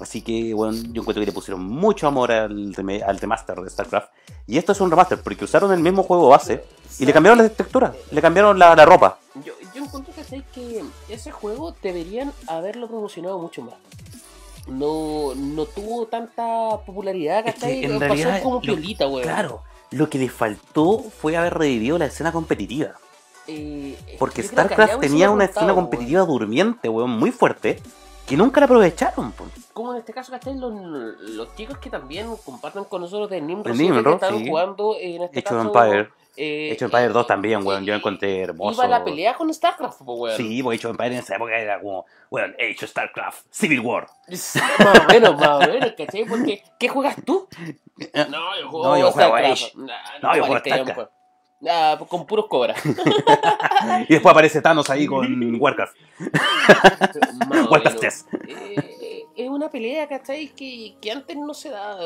Así 0.00 0.22
que, 0.22 0.54
bueno, 0.54 0.74
yo 0.92 1.02
encuentro 1.02 1.20
que 1.20 1.26
le 1.26 1.32
pusieron 1.32 1.62
mucho 1.64 2.06
amor 2.06 2.30
al, 2.30 2.74
al 3.06 3.18
remaster 3.18 3.56
de 3.60 3.68
StarCraft. 3.70 4.10
Y 4.46 4.56
esto 4.58 4.72
es 4.72 4.80
un 4.80 4.90
remaster 4.90 5.20
porque 5.20 5.44
usaron 5.44 5.72
el 5.72 5.80
mismo 5.80 6.02
juego 6.04 6.28
base 6.28 6.64
y 6.98 7.04
le 7.06 7.12
cambiaron 7.12 7.38
las 7.38 7.52
texturas, 7.52 7.94
le 8.10 8.22
cambiaron 8.22 8.58
la, 8.58 8.74
la 8.76 8.84
ropa. 8.84 9.18
Yo, 9.44 9.52
yo 9.74 9.82
encuentro 9.84 10.14
que, 10.14 10.24
¿sabes? 10.24 10.44
que 10.54 10.84
ese 11.08 11.30
juego 11.32 11.74
deberían 11.82 12.32
haberlo 12.46 12.86
promocionado 12.88 13.38
mucho 13.38 13.62
más. 13.62 13.74
No, 14.68 15.34
no 15.34 15.64
tuvo 15.64 16.06
tanta 16.06 16.78
popularidad, 16.84 17.38
Es 17.46 17.54
que 17.54 17.60
¿cachai? 17.60 17.84
en 17.84 17.92
Pasó 17.92 18.00
realidad, 18.00 18.42
como 18.42 18.60
piolita, 18.60 19.06
weón. 19.08 19.22
Claro, 19.22 19.62
lo 19.90 20.10
que 20.10 20.18
le 20.18 20.28
faltó 20.28 20.98
fue 21.20 21.36
haber 21.36 21.54
revivido 21.54 21.98
la 21.98 22.06
escena 22.06 22.32
competitiva. 22.32 22.92
Eh, 23.46 23.98
Porque 24.18 24.42
StarCraft 24.42 25.00
tenía 25.00 25.30
una 25.30 25.44
escena 25.46 25.72
weón. 25.72 25.76
competitiva 25.86 26.20
durmiente, 26.22 26.88
weón, 26.90 27.10
muy 27.10 27.30
fuerte, 27.32 27.80
que 28.28 28.36
nunca 28.36 28.60
la 28.60 28.66
aprovecharon. 28.66 29.32
po. 29.32 29.46
Como 29.72 29.92
en 29.92 29.98
este 30.00 30.12
caso, 30.12 30.30
¿cachai? 30.32 30.54
Los, 30.56 30.72
los 30.72 31.54
chicos 31.56 31.78
que 31.78 31.88
también 31.90 32.28
comparten 32.44 32.84
con 32.84 33.00
nosotros 33.00 33.30
de 33.30 33.40
Nimrod, 33.40 33.74
Nimrod, 33.74 34.18
que 34.18 34.26
están 34.26 34.38
sí. 34.38 34.48
jugando 34.48 34.96
en 35.00 35.22
este 35.22 35.38
Age 35.38 35.44
caso, 35.44 35.60
Empire. 35.62 36.10
eh, 36.36 36.72
Age 36.74 36.84
of 36.84 36.92
Empire 36.94 37.08
2 37.12 37.24
eh, 37.24 37.26
también, 37.28 37.66
weón, 37.66 37.84
yo 37.84 37.94
encontré 37.94 38.40
hermoso. 38.42 38.74
Iba 38.74 38.88
la 38.88 39.04
pelea 39.04 39.34
con 39.34 39.52
StarCraft, 39.52 40.00
weón. 40.04 40.36
Sí, 40.36 40.62
porque 40.62 40.76
Age 40.78 40.86
of 40.88 40.90
Empire 40.92 41.14
en 41.14 41.20
esa 41.20 41.36
época 41.36 41.56
era 41.58 41.80
como, 41.80 42.04
weón, 42.30 42.54
Age 42.58 42.84
of 42.84 42.90
StarCraft, 42.90 43.46
Civil 43.50 43.80
War. 43.80 44.06
Sí, 44.28 44.58
más 44.78 44.98
o 45.00 45.04
menos, 45.12 45.36
más 45.38 45.48
o 45.48 45.70
menos, 45.70 45.92
¿cachai? 45.96 46.24
Porque, 46.26 46.62
¿qué 46.78 46.88
juegas 46.88 47.16
tú? 47.24 47.48
No, 48.30 48.60
yo 48.60 48.68
juego, 48.68 48.84
No, 48.84 48.98
yo 48.98 49.10
juego 49.10 49.36
StarCraft. 49.36 49.62
Age. 49.62 49.72
Nah, 49.74 49.94
No, 50.22 50.36
yo 50.36 50.44
juego 50.44 50.58
StarCraft. 50.60 51.10
Ah, 51.68 51.98
con 52.08 52.26
puros 52.26 52.46
cobras. 52.48 52.80
Y 54.08 54.12
después 54.14 54.32
aparece 54.32 54.60
Thanos 54.60 54.90
ahí 54.90 55.06
con 55.06 55.60
Warcraft. 55.60 55.96
Más 57.48 57.66
o 57.66 57.70
Warcraft. 57.70 57.98
3. 58.00 58.26
Eh, 58.48 59.24
es 59.36 59.48
una 59.48 59.70
pelea, 59.70 60.06
¿cachai? 60.08 60.48
Que, 60.48 60.94
que 61.00 61.10
antes 61.12 61.36
no 61.36 61.54
se 61.54 61.70
da. 61.70 61.96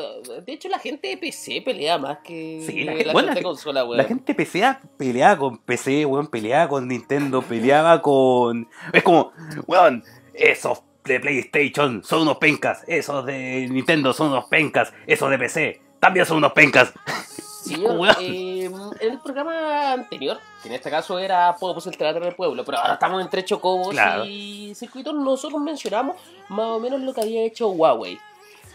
De 0.45 0.53
hecho, 0.53 0.69
la 0.69 0.79
gente 0.79 1.07
de 1.09 1.17
PC 1.17 1.61
pelea 1.63 1.97
más 1.97 2.19
que 2.23 2.63
Sí, 2.65 2.83
la 2.83 2.91
la, 2.93 2.97
gente- 2.97 3.11
bueno, 3.13 3.27
gente 3.29 3.39
de 3.39 3.43
la- 3.43 3.49
consola, 3.49 3.83
weón. 3.85 3.97
La 3.97 4.03
gente 4.05 4.35
PCA 4.35 4.81
peleaba 4.97 5.37
con 5.37 5.57
PC, 5.59 6.05
weón, 6.05 6.27
peleaba 6.27 6.67
con 6.69 6.87
Nintendo, 6.87 7.41
peleaba 7.41 8.01
con... 8.01 8.67
Es 8.91 9.03
como, 9.03 9.31
weón, 9.67 10.03
esos 10.33 10.81
de 11.05 11.19
PlayStation 11.19 12.03
son 12.03 12.21
unos 12.21 12.37
pencas, 12.37 12.83
esos 12.87 13.25
de 13.25 13.67
Nintendo 13.69 14.13
son 14.13 14.29
unos 14.29 14.45
pencas, 14.45 14.93
esos 15.07 15.29
de 15.29 15.37
PC 15.37 15.81
también 15.99 16.25
son 16.25 16.37
unos 16.37 16.53
pencas. 16.53 16.93
Señor, 17.63 18.07
eh, 18.19 18.65
en 18.65 19.11
el 19.11 19.19
programa 19.19 19.93
anterior, 19.93 20.37
que 20.61 20.67
en 20.69 20.75
este 20.75 20.89
caso 20.89 21.17
era 21.17 21.55
Pueblos 21.59 21.87
el 21.87 21.97
Teatro 21.97 22.25
del 22.25 22.35
Pueblo, 22.35 22.63
pero 22.65 22.77
ahora 22.79 22.93
estamos 22.93 23.21
entre 23.21 23.45
Chocobos 23.45 23.89
Claro. 23.89 24.25
y 24.25 24.73
circuitos, 24.75 25.13
nosotros 25.13 25.61
mencionamos 25.61 26.17
más 26.49 26.65
o 26.67 26.79
menos 26.79 26.99
lo 27.01 27.13
que 27.13 27.21
había 27.21 27.41
hecho 27.43 27.69
Huawei. 27.69 28.19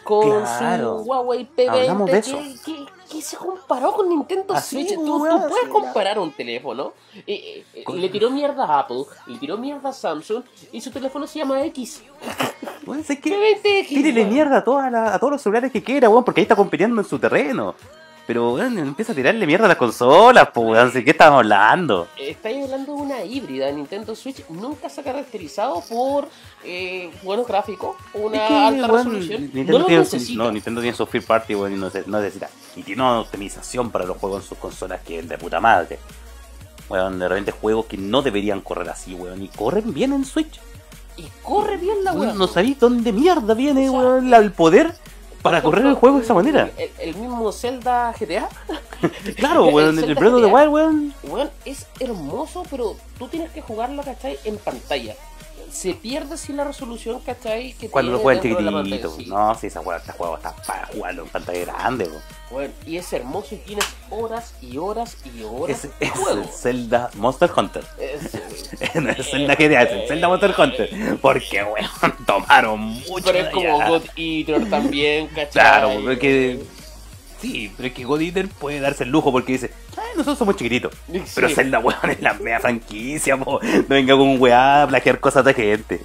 Con 0.05 0.41
Claro. 0.41 1.01
su 1.01 1.05
Huawei 1.05 1.47
P20 1.55 1.69
Hablamos 1.69 2.11
de 2.11 2.19
eso. 2.19 2.39
Que, 2.39 2.55
que- 2.65 2.87
que 3.09 3.23
se 3.23 3.39
comparó 3.39 3.93
con 3.93 4.07
Nintendo 4.07 4.53
Así, 4.53 4.77
Switch. 4.87 4.95
Tú, 4.95 5.19
puedes 5.19 5.69
comparar 5.71 6.19
un 6.19 6.31
teléfono. 6.31 6.93
Eh, 7.27 7.65
eh, 7.75 7.83
Con- 7.83 7.99
le 7.99 8.09
tiró 8.11 8.29
mierda 8.31 8.65
a 8.67 8.81
Apple, 8.81 9.05
le 9.27 9.39
tiró 9.39 9.57
mierda 9.57 9.89
a 9.89 9.93
Samsung 9.95 10.43
y 10.73 10.81
su 10.83 10.91
teléfono 10.91 11.27
se 11.27 11.39
llama 11.39 11.63
X. 11.65 12.03
Weón, 12.87 13.01
es 13.01 13.07
que 13.07 13.17
P20X. 13.19 13.89
tírele 13.89 14.21
weón. 14.21 14.33
mierda 14.35 14.59
a, 14.59 14.65
todas 14.65 14.93
las- 14.93 15.15
a 15.15 15.19
todos 15.19 15.33
los 15.33 15.43
celulares 15.43 15.73
que 15.73 15.83
quiera, 15.83 16.09
weón, 16.11 16.23
porque 16.23 16.41
ahí 16.41 16.45
está 16.45 16.55
compitiendo 16.57 17.01
en 17.01 17.07
su 17.09 17.19
terreno. 17.19 17.75
Pero, 18.29 18.53
weón, 18.53 18.77
empieza 18.79 19.13
a 19.13 19.15
tirarle 19.15 19.47
mierda 19.47 19.65
a 19.65 19.69
las 19.69 19.79
consolas, 19.79 20.51
weón, 20.55 20.93
¿de 20.93 21.03
qué 21.03 21.13
estamos 21.13 21.39
hablando? 21.39 22.09
Estáis 22.19 22.63
hablando 22.63 22.95
de 22.95 23.01
una 23.01 23.25
híbrida. 23.25 23.73
Nintendo 23.73 24.15
Switch 24.15 24.47
nunca 24.51 24.91
se 24.91 25.01
ha 25.01 25.05
caracterizado 25.05 25.83
por 25.89 26.29
buenos 26.63 27.23
buenos 27.23 27.47
gráficos, 27.49 27.97
una 28.13 28.37
Es 28.37 28.49
que, 28.49 28.55
alta 28.55 28.87
weón, 28.87 28.97
resolución. 29.07 29.41
Nintendo, 29.55 29.79
no 29.79 29.85
tiene, 29.87 30.03
necesita. 30.03 30.43
no, 30.45 30.53
Nintendo 30.53 30.81
tiene 30.83 30.95
su 30.97 31.07
first 31.07 31.27
party, 31.27 31.55
weón, 31.55 31.73
y 31.73 31.77
no, 31.77 31.91
no 32.07 32.21
necesita. 32.21 32.51
Y 32.77 32.83
tiene 32.83 33.01
una 33.03 33.21
optimización 33.21 33.91
para 33.91 34.05
los 34.05 34.19
juegos 34.19 34.43
en 34.43 34.49
sus 34.51 34.59
consolas 34.59 35.01
que 35.01 35.21
es 35.21 35.29
de 35.29 35.39
puta 35.39 35.59
madre. 35.59 35.99
Weón, 36.91 37.19
de 37.19 37.29
repente 37.29 37.53
juegos 37.53 37.87
que 37.87 37.97
no 37.97 38.21
deberían 38.21 38.61
correr 38.61 38.91
así, 38.91 39.15
weón, 39.15 39.43
y 39.43 39.49
corren 39.49 39.95
bien 39.95 40.13
en 40.13 40.27
Switch. 40.27 40.61
Y 41.17 41.25
corre 41.43 41.79
bien 41.79 42.05
la 42.05 42.13
Weón, 42.13 42.37
no 42.39 42.47
sabéis 42.47 42.79
dónde 42.79 43.11
mierda 43.13 43.55
viene, 43.55 43.89
O 43.89 43.93
sea, 43.93 44.01
weón, 44.01 44.31
la- 44.31 44.37
el 44.37 44.53
poder 44.53 44.93
para 45.43 45.63
correr 45.63 45.87
el 45.87 45.95
juego 45.95 46.19
de 46.19 46.25
esa 46.25 46.35
manera. 46.35 46.71
El, 46.77 46.91
el 46.99 47.17
mismo 47.17 47.53
Zelda 47.53 48.15
GTA. 48.19 48.49
Claro, 49.37 49.67
weón, 49.67 49.97
el 49.97 50.15
Breath 50.17 50.33
of 50.35 50.43
the. 50.43 50.47
Wild, 50.49 50.69
weón. 50.71 51.15
Weón, 51.23 51.51
es 51.65 51.87
hermoso, 52.01 52.65
pero 52.69 52.97
tú 53.17 53.29
tienes 53.29 53.53
que 53.53 53.61
jugarlo, 53.61 54.03
¿cachai? 54.03 54.39
En 54.45 54.57
pantalla. 54.59 55.15
Se 55.71 55.95
pierde 55.95 56.37
sin 56.37 56.57
la 56.57 56.65
resolución, 56.65 57.21
¿cachai? 57.21 57.73
Que 57.75 57.89
Cuando 57.89 58.13
lo 58.13 58.19
de 58.19 58.35
la 58.37 58.41
chiquitito. 58.83 59.15
sí. 59.17 59.27
No, 59.27 59.55
si 59.55 59.67
esa 59.69 59.81
weá, 59.81 59.99
este 59.99 60.13
juego 60.13 60.37
está 60.37 60.55
para 60.67 60.87
jugarlo 60.87 61.23
en 61.25 61.29
pantalla 61.29 61.61
grande, 61.65 62.05
weón. 62.07 62.23
Weón, 62.51 62.73
y 62.87 62.97
es 62.97 63.13
hermoso 63.13 63.55
y 63.55 63.59
tienes 63.59 63.85
horas 64.11 64.55
y 64.63 64.79
horas 64.79 65.17
y 65.37 65.43
horas 65.43 65.77
Es, 65.77 65.83
de 65.83 65.91
es 66.07 66.11
juego. 66.13 66.43
el 66.43 66.49
Zelda 66.49 67.11
Monster 67.15 67.51
Hunter. 67.55 67.85
Es- 67.99 68.95
no 68.95 69.11
es 69.17 69.31
Zelda 69.31 69.55
GTA, 69.55 69.83
es 69.83 69.91
el 69.93 70.09
Zelda 70.09 70.29
Monster 70.29 70.55
Hunter. 70.59 71.19
Porque, 71.21 71.63
weón, 71.63 72.17
tomaron 72.27 72.81
mucho. 72.81 73.25
Pero 73.25 73.39
es 73.39 73.49
como. 73.51 73.87
God 73.87 74.03
Eater 74.17 74.71
también, 74.71 75.27
¿cachai? 75.29 75.51
Claro, 75.53 75.91
porque. 76.03 76.61
Sí, 77.41 77.73
pero 77.77 77.89
es 77.89 77.95
que 77.95 78.05
God 78.05 78.21
Eater 78.21 78.49
puede 78.49 78.81
darse 78.81 79.05
el 79.05 79.11
lujo 79.11 79.31
porque 79.31 79.53
dice, 79.53 79.71
"Ay, 79.73 79.88
nosotros 80.19 80.39
somos 80.39 80.57
chiquititos. 80.57 80.93
Sí. 81.11 81.23
Pero 81.35 81.49
Zelda, 81.49 81.79
weón, 81.79 82.11
es 82.11 82.21
la 82.21 82.35
media 82.35 82.61
franquicia, 82.61 83.37
po. 83.37 83.61
No 83.63 83.85
venga 83.89 84.15
con 84.15 84.29
un 84.29 84.41
weá 84.41 84.83
a 84.83 84.87
plagiar 84.89 85.21
cosas 85.21 85.45
de 85.45 85.55
gente. 85.55 86.01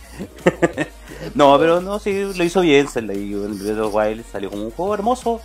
no, 1.35 1.57
pero 1.59 1.81
no, 1.81 1.99
sí, 1.99 2.31
lo 2.35 2.43
hizo 2.43 2.61
bien 2.61 2.87
Zelda. 2.87 3.13
Y 3.13 3.33
en 3.33 3.57
Breath 3.59 3.79
of 3.79 3.91
the 3.91 3.97
Wild 3.97 4.25
salió 4.31 4.49
como 4.49 4.63
un 4.63 4.71
juego 4.71 4.93
hermoso. 4.93 5.41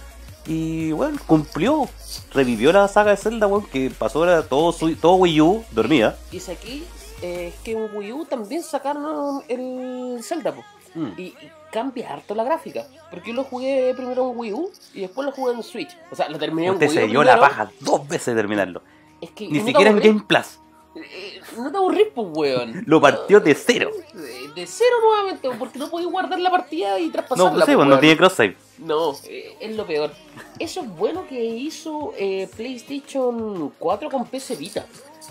Y, 0.46 0.92
bueno, 0.92 1.18
cumplió. 1.26 1.88
Revivió 2.32 2.72
la 2.72 2.88
saga 2.88 3.10
de 3.10 3.16
Zelda, 3.16 3.46
weón, 3.46 3.66
que 3.66 3.90
pasó 3.90 4.24
era 4.24 4.42
todo, 4.42 4.72
su, 4.72 4.94
todo 4.96 5.14
Wii 5.16 5.40
U 5.40 5.64
dormida. 5.72 6.16
Y 6.30 6.40
si 6.40 6.50
aquí 6.50 6.84
eh, 7.22 7.52
es 7.52 7.60
que 7.62 7.72
en 7.72 7.96
Wii 7.96 8.12
U 8.12 8.24
también 8.24 8.62
sacaron 8.62 9.42
el 9.48 10.20
Zelda, 10.22 10.54
po. 10.54 10.64
Mm. 10.94 11.08
Y, 11.18 11.22
y 11.22 11.50
cambia 11.72 12.12
harto 12.12 12.34
la 12.34 12.44
gráfica. 12.44 12.86
Porque 13.10 13.30
yo 13.30 13.34
lo 13.36 13.44
jugué 13.44 13.92
primero 13.96 14.30
en 14.30 14.38
Wii 14.38 14.52
U 14.52 14.70
y 14.94 15.00
después 15.02 15.24
lo 15.26 15.32
jugué 15.32 15.54
en 15.54 15.62
Switch. 15.62 15.96
O 16.10 16.16
sea, 16.16 16.28
lo 16.28 16.38
terminé 16.38 16.68
en 16.68 16.74
Usted 16.74 16.88
Wii 16.88 16.96
se 16.96 17.04
U. 17.04 17.08
dio 17.08 17.24
la 17.24 17.38
paja 17.38 17.70
dos 17.80 18.06
veces 18.06 18.26
de 18.26 18.34
terminarlo. 18.34 18.82
Es 19.20 19.30
que 19.30 19.48
Ni 19.48 19.58
no 19.58 19.64
siquiera 19.66 19.90
en. 19.90 19.98
Game 20.00 20.24
Plus. 20.26 20.58
Eh, 20.94 21.40
No 21.56 21.70
te 21.70 21.76
aburrís, 21.76 22.06
pues, 22.14 22.26
weón. 22.30 22.82
Lo 22.86 23.00
partió 23.00 23.40
de 23.40 23.54
cero. 23.54 23.90
De, 24.14 24.48
de 24.54 24.66
cero 24.66 24.96
nuevamente, 25.02 25.48
porque 25.58 25.78
no 25.78 25.88
podés 25.90 26.06
guardar 26.06 26.38
la 26.40 26.50
partida 26.50 26.98
y 26.98 27.08
traspasarla. 27.10 27.50
No, 27.50 27.54
pues 27.56 27.66
sí, 27.66 27.72
pues, 27.74 27.76
pues, 27.76 27.88
no 27.88 27.98
tiene 28.00 28.16
cross 28.16 28.32
save. 28.32 28.56
No, 28.78 29.12
eh, 29.28 29.56
es 29.60 29.76
lo 29.76 29.86
peor. 29.86 30.12
Eso 30.58 30.80
es 30.80 30.88
bueno 30.96 31.26
que 31.28 31.44
hizo 31.44 32.14
eh, 32.16 32.48
PlayStation 32.56 33.72
4 33.78 34.10
con 34.10 34.26
PC 34.26 34.56
Vita. 34.56 34.86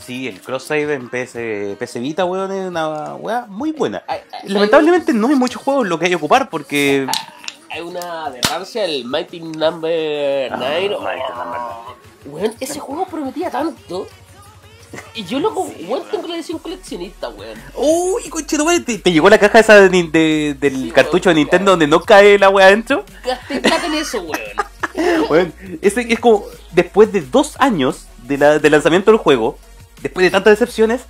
Sí, 0.06 0.28
el 0.28 0.40
cross 0.42 0.64
save 0.64 0.94
en 0.94 1.10
PS, 1.10 1.76
PS 1.80 2.00
Vita, 2.00 2.24
weón, 2.26 2.52
es 2.52 2.68
una 2.68 3.16
weá 3.16 3.46
muy 3.50 3.72
buena. 3.72 4.04
Hay, 4.08 4.20
hay- 4.32 4.50
Lamentablemente 4.50 5.12
no 5.14 5.28
hay 5.28 5.36
muchos 5.36 5.62
juegos 5.62 5.88
lo 5.88 6.00
que 6.00 6.06
hay 6.06 6.12
que 6.12 6.16
ocupar 6.16 6.50
porque. 6.50 7.08
hay 7.70 7.82
una 7.82 8.26
aberrancia, 8.26 8.86
el 8.86 9.06
Mighty 9.06 9.40
Number 9.42 10.52
9. 10.52 10.52
Ah, 10.52 10.58
Mighty 10.58 10.90
Number 11.36 11.60
Weón, 12.26 12.54
ese 12.60 12.80
juego 12.80 13.06
prometía 13.06 13.50
tanto. 13.50 14.08
Y 15.14 15.26
yo 15.26 15.40
lo 15.40 15.52
weón, 15.52 16.04
tengo 16.10 16.28
la 16.28 16.36
edición 16.36 16.60
coleccionista, 16.60 17.28
weón. 17.30 17.60
Uy, 17.76 18.30
conchito, 18.30 18.64
weón, 18.64 18.86
¿te, 18.86 18.98
te 19.00 19.12
llegó 19.12 19.30
la 19.30 19.38
caja 19.38 19.60
esa 19.60 19.76
de 19.82 19.90
de- 19.90 20.56
del 20.58 20.76
Sí, 20.84 20.92
cartucho 20.92 21.30
de 21.30 21.36
Nintendo 21.36 21.72
donde 21.72 21.88
no 21.88 22.02
cae 22.02 22.40
la 22.40 22.50
weá 22.50 22.68
adentro? 22.68 23.04
Gasté 23.26 23.60
plata 23.60 23.86
en 23.88 23.94
eso, 23.96 24.22
weón. 24.22 24.68
Weón, 25.30 25.54
ese 25.84 26.12
es 26.12 26.20
como 26.20 26.44
después 26.72 27.12
de 27.12 27.22
dos 27.22 27.56
años 27.60 28.08
de 28.24 28.38
la- 28.38 28.58
del 28.60 28.72
lanzamiento 28.72 29.12
del 29.12 29.20
juego, 29.20 29.58
después 30.02 30.24
de 30.26 30.32
tantas 30.32 30.52
decepciones, 30.60 31.02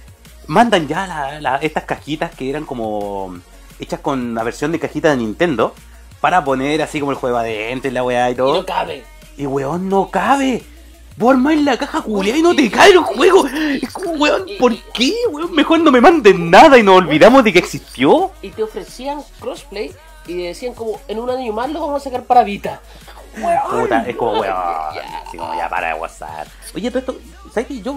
mandan 0.48 0.88
ya 0.88 1.06
la- 1.08 1.40
la- 1.42 1.58
estas 1.58 1.84
cajitas 1.84 2.34
que 2.36 2.50
eran 2.50 2.66
como 2.66 3.38
hechas 3.80 4.00
con 4.00 4.20
una 4.32 4.44
versión 4.44 4.72
de 4.72 4.80
cajita 4.80 5.10
de 5.12 5.18
Nintendo 5.18 5.74
para 6.22 6.44
poner 6.44 6.82
así 6.82 7.00
como 7.00 7.12
el 7.12 7.18
juego 7.18 7.38
adentro 7.38 7.90
y 7.90 7.94
la 7.94 8.04
weá 8.04 8.30
y 8.30 8.34
Y 8.34 8.36
todo. 8.36 8.54
no 8.56 8.66
cabe. 8.66 9.04
Y 9.38 9.46
weón, 9.46 9.88
no 9.90 10.10
cabe. 10.10 10.64
Vos 11.16 11.32
armáis 11.34 11.62
la 11.64 11.78
caja 11.78 12.02
culiada 12.02 12.38
y 12.40 12.42
no 12.44 12.56
te 12.56 12.70
cae 12.72 12.92
el 12.92 12.98
juego. 13.00 13.46
Es 13.48 13.92
como, 13.92 14.12
weón, 14.14 14.46
¿por 14.60 14.76
qué, 14.94 15.14
weón? 15.32 15.54
Mejor 15.54 15.80
no 15.80 15.92
me 15.92 16.00
manden 16.02 16.50
nada 16.50 16.78
y 16.78 16.84
nos 16.84 16.98
olvidamos 16.98 17.44
de 17.44 17.54
que 17.54 17.60
existió. 17.60 18.32
Y 18.42 18.50
te 18.50 18.64
ofrecían 18.64 19.20
crossplay 19.40 19.92
y 20.28 20.44
decían 20.44 20.74
como 20.74 21.00
en 21.08 21.20
un 21.20 21.30
año 21.30 21.54
más 21.54 21.70
lo 21.72 21.82
vamos 21.82 22.02
a 22.02 22.04
sacar 22.06 22.24
para 22.24 22.44
Vita. 22.44 22.82
Weón. 23.40 23.82
Puta, 23.82 24.04
es 24.08 24.16
como, 24.16 24.32
weón. 24.40 24.44
Ya. 24.96 25.24
Así 25.28 25.38
como 25.38 25.56
ya 25.56 25.70
para 25.70 25.94
de 25.94 26.00
WhatsApp. 26.00 26.48
Oye, 26.76 26.90
todo 26.90 27.00
esto, 27.00 27.18
¿sabes 27.54 27.68
qué? 27.68 27.82
Yo 27.82 27.94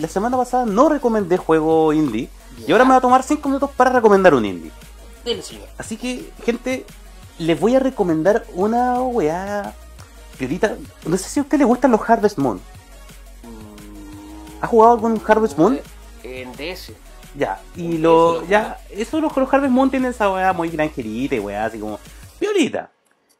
la 0.00 0.08
semana 0.08 0.36
pasada 0.36 0.66
no 0.66 0.88
recomendé 0.88 1.36
juego 1.36 1.92
indie. 1.92 2.28
Y 2.66 2.72
ahora 2.72 2.84
me 2.84 2.90
voy 2.90 2.98
a 2.98 3.00
tomar 3.00 3.22
5 3.22 3.48
minutos 3.48 3.70
para 3.76 3.90
recomendar 3.90 4.34
un 4.34 4.44
indie. 4.44 4.70
Señor. 5.24 5.68
Así 5.78 5.96
que, 5.96 6.30
gente, 6.44 6.84
les 7.38 7.58
voy 7.58 7.74
a 7.74 7.80
recomendar 7.80 8.44
una 8.54 9.00
weá. 9.00 9.74
Piolita, 10.38 10.76
no 11.06 11.16
sé 11.16 11.28
si 11.28 11.40
a 11.40 11.42
usted 11.42 11.58
le 11.58 11.64
gustan 11.64 11.90
los 11.90 12.00
Harvest 12.08 12.38
Moon. 12.38 12.60
¿Ha 14.60 14.66
jugado 14.66 14.94
algún 14.94 15.20
Harvest 15.26 15.58
Moon? 15.58 15.80
En 16.22 16.52
DS. 16.52 16.92
Ya, 17.36 17.60
y 17.76 17.98
lo. 17.98 18.40
lo 18.40 18.46
Ya, 18.46 18.78
eso 18.90 19.20
los, 19.20 19.36
los 19.36 19.52
Harvest 19.52 19.72
Moon 19.72 19.90
tienen 19.90 20.10
esa 20.10 20.30
weá 20.30 20.52
muy 20.52 20.68
granjerita 20.70 21.34
y 21.34 21.38
weá, 21.38 21.64
así 21.64 21.78
como. 21.78 21.98
Piolita. 22.38 22.90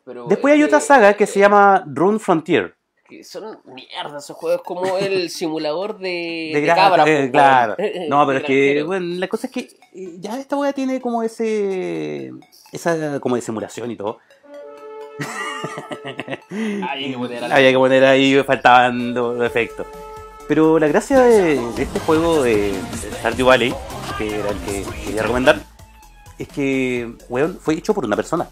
Pero 0.04 0.26
Después 0.26 0.52
es 0.52 0.58
hay 0.58 0.64
otra 0.64 0.80
saga 0.80 1.14
que 1.14 1.26
se 1.26 1.40
llama 1.40 1.84
Rune 1.86 2.18
Frontier. 2.18 2.73
Que 3.08 3.22
son 3.24 3.58
mierda 3.64 4.18
esos 4.18 4.36
juegos 4.36 4.62
como 4.62 4.96
el 4.98 5.30
simulador 5.30 5.98
de, 5.98 6.50
De 6.54 6.60
de 6.60 6.66
cabra, 6.66 7.04
eh, 7.06 7.30
claro. 7.30 7.76
No, 8.08 8.26
pero 8.26 8.38
es 8.40 8.44
que, 8.44 8.82
bueno, 8.82 9.06
la 9.18 9.28
cosa 9.28 9.46
es 9.46 9.52
que 9.52 9.60
eh, 9.94 10.16
ya 10.18 10.38
esta 10.38 10.56
weá 10.56 10.72
tiene 10.72 11.00
como 11.00 11.22
ese. 11.22 12.32
Esa 12.72 13.20
como 13.20 13.36
de 13.36 13.42
simulación 13.42 13.90
y 13.90 13.96
todo. 13.96 14.18
Había 16.90 17.08
que 17.08 17.16
poner 17.18 17.44
a 17.44 17.48
la- 17.48 17.54
Había 17.56 17.70
que 17.70 17.76
poner 17.78 18.04
ahí, 18.04 18.42
faltaban 18.42 19.14
los 19.14 19.42
efectos. 19.44 19.86
Pero 20.48 20.78
la 20.78 20.88
gracia 20.88 21.20
de, 21.20 21.56
de 21.72 21.82
este 21.82 22.00
juego 22.00 22.42
de, 22.42 22.72
de 22.72 23.12
Stardew 23.20 23.46
Valley, 23.46 23.74
que 24.18 24.38
era 24.40 24.50
el 24.50 24.58
que 24.58 24.84
quería 25.04 25.22
recomendar, 25.22 25.58
es 26.38 26.48
que, 26.48 27.14
weón, 27.28 27.58
fue 27.60 27.74
hecho 27.74 27.94
por 27.94 28.04
una 28.04 28.16
persona. 28.16 28.48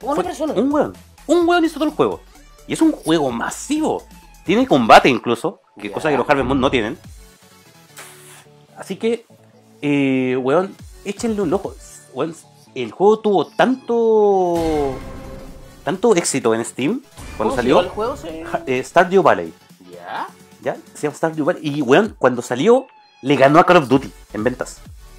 Una 0.00 0.14
Fue 0.16 0.24
persona. 0.24 0.54
Un 0.54 0.72
weón. 0.72 0.92
Un 1.26 1.48
weón 1.48 1.64
hizo 1.64 1.74
todo 1.74 1.84
el 1.88 1.94
juego. 1.94 2.20
Y 2.66 2.72
es 2.72 2.82
un 2.82 2.92
juego 2.92 3.30
masivo. 3.30 4.02
Tiene 4.44 4.66
combate 4.66 5.08
incluso, 5.08 5.60
que 5.78 5.88
Ya. 5.88 5.94
cosa 5.94 6.10
que 6.10 6.16
los 6.16 6.28
Harvest 6.28 6.46
Moon 6.46 6.60
no 6.60 6.70
tienen. 6.70 6.98
Así 8.76 8.96
que, 8.96 9.24
eh, 9.82 10.36
weón, 10.40 10.74
échenle 11.04 11.40
un 11.42 11.52
ojo. 11.52 11.74
Weón, 12.12 12.34
el 12.74 12.90
juego 12.90 13.20
tuvo 13.20 13.46
tanto 13.46 14.94
tanto 15.84 16.14
éxito 16.16 16.54
en 16.54 16.64
Steam 16.64 17.02
cuando 17.36 17.54
¿Cómo 17.54 17.62
se 17.62 17.68
llama 17.68 17.80
salió 17.80 17.80
el 17.80 17.88
juego? 17.90 18.16
se- 18.16 18.44
Ja- 18.44 18.62
eh, 18.66 18.82
Stardew 18.82 19.22
Valley. 19.22 19.52
¿Ya? 19.92 20.26
¿Ya? 20.62 20.76
Se 20.94 21.02
llama 21.06 21.16
Stardew 21.16 21.44
Valley. 21.44 21.60
Y 21.62 21.82
weón, 21.82 22.14
cuando 22.18 22.40
salió, 22.42 22.86
le 23.22 23.36
ganó 23.36 23.58
a 23.60 23.64
Call 23.66 23.76
of 23.78 23.88
Duty 23.88 24.10
en 24.32 24.44
ventas. 24.44 24.78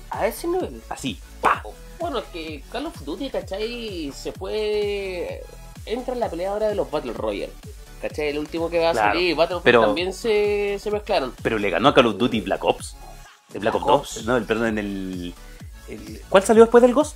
A 0.10 0.26
ese 0.28 0.48
nivel. 0.48 0.82
Así, 0.89 1.20
pa. 1.41 1.62
Bueno, 2.00 2.20
es 2.20 2.26
que 2.26 2.64
Call 2.72 2.88
of 2.88 3.00
Duty, 3.04 3.30
¿cachai? 3.30 4.12
Se 4.16 4.32
fue. 4.32 5.43
Entra 5.86 6.14
en 6.14 6.20
la 6.20 6.30
pelea 6.30 6.52
ahora 6.52 6.68
de 6.68 6.76
los 6.76 6.90
Battle 6.90 7.14
Royale. 7.14 7.52
¿cachai? 8.02 8.28
El 8.30 8.40
último 8.40 8.70
que 8.70 8.80
va 8.80 8.90
a 8.90 8.94
Claro, 8.94 9.14
salir, 9.14 9.36
Battlefield 9.36 9.64
pero- 9.64 9.82
también 9.82 10.14
se, 10.14 10.78
se 10.80 10.92
mezclaron. 10.92 11.34
Pero 11.42 11.58
le 11.58 11.70
ganó 11.70 11.90
a 11.90 11.94
Call 11.94 12.08
of 12.08 12.18
Duty 12.18 12.42
Black 12.42 12.64
Ops. 12.64 12.96
El 13.54 13.60
Black, 13.62 13.74
Black 13.74 13.86
Ops 13.88 13.94
Ops. 14.12 14.16
2. 14.18 14.26
No, 14.26 14.38
el, 14.38 14.44
perdón, 14.44 14.68
en 14.68 14.78
el, 14.78 15.34
el- 15.88 16.22
¿Cuál 16.30 16.44
salió 16.44 16.64
después 16.64 16.82
del 16.84 16.94
Ghost? 16.94 17.16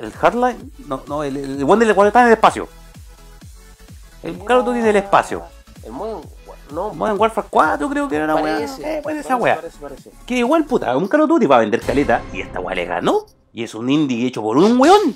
¿El 0.00 0.12
Hardline? 0.12 0.72
No, 0.86 1.02
no, 1.08 1.24
el, 1.24 1.36
el 1.36 1.64
one 1.64 1.84
del 1.84 1.94
cuando 1.94 2.08
está 2.08 2.20
en 2.22 2.28
el 2.28 2.32
espacio. 2.34 2.68
El 4.22 4.38
Call 4.44 4.58
of 4.60 4.66
Duty 4.66 4.80
del 4.80 4.96
espacio. 4.96 5.42
El 5.84 5.92
Modern 5.92 6.22
no, 6.72 6.94
Modern 6.94 7.20
Warfare 7.20 7.46
4 7.50 7.88
creo 7.90 8.08
que 8.08 8.16
era 8.16 8.24
una 8.24 8.36
weá. 8.36 8.60
Eh, 8.60 8.68
ser 8.68 9.16
esa 9.16 9.36
weá. 9.36 9.60
Que 10.26 10.36
igual, 10.38 10.64
puta, 10.64 10.96
un 10.96 11.06
Call 11.08 11.20
of 11.22 11.28
Duty 11.28 11.46
va 11.46 11.56
a 11.56 11.60
vender 11.60 11.80
caleta 11.80 12.22
y 12.32 12.40
esta 12.40 12.60
weá 12.60 12.74
le 12.74 12.86
ganó. 12.86 13.26
Y 13.52 13.62
es 13.62 13.74
un 13.74 13.90
indie 13.90 14.26
hecho 14.26 14.42
por 14.42 14.56
un 14.56 14.78
weón. 14.80 15.14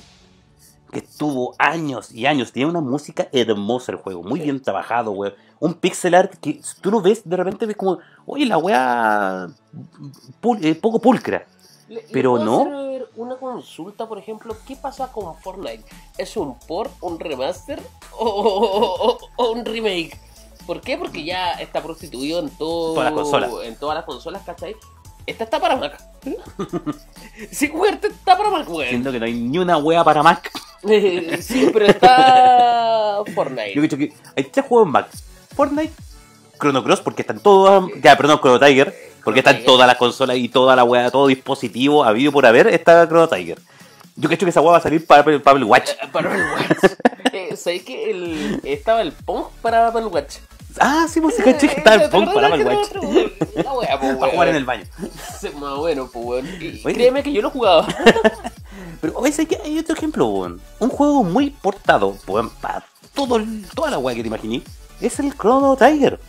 Que 0.90 1.00
estuvo 1.00 1.54
años 1.58 2.12
y 2.12 2.26
años. 2.26 2.52
Tiene 2.52 2.70
una 2.70 2.80
música 2.80 3.28
hermosa 3.32 3.92
el 3.92 3.98
juego. 3.98 4.22
Muy 4.22 4.40
Sí. 4.40 4.44
bien 4.44 4.62
trabajado, 4.62 5.10
weón. 5.12 5.34
Un 5.60 5.74
pixel 5.74 6.14
art 6.14 6.34
que 6.40 6.60
si 6.62 6.80
tú 6.80 6.90
lo 6.90 7.00
ves, 7.00 7.22
de 7.28 7.36
repente 7.36 7.66
ves 7.66 7.76
como, 7.76 7.98
oye, 8.26 8.46
la 8.46 8.58
weá 8.58 9.48
pul- 10.40 10.64
eh, 10.64 10.74
poco 10.74 10.98
pulcra. 11.00 11.46
Le- 11.88 11.96
le 11.96 12.02
Pero 12.12 12.32
puedo 12.32 12.44
no. 12.44 12.60
hacer 12.62 13.08
una 13.16 13.36
consulta, 13.36 14.06
por 14.06 14.18
ejemplo, 14.18 14.56
¿qué 14.66 14.76
pasa 14.76 15.10
con 15.10 15.34
Fortnite? 15.36 15.84
¿Es 16.16 16.36
un 16.36 16.58
port, 16.60 16.92
un 17.00 17.18
remaster 17.18 17.82
o, 18.18 18.26
o- 18.26 19.10
o- 19.12 19.18
o 19.36 19.52
un 19.52 19.64
remake? 19.64 20.18
¿Por 20.66 20.80
qué? 20.82 20.96
Porque 20.98 21.24
ya 21.24 21.52
está 21.52 21.82
prostituido 21.82 22.40
en 22.40 22.50
todo, 22.50 22.94
Todas 22.94 23.10
las 23.12 23.14
consolas. 23.22 23.50
En 23.64 23.76
todas 23.76 23.96
las 23.96 24.04
consolas, 24.04 24.42
¿cachai? 24.44 24.76
Esta 25.26 25.44
está 25.44 25.58
para 25.60 25.76
Mac. 25.76 25.98
sí, 27.50 27.70
esta 27.90 28.06
está 28.06 28.36
para 28.36 28.50
Mac, 28.50 28.66
güey. 28.68 28.88
Siendo 28.90 29.10
que 29.12 29.18
no 29.18 29.26
hay 29.26 29.34
ni 29.34 29.58
una 29.58 29.76
weá 29.78 30.04
para 30.04 30.22
Mac. 30.22 30.50
sí, 31.40 31.70
pero 31.72 31.86
está 31.86 33.22
Fortnite. 33.34 33.74
Yo 33.74 33.80
he 33.80 33.82
dicho 33.82 33.96
que 33.96 34.12
hay 34.36 34.44
tres 34.44 34.66
juegos 34.66 34.86
en 34.86 34.92
Mac. 34.92 35.08
Fortnite, 35.54 35.92
Chrono 36.60 36.84
Cross, 36.84 37.00
porque 37.00 37.22
están 37.22 37.40
todas. 37.40 37.84
Ya, 38.02 38.16
perdón, 38.16 38.40
Chrono 38.40 38.60
Tiger. 38.60 38.94
Porque 39.24 39.40
están 39.40 39.62
todas 39.64 39.86
las 39.86 39.96
consolas 39.96 40.36
y 40.38 40.48
toda 40.48 40.74
la 40.74 40.84
weá, 40.84 41.10
todo 41.10 41.26
dispositivo 41.26 42.02
habido 42.02 42.32
por 42.32 42.46
haber, 42.46 42.68
está 42.68 43.06
Chrono 43.06 43.28
Tiger. 43.28 43.58
Yo 44.16 44.28
creo 44.28 44.38
que 44.38 44.48
esa 44.48 44.60
weá 44.60 44.72
va 44.72 44.78
a 44.78 44.80
salir 44.80 45.06
para, 45.06 45.22
para 45.22 45.64
Watch. 45.64 45.90
Eh, 45.90 46.08
Para 46.10 46.34
el 46.34 46.42
Watch. 46.42 46.92
Eh, 47.30 47.56
¿Sabéis 47.56 47.82
que 47.82 48.10
el, 48.10 48.60
estaba 48.64 49.02
el 49.02 49.12
Pong 49.12 49.44
para 49.60 49.88
Apple 49.88 50.06
Watch? 50.06 50.36
Ah, 50.80 51.06
sí, 51.08 51.20
pues 51.20 51.34
se 51.36 51.42
caché 51.42 51.66
que 51.68 51.76
el 51.80 51.82
¿Te 51.82 52.08
Pong 52.08 52.28
acordás 52.28 52.50
para 52.50 52.62
el 52.62 52.68
otro, 52.78 53.02
güey? 53.02 53.32
La 53.56 53.72
wea, 53.72 53.98
pues, 54.00 54.16
Para 54.20 54.32
jugar 54.32 54.48
en 54.48 54.56
el 54.56 54.64
baño. 54.64 54.84
Más 55.58 55.76
bueno, 55.76 56.08
pues, 56.12 56.24
weón. 56.24 56.46
Créeme 56.94 57.22
que 57.22 57.32
yo 57.32 57.42
lo 57.42 57.50
jugaba. 57.50 57.86
Pero 59.00 59.14
¿sabes 59.32 59.48
qué? 59.48 59.58
hay 59.64 59.78
otro 59.78 59.94
ejemplo, 59.96 60.26
weón. 60.26 60.60
Un 60.78 60.88
juego 60.90 61.24
muy 61.24 61.50
portado, 61.50 62.16
weón, 62.26 62.50
para 62.50 62.84
todo, 63.14 63.36
el- 63.36 63.66
toda 63.74 63.90
la 63.90 63.98
weá 63.98 64.14
que 64.14 64.22
te 64.22 64.28
imaginé. 64.28 64.62
Es 65.00 65.18
el 65.18 65.36
Chrono 65.36 65.76
Tiger. 65.76 66.20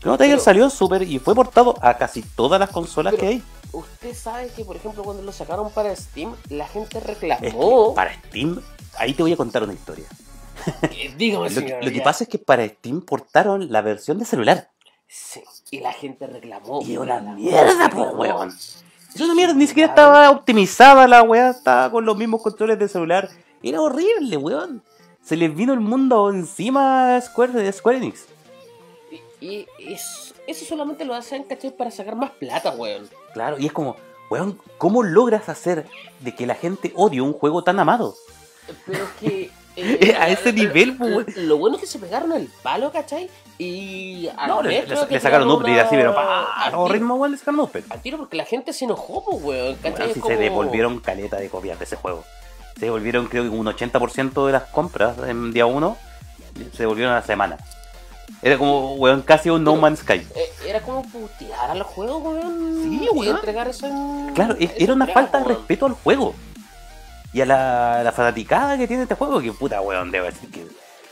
Chrono 0.00 0.18
Tiger 0.18 0.38
salió 0.40 0.64
en 0.64 0.70
Super 0.70 1.02
y 1.02 1.18
fue 1.18 1.34
portado 1.34 1.74
a 1.80 1.94
casi 1.96 2.22
todas 2.22 2.60
las 2.60 2.70
consolas 2.70 3.14
que 3.14 3.26
hay. 3.26 3.42
Usted 3.72 4.14
sabe 4.14 4.48
que, 4.54 4.64
por 4.64 4.76
ejemplo, 4.76 5.02
cuando 5.02 5.22
lo 5.22 5.32
sacaron 5.32 5.70
para 5.70 5.94
Steam, 5.96 6.34
la 6.50 6.66
gente 6.68 7.00
reclamó. 7.00 7.94
para 7.94 8.12
Steam, 8.14 8.60
ahí 8.98 9.12
te 9.14 9.22
voy 9.22 9.32
a 9.32 9.36
contar 9.36 9.64
una 9.64 9.72
historia. 9.72 10.06
Dígame, 11.16 11.44
Lo 11.48 11.50
señor. 11.50 11.84
lo 11.84 11.90
que 11.92 12.00
pasa 12.00 12.24
es 12.24 12.30
que 12.30 12.38
para 12.38 12.66
Steam 12.68 13.00
portaron 13.02 13.70
la 13.70 13.82
versión 13.82 14.18
de 14.18 14.24
celular. 14.24 14.70
Sí, 15.08 15.42
y 15.70 15.80
la 15.80 15.92
gente 15.92 16.26
reclamó. 16.26 16.82
Y 16.82 16.96
una 16.96 17.20
mierda, 17.20 17.88
reclamó. 17.88 18.10
weón. 18.12 18.48
Es 19.14 19.20
una 19.20 19.34
mierda, 19.34 19.54
ni 19.54 19.66
siquiera 19.66 19.88
estaba 19.90 20.30
optimizada 20.30 21.06
la 21.08 21.22
weá, 21.22 21.50
estaba 21.50 21.90
con 21.90 22.04
los 22.04 22.16
mismos 22.16 22.42
controles 22.42 22.78
de 22.78 22.88
celular. 22.88 23.30
Era 23.62 23.80
horrible, 23.80 24.36
weón. 24.36 24.82
Se 25.22 25.36
les 25.36 25.54
vino 25.54 25.72
el 25.72 25.80
mundo 25.80 26.30
encima 26.30 27.16
a 27.16 27.20
Square, 27.20 27.52
de 27.54 27.72
Square 27.72 27.98
Enix. 27.98 28.26
Y, 29.40 29.66
y 29.78 29.92
es- 29.92 30.34
eso 30.46 30.64
solamente 30.64 31.04
lo 31.04 31.14
hacen, 31.14 31.44
¿cachai? 31.44 31.70
Para 31.76 31.90
sacar 31.90 32.14
más 32.16 32.30
plata, 32.32 32.70
weón. 32.72 33.08
Claro, 33.32 33.58
y 33.58 33.66
es 33.66 33.72
como, 33.72 33.96
weón, 34.30 34.58
¿cómo 34.78 35.02
logras 35.02 35.48
hacer 35.48 35.86
de 36.20 36.34
que 36.34 36.46
la 36.46 36.54
gente 36.54 36.92
odie 36.94 37.20
un 37.20 37.32
juego 37.32 37.62
tan 37.64 37.78
amado? 37.80 38.14
Pero 38.84 39.04
es 39.04 39.10
que. 39.20 39.50
Eh, 39.76 40.16
A 40.18 40.28
ese 40.28 40.52
nivel, 40.52 40.96
pues, 40.96 41.10
weón. 41.14 41.26
Lo 41.48 41.58
bueno 41.58 41.76
es 41.76 41.82
que 41.82 41.86
se 41.86 41.98
pegaron 41.98 42.32
el 42.32 42.48
palo, 42.62 42.90
¿cachai? 42.90 43.28
Y. 43.58 44.28
al 44.36 44.48
No, 44.48 44.62
le, 44.62 44.82
sacaron 44.86 45.18
tiraron 45.20 45.50
upgrade 45.50 45.80
así, 45.80 45.96
pero 45.96 46.14
pa, 46.14 46.66
a 46.66 46.70
todo 46.70 46.88
ritmo, 46.88 47.14
weón, 47.16 47.32
le 47.32 47.38
sacaron 47.38 47.60
upgrade. 47.60 47.86
Al 47.90 48.00
tiro 48.02 48.18
porque 48.18 48.36
la 48.36 48.44
gente 48.44 48.72
se 48.72 48.84
enojó, 48.84 49.24
pues, 49.24 49.42
weón. 49.42 49.74
¿Cachai? 49.76 49.92
Bueno, 49.92 50.14
si 50.14 50.20
como- 50.20 50.34
se 50.34 50.40
devolvieron 50.40 51.00
caleta 51.00 51.36
de 51.36 51.48
copias 51.48 51.78
de 51.78 51.84
ese 51.84 51.96
juego. 51.96 52.24
Se 52.78 52.86
devolvieron 52.86 53.26
creo 53.28 53.44
que 53.44 53.48
un 53.50 53.66
80% 53.66 54.46
de 54.46 54.52
las 54.52 54.64
compras 54.64 55.16
en 55.26 55.52
día 55.52 55.64
1 55.66 55.96
se 56.72 56.82
devolvieron 56.82 57.12
a 57.14 57.16
la 57.20 57.22
semana. 57.26 57.56
Era 58.42 58.58
como, 58.58 58.94
weón, 58.94 59.22
casi 59.22 59.48
un 59.50 59.64
No 59.64 59.72
Pero- 59.72 59.80
Man's 59.82 60.00
Sky. 60.00 60.14
Eh, 60.34 60.50
Era 60.66 60.80
como 60.80 61.02
putear 61.04 61.70
al 61.70 61.82
juego, 61.82 62.18
weón. 62.18 62.80
Sí, 62.82 63.00
Y 63.04 63.08
weón. 63.16 63.36
entregar 63.36 63.68
eso 63.68 63.86
en. 63.86 64.32
Claro, 64.34 64.54
esa 64.58 64.72
era 64.76 64.92
una 64.92 65.04
entrega, 65.06 65.28
falta 65.28 65.38
de 65.38 65.54
respeto 65.54 65.86
al 65.86 65.92
juego. 65.92 66.34
Y 67.36 67.42
a 67.42 67.44
la, 67.44 68.02
la 68.02 68.12
fanaticada 68.12 68.78
que 68.78 68.88
tiene 68.88 69.02
este 69.02 69.14
juego, 69.14 69.42
que 69.42 69.52
puta, 69.52 69.82
weón, 69.82 70.10
debo 70.10 70.24
decir 70.24 70.50
que 70.50 70.66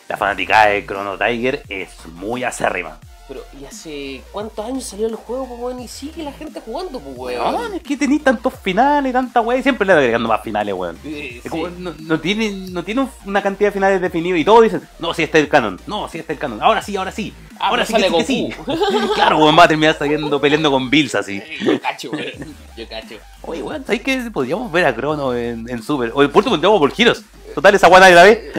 la 0.08 0.16
fanaticada 0.16 0.68
de 0.68 0.86
Chrono 0.86 1.18
Tiger 1.18 1.62
es 1.68 1.90
muy 2.14 2.42
acérrima. 2.44 2.98
Pero 3.26 3.40
Y 3.58 3.64
hace 3.64 4.22
cuántos 4.32 4.64
años 4.66 4.84
salió 4.84 5.06
el 5.06 5.14
juego, 5.14 5.46
pues, 5.48 5.58
weón, 5.60 5.80
y 5.80 5.88
sigue 5.88 6.22
la 6.22 6.32
gente 6.32 6.60
jugando, 6.60 7.00
pues, 7.00 7.16
Weón, 7.16 7.54
weón. 7.54 7.74
es 7.74 7.82
que 7.82 7.96
tenéis 7.96 8.22
tantos 8.22 8.52
finales, 8.62 9.12
tanta 9.14 9.40
weá, 9.40 9.56
y 9.58 9.62
siempre 9.62 9.86
le 9.86 9.94
van 9.94 10.00
agregando 10.02 10.28
más 10.28 10.42
finales, 10.42 10.74
weón. 10.74 10.98
Eh, 11.04 11.40
Es 11.42 11.50
como, 11.50 11.68
sí. 11.68 11.74
no, 11.78 11.94
no 11.98 12.20
tiene, 12.20 12.50
no 12.70 12.84
tiene 12.84 13.08
una 13.24 13.42
cantidad 13.42 13.68
de 13.68 13.72
finales 13.72 14.00
definidos 14.02 14.38
y 14.38 14.44
todos 14.44 14.62
dicen, 14.64 14.82
no, 14.98 15.14
sí 15.14 15.22
está 15.22 15.38
el 15.38 15.48
canon, 15.48 15.80
no, 15.86 16.06
sí 16.10 16.18
está 16.18 16.34
el 16.34 16.38
canon, 16.38 16.62
ahora 16.62 16.82
sí, 16.82 16.96
ahora 16.96 17.12
sí, 17.12 17.32
Ah, 17.58 17.68
ahora 17.68 17.86
sí 17.86 17.94
que 17.94 18.10
que 18.10 18.24
sí. 18.24 18.48
claro, 19.14 19.38
weón, 19.38 19.58
va 19.58 19.64
a 19.64 19.68
terminar 19.68 19.96
saliendo 19.96 20.38
peleando 20.40 20.70
con 20.70 20.90
Bills 20.90 21.14
así. 21.14 21.40
Yo 21.62 21.80
cacho, 21.80 22.10
weón. 22.10 22.54
Yo 22.76 22.86
cacho. 22.88 23.14
Oye, 23.42 23.62
weón, 23.62 23.86
¿sabes 23.86 24.02
que 24.02 24.18
podríamos 24.32 24.70
ver 24.70 24.84
a 24.86 24.94
Crono 24.94 25.32
en, 25.34 25.66
en 25.70 25.82
Super? 25.82 26.10
O 26.10 26.14
por 26.16 26.24
último, 26.26 26.50
pondríamos 26.50 26.78
por 26.78 26.90
giros. 26.92 27.22
Total, 27.54 27.74
esa 27.74 27.88
weá 27.88 28.00
nadie 28.00 28.14
la 28.16 28.22
ve. 28.24 28.52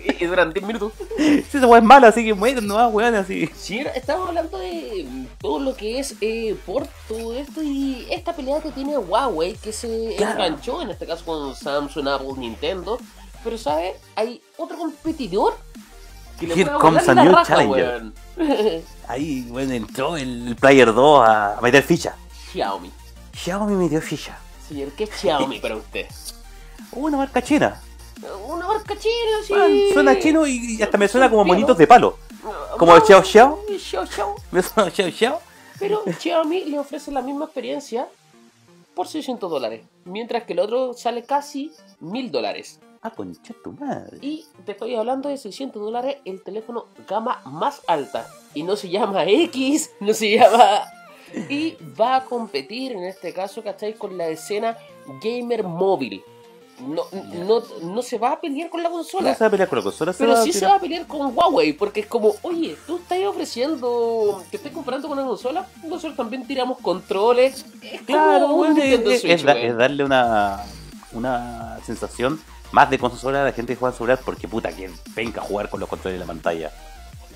duran 0.30 0.52
10 0.52 0.66
minutos. 0.66 0.92
Si 1.16 1.58
esa 1.58 1.66
weá 1.66 1.78
es 1.80 1.84
mala, 1.84 2.08
así 2.08 2.24
que 2.24 2.32
mueren, 2.34 2.66
no 2.66 2.88
weón, 2.88 3.14
así. 3.14 3.48
Sí, 3.56 3.80
estamos 3.94 4.28
hablando 4.28 4.58
de 4.58 5.26
todo 5.40 5.58
lo 5.60 5.74
que 5.76 5.98
es 5.98 6.14
eh, 6.20 6.56
por 6.64 6.86
todo 7.08 7.34
esto 7.34 7.62
y 7.62 8.06
esta 8.10 8.34
pelea 8.34 8.60
que 8.60 8.70
tiene 8.70 8.96
Huawei 8.96 9.54
que 9.54 9.72
se 9.72 10.14
Claro. 10.16 10.32
enganchó 10.44 10.80
en 10.82 10.90
este 10.90 11.06
caso 11.06 11.24
con 11.24 11.54
Samsung, 11.54 12.08
Apple, 12.08 12.34
Nintendo. 12.38 12.98
Pero 13.44 13.56
¿sabes? 13.58 13.94
Hay 14.16 14.40
otro 14.56 14.76
competidor 14.78 15.56
que 16.38 16.46
le 16.46 16.54
Here 16.54 16.70
comes 16.80 17.08
a 17.08 17.14
new 17.14 17.32
raja, 17.32 17.56
challenger. 17.56 17.86
weón. 17.86 18.14
Ahí, 19.08 19.46
weón, 19.50 19.72
entró 19.72 20.16
el 20.16 20.56
Player 20.58 20.92
2 20.94 21.28
a, 21.28 21.58
a 21.58 21.60
meter 21.60 21.82
ficha. 21.82 22.14
Xiaomi. 22.52 22.90
Xiaomi 23.34 23.74
metió 23.74 24.00
ficha. 24.00 24.38
Señor, 24.68 24.88
¿qué 24.92 25.04
es 25.04 25.10
Xiaomi 25.10 25.58
para 25.58 25.76
usted? 25.76 26.06
Una 26.92 27.16
marca 27.16 27.42
china. 27.42 27.80
Una 28.48 28.66
marca 28.66 28.96
china, 28.98 29.38
sí. 29.44 29.52
Weón, 29.52 29.92
suena 29.92 30.18
chino 30.18 30.46
y, 30.46 30.76
y 30.76 30.82
hasta 30.82 30.98
me 30.98 31.08
suena 31.08 31.30
como 31.30 31.44
monitos 31.44 31.76
de 31.76 31.86
palo. 31.86 32.18
como 32.78 32.94
No, 32.94 33.04
Xiao 33.04 33.22
Xiao. 33.22 33.58
Xiao 33.78 34.06
Xiao. 34.06 34.36
Me 34.50 34.62
suena 34.62 34.90
Xiao 34.90 35.10
Xiao. 35.10 35.40
Pero 35.78 36.02
Xiaomi 36.18 36.64
le 36.66 36.78
ofrece 36.78 37.10
la 37.10 37.22
misma 37.22 37.46
experiencia 37.46 38.06
por 38.94 39.08
600 39.08 39.50
dólares, 39.50 39.82
mientras 40.04 40.44
que 40.44 40.52
el 40.52 40.58
otro 40.58 40.92
sale 40.92 41.24
casi 41.24 41.72
1000 42.00 42.30
dólares. 42.30 42.80
Ah, 43.02 43.10
concha 43.10 43.54
tu 43.64 43.72
madre. 43.72 44.18
Y 44.20 44.44
te 44.66 44.72
estoy 44.72 44.94
hablando 44.94 45.30
de 45.30 45.38
600 45.38 45.80
dólares 45.80 46.18
el 46.26 46.42
teléfono 46.42 46.84
gama 47.08 47.40
más 47.46 47.80
alta. 47.86 48.28
Y 48.52 48.62
no 48.62 48.76
se 48.76 48.90
llama 48.90 49.24
X, 49.24 49.90
no 50.00 50.12
se 50.12 50.36
llama... 50.36 50.82
Y 51.48 51.76
va 51.98 52.16
a 52.16 52.24
competir 52.24 52.92
en 52.92 53.04
este 53.04 53.32
caso, 53.32 53.62
¿cachai? 53.62 53.94
Con 53.94 54.18
la 54.18 54.28
escena 54.28 54.76
gamer 55.22 55.62
móvil. 55.62 56.22
No, 56.80 57.02
no, 57.12 57.62
no 57.82 58.02
se 58.02 58.18
va 58.18 58.32
a 58.32 58.40
pelear 58.40 58.70
con 58.70 58.82
la 58.82 58.88
No 58.88 58.96
consola. 58.96 59.34
se 59.34 59.44
va 59.44 59.48
a 59.48 59.50
pelear 59.50 59.68
con 59.68 59.78
la 59.78 59.82
consola, 59.84 60.12
se 60.12 60.18
Pero 60.24 60.32
a 60.36 60.42
sí 60.42 60.52
se 60.52 60.66
va 60.66 60.74
a 60.76 60.80
pelear 60.80 61.06
con 61.06 61.36
Huawei, 61.36 61.72
porque 61.74 62.00
es 62.00 62.06
como, 62.06 62.34
oye, 62.42 62.76
tú 62.86 62.96
estás 62.98 63.18
ofreciendo 63.26 64.42
que 64.50 64.56
estés 64.56 64.72
comprando 64.72 65.08
con 65.08 65.18
una 65.18 65.26
consola, 65.26 65.66
nosotros 65.84 66.16
también 66.16 66.46
tiramos 66.46 66.78
controles. 66.78 67.64
Es 67.82 68.02
Claro, 68.02 68.42
como 68.46 68.54
un 68.54 68.60
weón, 68.62 68.78
es, 68.78 68.84
Nintendo 68.84 69.10
es- 69.10 69.20
Switch, 69.20 69.32
es 69.32 69.42
da- 69.44 69.52
weón. 69.54 69.66
es 69.66 69.76
darle 69.76 70.04
una, 70.04 70.64
una 71.12 71.78
sensación 71.84 72.40
más 72.72 72.88
de 72.90 72.98
consola 72.98 73.42
a 73.42 73.44
la 73.46 73.52
gente 73.52 73.72
que 73.74 73.78
juega 73.78 73.92
en 73.92 73.98
celular 73.98 74.20
porque 74.24 74.46
puta 74.48 74.70
que 74.72 74.90
venga 75.14 75.42
a 75.42 75.44
jugar 75.44 75.68
con 75.68 75.80
los 75.80 75.88
controles 75.88 76.18
de 76.18 76.24
la 76.24 76.26
pantalla. 76.32 76.70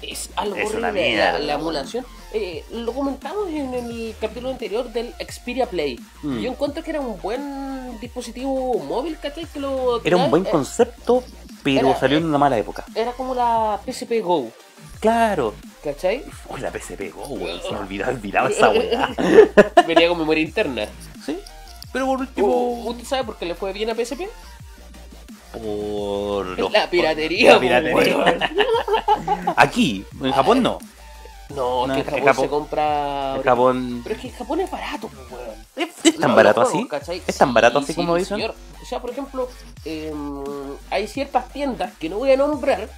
Es 0.03 0.31
algo 0.37 0.57
Es 0.57 0.73
una 0.75 0.89
horrible, 0.89 1.09
mierda, 1.11 1.33
la, 1.33 1.39
la 1.39 1.53
emulación. 1.55 2.05
Eh, 2.33 2.65
lo 2.73 2.93
comentamos 2.93 3.49
en 3.49 3.73
el 3.75 4.15
capítulo 4.21 4.51
anterior 4.51 4.93
del 4.93 5.15
Xperia 5.19 5.67
Play. 5.67 5.99
Mm. 6.23 6.39
Yo 6.41 6.51
encuentro 6.51 6.83
que 6.83 6.91
era 6.91 7.01
un 7.01 7.21
buen 7.21 7.99
dispositivo 8.01 8.79
móvil, 8.81 9.17
¿cachai? 9.21 9.47
Que 9.47 9.61
lo 9.61 10.05
Era 10.05 10.17
un 10.17 10.31
buen 10.31 10.45
eh, 10.47 10.51
concepto, 10.51 11.23
pero 11.63 11.91
era- 11.91 11.99
salió 12.01 12.19
en 12.19 12.25
una 12.27 12.39
mala 12.39 12.59
época. 12.59 12.85
Era 12.95 13.13
como 13.13 13.35
la 13.35 13.81
PSP 13.87 14.21
Go, 14.23 14.51
Claro. 15.01 15.55
¿cachai? 15.83 16.25
Uy, 16.49 16.61
la 16.61 16.71
PSP 16.71 17.11
Go, 17.15 17.27
weón. 17.29 17.61
Se 17.63 17.71
me 17.73 17.79
olvidaba, 17.81 18.13
olvidaba 18.13 18.49
esa 18.51 18.71
weá. 18.71 19.15
Venía 19.87 20.09
con 20.09 20.19
memoria 20.19 20.43
interna. 20.43 20.87
Sí. 21.25 21.39
Pero 21.93 22.07
por 22.07 22.19
¿U- 22.19 22.21
último. 22.23 22.85
¿Usted 22.91 23.05
sabe 23.05 23.25
por 23.25 23.37
qué 23.37 23.47
le 23.47 23.55
fue 23.55 23.73
bien 23.73 23.91
a 23.91 23.95
PSP? 23.95 24.23
Por 25.55 26.59
los- 26.59 26.73
La 26.73 26.89
piratería, 26.91 27.55
La 27.55 27.61
piratería. 27.61 28.17
weón. 28.17 28.39
Aquí, 29.57 30.05
en 30.23 30.33
Japón 30.33 30.63
no. 30.63 30.79
No, 31.51 31.87
No, 31.87 31.95
es 31.95 32.03
que 32.05 32.09
en 32.11 32.17
Japón, 32.17 32.27
Japón- 32.27 32.45
se 32.45 32.49
compra. 32.51 33.37
En 33.37 33.43
Japón. 33.43 34.01
Pero 34.03 34.15
es 34.17 34.21
que 34.21 34.29
en 34.29 34.35
Japón 34.35 34.61
es 34.61 34.71
barato, 34.71 35.09
pues, 35.09 35.31
weón. 35.31 35.55
¿Es, 35.77 36.05
es 36.05 36.17
tan 36.19 36.29
Los- 36.31 36.37
barato 36.37 36.61
así? 36.63 36.73
juegos, 36.73 36.89
¿cachai? 36.91 37.23
¿Es 37.27 37.37
tan 37.37 37.55
barato 37.55 37.79
así 37.79 37.89
Sí, 37.89 37.95
como 37.95 38.17
dicen? 38.17 38.37
señor. 38.39 38.55
O 38.83 38.87
sea, 38.87 39.01
por 39.01 39.11
ejemplo, 39.11 39.49
em, 39.85 40.43
hay 40.91 41.07
ciertas 41.07 41.49
tiendas 41.51 41.93
que 41.99 42.09
no 42.09 42.17
voy 42.19 42.33
a 42.33 42.37
nombrar 42.37 42.89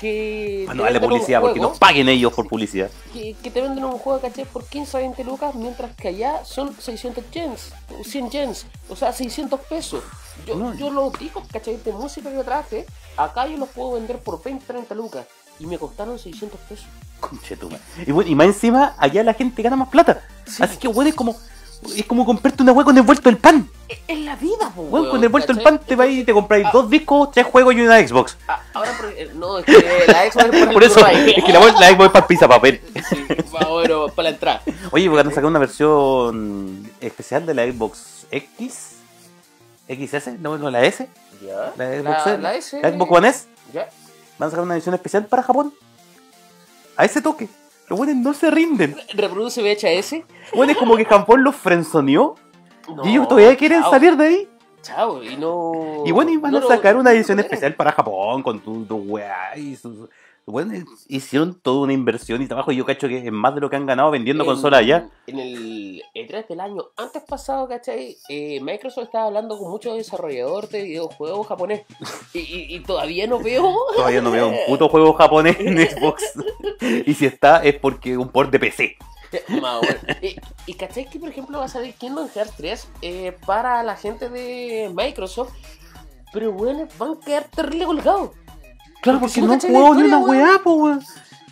que. 0.00 0.64
No 0.68 0.82
darle 0.82 0.84
venden 0.98 1.02
un 1.04 1.08
publicidad, 1.10 1.40
porque 1.42 1.60
nos 1.60 1.78
paguen 1.78 2.08
ellos 2.08 2.32
por 2.32 2.48
publicidad. 2.48 2.90
que, 3.12 3.36
que 3.42 3.50
te 3.50 3.60
venden 3.60 3.84
un 3.84 3.98
juego, 3.98 4.20
¿cachai? 4.20 4.44
Por 4.46 4.64
15 4.66 4.96
a 4.96 5.00
20 5.00 5.22
lucas, 5.22 5.54
mientras 5.54 5.94
que 5.94 6.08
allá 6.08 6.42
son 6.44 6.74
600 6.80 7.22
yens, 7.30 7.72
o 7.98 8.02
100 8.02 8.30
yens, 8.30 8.66
o 8.88 8.96
sea, 8.96 9.12
600 9.12 9.60
pesos. 9.60 10.02
Yo, 10.46 10.54
No. 10.56 10.74
yo 10.74 10.90
los 10.90 11.12
discos, 11.18 11.44
¿cachai? 11.52 11.76
De 11.76 11.92
música 11.92 12.30
que 12.30 12.36
yo 12.36 12.44
traje, 12.44 12.86
acá 13.16 13.46
yo 13.46 13.56
los 13.56 13.68
puedo 13.68 13.92
vender 13.92 14.18
por 14.18 14.42
20, 14.42 14.64
30 14.66 14.94
lucas. 14.94 15.26
Y 15.58 15.66
me 15.66 15.78
costaron 15.78 16.18
600 16.18 16.58
pesos. 16.68 16.86
Conchetumare. 17.20 17.82
Y, 18.06 18.12
bueno, 18.12 18.30
y 18.30 18.34
más 18.34 18.46
encima, 18.46 18.94
allá 18.98 19.22
la 19.22 19.34
gente 19.34 19.62
gana 19.62 19.76
más 19.76 19.88
plata. 19.88 20.22
Sí. 20.46 20.62
Así 20.62 20.76
que, 20.78 20.88
weón, 20.88 21.06
es 21.08 21.14
como. 21.14 21.36
Es 21.96 22.04
como 22.04 22.26
comprarte 22.26 22.62
una 22.62 22.72
weá 22.72 22.84
con 22.84 22.96
envuelto 22.98 23.30
el 23.30 23.38
pan. 23.38 23.66
Es, 23.88 23.98
es 24.06 24.18
la 24.18 24.36
vida, 24.36 24.70
po, 24.76 24.82
Weón, 24.82 25.08
con 25.10 25.24
envuelto 25.24 25.52
el 25.52 25.58
¿cachai? 25.58 25.78
pan 25.78 25.86
te 25.86 25.96
vas 25.96 26.08
y 26.10 26.24
te 26.24 26.32
compráis 26.34 26.66
Ah. 26.66 26.70
dos 26.74 26.90
discos, 26.90 27.30
tres 27.32 27.46
juegos 27.46 27.74
y 27.74 27.80
una 27.80 28.06
Xbox. 28.06 28.36
Ah, 28.48 28.60
ahora, 28.74 28.92
por- 28.98 29.08
eh, 29.16 29.30
no, 29.34 29.58
es 29.58 29.64
que 29.64 29.72
la 30.06 30.30
Xbox 30.30 30.44
es 30.44 30.64
por, 30.66 30.72
Por 30.74 30.82
el 30.84 30.90
eso, 30.90 31.06
es 31.06 31.42
que 31.44 31.52
la, 31.54 31.58
la 31.60 31.88
Xbox 31.90 32.04
es 32.06 32.10
para 32.12 32.26
pizza 32.26 32.46
papel. 32.48 32.82
Sí, 33.08 33.26
va, 33.54 33.66
bueno, 33.70 34.08
para 34.08 34.24
la 34.24 34.34
entrada. 34.34 34.62
Oye, 34.92 35.06
porque 35.08 35.22
van 35.22 35.26
a 35.28 35.30
sacar 35.30 35.46
una 35.46 35.58
versión 35.58 36.90
especial 37.00 37.46
de 37.46 37.54
la 37.54 37.64
Xbox 37.64 38.26
X. 38.30 38.96
XS, 39.94 40.38
no, 40.40 40.56
no, 40.58 40.70
la 40.70 40.84
S. 40.84 41.08
Ya. 41.44 41.72
La 41.76 41.86
Xbox, 42.00 42.04
La, 42.04 42.20
S, 42.20 42.38
la 42.38 42.54
S. 42.54 42.80
la 42.82 42.90
Xbox 42.90 43.12
One 43.18 43.28
S. 43.28 43.46
Ya. 43.72 43.88
Van 44.38 44.46
a 44.46 44.50
sacar 44.50 44.64
una 44.64 44.74
edición 44.74 44.94
especial 44.94 45.26
para 45.26 45.42
Japón. 45.42 45.72
A 46.96 47.04
ese 47.04 47.20
toque. 47.22 47.48
Los 47.88 47.98
buenos 47.98 48.16
no 48.16 48.34
se 48.34 48.50
rinden. 48.50 48.96
Reproduce 49.14 49.60
VHS. 49.62 50.22
Bueno, 50.54 50.72
es 50.72 50.78
como 50.78 50.96
que 50.96 51.04
Japón 51.04 51.42
los 51.42 51.56
frenzoneó. 51.56 52.36
No, 52.94 53.04
y 53.04 53.10
ellos 53.10 53.28
todavía 53.28 53.56
quieren 53.56 53.82
chao, 53.82 53.90
salir 53.90 54.16
de 54.16 54.24
ahí. 54.26 54.48
Chao, 54.82 55.22
y 55.22 55.36
no. 55.36 56.04
Y 56.06 56.10
bueno, 56.12 56.30
y 56.30 56.36
van 56.36 56.52
no 56.52 56.58
a 56.58 56.62
sacar 56.66 56.96
una 56.96 57.12
edición 57.12 57.36
no- 57.36 57.42
especial 57.42 57.74
para 57.74 57.92
Japón 57.92 58.42
con 58.42 58.60
tu, 58.60 58.84
tu 58.84 58.96
weá 58.96 59.56
y 59.56 59.76
sus. 59.76 60.08
Bueno, 60.50 60.72
hicieron 61.08 61.60
toda 61.60 61.80
una 61.82 61.92
inversión 61.92 62.42
y 62.42 62.46
trabajo. 62.46 62.72
y 62.72 62.76
Yo 62.76 62.84
cacho 62.84 63.08
que 63.08 63.18
es 63.26 63.32
más 63.32 63.54
de 63.54 63.60
lo 63.60 63.70
que 63.70 63.76
han 63.76 63.86
ganado 63.86 64.10
vendiendo 64.10 64.44
en- 64.44 64.48
consolas 64.50 64.80
allá. 64.80 65.08
En 65.26 65.38
el 65.38 66.02
E3 66.14 66.46
del 66.48 66.60
año 66.60 66.84
antes 66.96 67.22
pasado, 67.22 67.68
¿cachai? 67.68 68.16
Eh, 68.28 68.60
Microsoft 68.60 69.04
estaba 69.04 69.26
hablando 69.26 69.58
con 69.58 69.70
muchos 69.70 69.96
desarrolladores 69.96 70.70
de 70.70 70.82
videojuegos 70.82 71.46
japonés. 71.46 71.82
Y, 72.34 72.38
y- 72.40 72.74
y 72.76 72.80
todavía 72.80 73.26
no 73.26 73.38
veo. 73.38 73.74
Todavía 73.96 74.20
no 74.22 74.30
veo 74.30 74.48
un 74.48 74.56
puto 74.66 74.88
juego 74.90 75.12
japonés 75.14 75.56
en 75.60 75.78
Xbox. 75.78 76.22
y 77.06 77.14
si 77.14 77.26
está, 77.26 77.62
es 77.64 77.74
porque 77.76 78.12
es 78.12 78.18
un 78.18 78.28
port 78.28 78.50
de 78.50 78.58
PC. 78.58 78.96
Y, 80.22 80.36
y 80.66 80.74
cachai 80.74 81.08
que, 81.08 81.20
por 81.20 81.28
ejemplo, 81.28 81.58
va 81.58 81.66
a 81.66 81.68
salir 81.68 81.94
Kingdom 81.94 82.28
Hearts 82.34 82.54
3 82.56 82.88
eh, 83.02 83.36
para 83.46 83.82
la 83.84 83.94
gente 83.96 84.28
de 84.28 84.90
Microsoft. 84.94 85.52
Pero 86.32 86.52
bueno, 86.52 86.86
van 86.98 87.12
a 87.20 87.24
quedar 87.24 87.44
terrible 87.44 87.84
colgados. 87.86 88.30
Claro, 89.02 89.20
Porque 89.20 89.40
no 89.40 89.52
han 89.52 89.58
la 89.62 89.68
jugado 89.68 89.94
ni 89.94 90.02
una 90.02 90.18
weá, 90.18 90.60
po, 90.62 90.74
weón. 90.74 91.02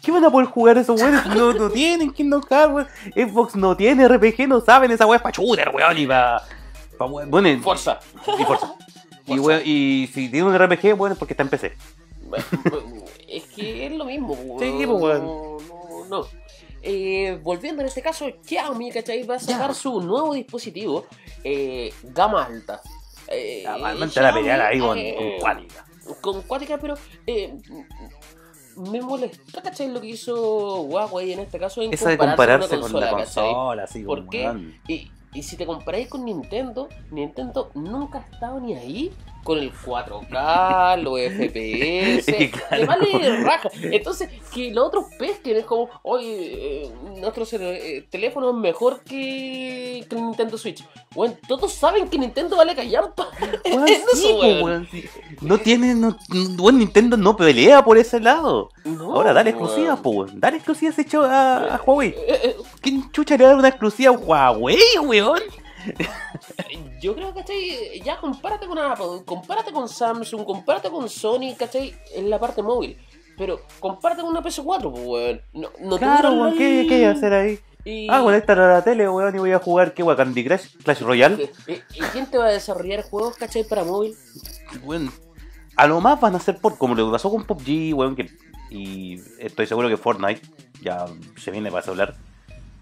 ¿Qué 0.03 0.13
van 0.13 0.25
a 0.25 0.31
poder 0.31 0.49
jugar 0.49 0.79
esos 0.79 1.01
weones? 1.01 1.27
No, 1.27 1.53
no 1.53 1.71
tienen 1.71 2.11
Kingdom 2.13 2.43
Hearts, 2.49 2.73
weón. 2.75 2.89
Xbox 3.31 3.57
no 3.57 3.77
tiene 3.77 4.07
RPG, 4.09 4.47
no 4.49 4.61
saben, 4.61 4.91
esa 4.91 5.07
weá 5.07 5.17
es 5.17 5.23
pa' 5.23 5.31
shooter, 5.31 5.71
weón, 5.75 5.99
y 5.99 6.07
pa... 6.07 6.43
pa 6.99 7.05
weón. 7.07 7.31
Bueno, 7.31 7.49
y- 7.49 7.57
Fuerza. 7.59 7.99
y 8.39 8.45
Forza. 8.45 8.75
Y, 9.27 9.39
weón, 9.39 9.61
y 9.65 10.09
si 10.13 10.29
tiene 10.29 10.47
un 10.49 10.57
RPG, 10.59 10.95
bueno, 10.97 11.13
es 11.15 11.19
porque 11.19 11.33
está 11.35 11.43
en 11.43 11.49
PC. 11.51 11.73
es 13.29 13.45
que 13.55 13.87
es 13.87 13.93
lo 13.93 14.05
mismo. 14.05 14.35
Sí, 14.59 14.71
no, 14.87 14.99
pues, 14.99 15.21
weón. 15.21 15.27
no, 15.27 16.05
no. 16.23 16.27
Eh, 16.83 17.39
volviendo 17.43 17.83
en 17.83 17.89
este 17.89 18.01
caso, 18.03 18.27
Xiaomi, 18.47 18.93
¿cachai? 18.93 19.25
Va 19.25 19.35
a 19.37 19.41
sacar 19.41 19.75
su 19.75 20.01
nuevo 20.01 20.33
dispositivo 20.35 21.07
eh, 21.43 21.93
gama 22.05 22.45
alta. 22.45 22.81
Eh, 23.27 23.63
Ya, 23.65 23.77
van 23.77 24.01
a 24.01 24.05
entrar 24.05 24.27
a 24.27 24.29
Xiaomi, 24.33 24.41
pelear 24.41 24.61
ahí 24.63 24.79
con, 24.79 24.97
eh, 24.97 25.15
con 25.19 25.39
Quality. 25.41 25.75
Con 26.21 26.43
cuática, 26.43 26.79
pero 26.79 26.95
eh, 27.27 27.59
me 28.77 29.01
molesta, 29.01 29.63
¿cachai? 29.63 29.89
Lo 29.89 30.01
que 30.01 30.09
hizo 30.09 30.83
Huawei 30.83 31.33
en 31.33 31.41
este 31.41 31.59
caso 31.59 31.83
en 31.83 31.93
Eso 31.93 32.09
de 32.09 32.19
compararse 32.19 32.79
con 32.79 32.93
la 33.01 33.11
consola, 33.11 33.85
así 33.85 34.03
¿Por 34.03 34.29
qué? 34.29 34.73
Y, 34.87 35.11
y 35.35 35.43
si 35.43 35.57
te 35.57 35.67
comparáis 35.67 36.09
con 36.09 36.25
Nintendo, 36.25 36.89
Nintendo 37.11 37.71
nunca 37.75 38.19
ha 38.19 38.33
estado 38.33 38.61
ni 38.61 38.75
ahí 38.75 39.13
con 39.45 39.59
el 39.59 39.73
4K, 39.73 41.03
los 41.03 41.19
FPS, 41.21 42.27
que 42.27 42.51
claro. 42.69 42.77
le 42.77 42.87
vale 42.87 43.37
raja. 43.43 43.71
Entonces, 43.83 44.29
que 44.53 44.71
los 44.73 44.87
otros 44.87 45.07
pesquen 45.19 45.57
es 45.57 45.65
como, 45.65 45.89
oye, 46.03 46.85
eh, 46.85 46.93
nuestro 47.17 47.45
eh, 47.53 48.07
teléfono 48.11 48.51
es 48.51 48.57
mejor 48.57 49.01
que, 49.05 50.05
que 50.09 50.17
el 50.17 50.23
Nintendo 50.23 50.59
Switch. 50.59 50.85
Bueno, 51.15 51.35
todos 51.47 51.73
saben 51.73 52.09
que 52.09 52.19
Nintendo 52.19 52.57
vale 52.57 52.75
callampa. 52.75 53.29
Sí, 54.15 54.35
sí. 54.91 55.05
No 55.41 55.59
tiene. 55.59 55.95
No, 55.95 56.17
bueno, 56.57 56.79
Nintendo 56.79 57.17
no 57.17 57.37
pelea 57.37 57.85
por 57.85 57.99
ese 57.99 58.21
lado. 58.21 58.71
No, 58.85 59.15
Ahora, 59.15 59.33
dale 59.33 59.51
exclusivas, 59.51 59.99
weón. 60.03 60.41
Dale 60.41 60.57
exclusivas 60.57 60.99
hecho 60.99 61.23
a, 61.23 61.75
a 61.75 61.83
Huawei. 61.83 62.09
Eh, 62.11 62.41
eh, 62.45 62.57
¿Quién 62.81 63.11
chucha 63.13 63.37
le 63.37 63.45
va 63.45 63.51
a 63.51 63.53
dar 63.53 63.59
una 63.61 63.69
exclusiva 63.69 64.11
a 64.11 64.17
Huawei, 64.17 64.79
weón? 65.03 65.41
Yo 67.01 67.15
creo, 67.15 67.33
¿cachai? 67.35 68.01
Ya 68.05 68.19
compárate 68.19 68.67
con 68.67 68.79
Apple, 68.79 69.25
compárate 69.25 69.73
con 69.73 69.89
Samsung, 69.89 70.45
compárate 70.45 70.91
con 70.91 71.09
Sony, 71.09 71.55
¿cachai? 71.57 71.95
En 72.15 72.29
la 72.29 72.39
parte 72.39 72.63
móvil. 72.63 72.97
Pero 73.37 73.61
compárate 73.79 74.23
con 74.23 74.31
una 74.31 74.43
PS4, 74.43 74.91
pues, 74.91 75.07
weón. 75.07 75.43
No, 75.53 75.71
no 75.81 75.99
Claro, 75.99 76.33
weón, 76.33 76.53
¿qué, 76.53 76.59
¿qué 76.89 76.95
hay 76.95 77.01
que 77.01 77.07
hacer 77.07 77.33
ahí? 77.33 77.61
Y... 77.85 78.09
Ah, 78.11 78.21
conectar 78.23 78.59
a 78.59 78.73
la 78.75 78.83
tele, 78.83 79.09
weón, 79.09 79.35
y 79.35 79.39
voy 79.39 79.53
a 79.53 79.61
jugar, 79.61 79.95
¿qué 79.95 80.03
weón? 80.03 80.17
Candy 80.17 80.45
Crush, 80.45 80.77
Clash 80.83 81.01
Royale. 81.01 81.51
¿Y, 81.67 81.73
y 81.73 82.01
quién 82.13 82.27
te 82.27 82.37
va 82.37 82.47
a 82.47 82.51
desarrollar 82.51 83.03
juegos, 83.03 83.37
cachai, 83.37 83.65
para 83.65 83.85
móvil? 83.85 84.17
Weón, 84.83 85.11
a 85.77 85.87
lo 85.87 86.01
más 86.01 86.21
van 86.21 86.35
a 86.35 86.41
ser 86.41 86.59
por, 86.59 86.77
como 86.77 86.97
lo 86.97 87.11
pasó 87.13 87.31
con 87.31 87.45
PUBG, 87.45 87.95
weón, 87.95 88.17
que, 88.17 88.29
y 88.71 89.21
estoy 89.39 89.67
seguro 89.67 89.89
que 89.89 89.97
Fortnite 89.97 90.43
ya 90.83 91.07
se 91.37 91.53
viene 91.53 91.71
para 91.71 91.83
celular. 91.83 92.17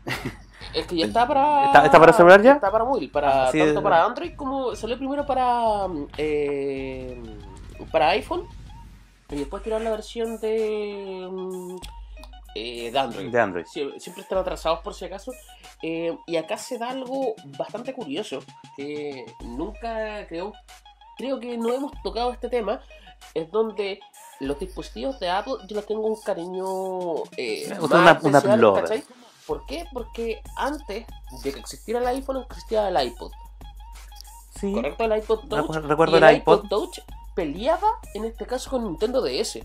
Es 0.74 0.86
que 0.86 0.96
ya 0.96 1.06
está 1.06 1.26
para... 1.26 1.66
¿Está- 1.66 1.84
está 1.86 2.00
para 2.00 2.12
celular 2.12 2.42
ya? 2.42 2.52
Está 2.54 2.70
para 2.70 2.84
móvil, 2.84 3.10
para, 3.10 3.46
Ah, 3.46 3.52
sí, 3.52 3.58
tanto 3.58 3.82
para 3.82 4.04
Android 4.04 4.34
como... 4.36 4.74
Salió 4.76 4.96
primero 4.98 5.24
para... 5.26 5.86
eh, 6.18 7.22
para 7.92 8.10
iPhone. 8.10 8.46
Y 9.30 9.36
después 9.36 9.62
tiraron 9.62 9.84
la 9.84 9.90
versión 9.90 10.38
de... 10.40 11.28
mm, 11.30 11.76
eh, 12.54 12.90
de 12.90 12.98
Android. 12.98 13.30
De 13.30 13.40
Android. 13.40 13.64
Sie- 13.66 13.98
siempre 13.98 14.22
están 14.22 14.38
atrasados 14.38 14.80
por 14.80 14.94
si 14.94 15.04
acaso. 15.04 15.32
Eh, 15.82 16.16
y 16.26 16.36
acá 16.36 16.56
se 16.56 16.78
da 16.78 16.90
algo 16.90 17.34
bastante 17.58 17.92
curioso 17.92 18.40
que 18.76 19.26
nunca 19.44 20.26
creo, 20.26 20.52
creo 21.18 21.38
que 21.40 21.56
no 21.58 21.72
hemos 21.72 21.92
tocado 22.02 22.30
este 22.32 22.48
tema. 22.48 22.80
Es 23.34 23.50
donde 23.50 24.00
los 24.40 24.58
dispositivos 24.58 25.18
de 25.20 25.28
Apple 25.30 25.54
yo 25.68 25.76
les 25.76 25.86
tengo 25.86 26.06
un 26.06 26.20
cariño 26.20 26.64
eh, 27.36 27.66
una- 28.00 28.04
más 28.32 28.44
una. 28.44 28.80
¿cachai? 28.82 29.04
¿Por 29.46 29.64
qué? 29.66 29.86
Porque 29.92 30.42
antes 30.56 31.06
de 31.42 31.52
que 31.52 31.58
existiera 31.60 32.00
el 32.00 32.06
iPhone 32.08 32.44
existía 32.48 32.88
el 32.88 33.06
iPod. 33.06 33.30
Sí. 34.60 34.72
¿Correcto? 34.72 35.04
El 35.04 35.16
iPod 35.18 35.40
Touch. 35.48 35.66
Recu- 35.70 35.82
recuerdo 35.82 36.18
y 36.18 36.22
el 36.22 36.36
iPod. 36.36 36.68
Touch 36.68 36.98
peleaba 37.34 37.88
en 38.14 38.24
este 38.24 38.46
caso 38.46 38.70
con 38.70 38.84
Nintendo 38.84 39.20
DS. 39.22 39.60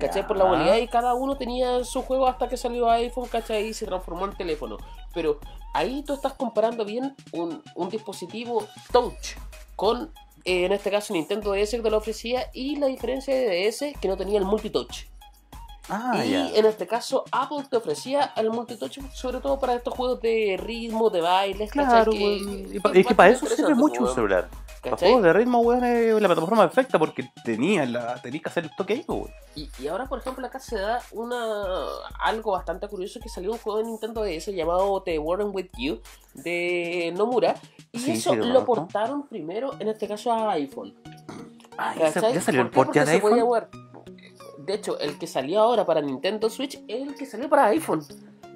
¿Cachai? 0.00 0.22
Ya. 0.22 0.28
Por 0.28 0.36
la 0.36 0.44
movilidad 0.46 0.76
y 0.78 0.88
cada 0.88 1.14
uno 1.14 1.36
tenía 1.36 1.84
su 1.84 2.02
juego 2.02 2.26
hasta 2.26 2.48
que 2.48 2.56
salió 2.56 2.90
iPhone, 2.90 3.28
¿cachai? 3.28 3.68
Y 3.68 3.74
se 3.74 3.86
transformó 3.86 4.24
en 4.24 4.36
teléfono. 4.36 4.76
Pero 5.12 5.38
ahí 5.72 6.02
tú 6.02 6.14
estás 6.14 6.32
comparando 6.34 6.84
bien 6.84 7.14
un, 7.32 7.62
un 7.76 7.88
dispositivo 7.90 8.66
touch 8.92 9.36
con, 9.76 10.12
eh, 10.44 10.64
en 10.64 10.72
este 10.72 10.90
caso, 10.90 11.12
Nintendo 11.12 11.52
DS 11.52 11.70
que 11.72 11.80
te 11.82 11.90
lo 11.90 11.98
ofrecía 11.98 12.50
y 12.52 12.76
la 12.76 12.86
diferencia 12.88 13.34
de 13.34 13.66
DS 13.68 13.92
que 14.00 14.08
no 14.08 14.16
tenía 14.16 14.38
el 14.38 14.44
multitouch. 14.44 15.04
Ah, 15.90 16.24
y 16.24 16.34
en 16.56 16.64
este 16.64 16.86
caso, 16.86 17.24
Apple 17.30 17.64
te 17.68 17.76
ofrecía 17.76 18.32
el 18.36 18.48
multitouch 18.50 19.00
sobre 19.12 19.40
todo 19.40 19.58
para 19.60 19.74
estos 19.74 19.92
juegos 19.92 20.20
de 20.22 20.56
ritmo, 20.58 21.10
de 21.10 21.20
bailes, 21.20 21.70
Claro, 21.70 22.10
¿cachai? 22.10 22.22
weón. 22.42 22.74
Y 22.74 22.80
pa- 22.80 22.90
es 22.92 23.06
que 23.06 23.14
para 23.14 23.28
eso 23.30 23.46
sirve 23.46 23.74
mucho 23.74 24.00
un 24.00 24.04
weón. 24.04 24.14
celular. 24.14 24.48
Para 24.80 24.96
¿Cachai? 24.96 25.08
juegos 25.12 25.24
de 25.24 25.32
ritmo, 25.34 25.58
weón, 25.60 25.84
es 25.84 26.20
la 26.22 26.28
plataforma 26.28 26.62
perfecta 26.64 26.98
porque 26.98 27.30
tenía 27.44 27.84
la, 27.86 28.14
tenías 28.22 28.42
que 28.42 28.48
hacer 28.48 28.64
el 28.64 28.70
toque 28.76 28.94
ahí, 28.94 29.04
weón. 29.06 29.30
Y, 29.54 29.68
y 29.78 29.88
ahora, 29.88 30.06
por 30.06 30.18
ejemplo, 30.20 30.46
acá 30.46 30.58
se 30.58 30.76
da 30.78 31.00
una 31.12 31.84
algo 32.20 32.52
bastante 32.52 32.88
curioso 32.88 33.20
que 33.20 33.28
salió 33.28 33.52
un 33.52 33.58
juego 33.58 33.78
de 33.78 33.84
Nintendo 33.84 34.22
DS 34.22 34.52
llamado 34.54 35.02
The 35.02 35.18
World 35.18 35.54
With 35.54 35.68
You 35.78 36.00
de 36.32 37.12
Nomura. 37.16 37.56
Y 37.92 37.98
Sí, 37.98 38.10
eso 38.12 38.30
sí, 38.32 38.36
lo 38.36 38.64
portaron 38.64 39.26
primero, 39.28 39.72
en 39.78 39.88
este 39.88 40.08
caso, 40.08 40.32
a 40.32 40.52
iPhone. 40.52 40.94
Ah, 41.76 41.94
ya, 41.98 42.10
salió 42.40 42.62
el 42.62 42.70
¿Por 42.70 42.86
port 42.86 42.94
ya 42.94 43.04
de 43.04 43.12
iPhone. 43.12 43.38
De 44.64 44.74
hecho, 44.74 44.98
el 44.98 45.18
que 45.18 45.26
salió 45.26 45.60
ahora 45.60 45.84
para 45.84 46.00
Nintendo 46.00 46.48
Switch 46.50 46.82
es 46.88 47.08
el 47.08 47.14
que 47.14 47.26
salió 47.26 47.48
para 47.48 47.66
iPhone. 47.66 48.02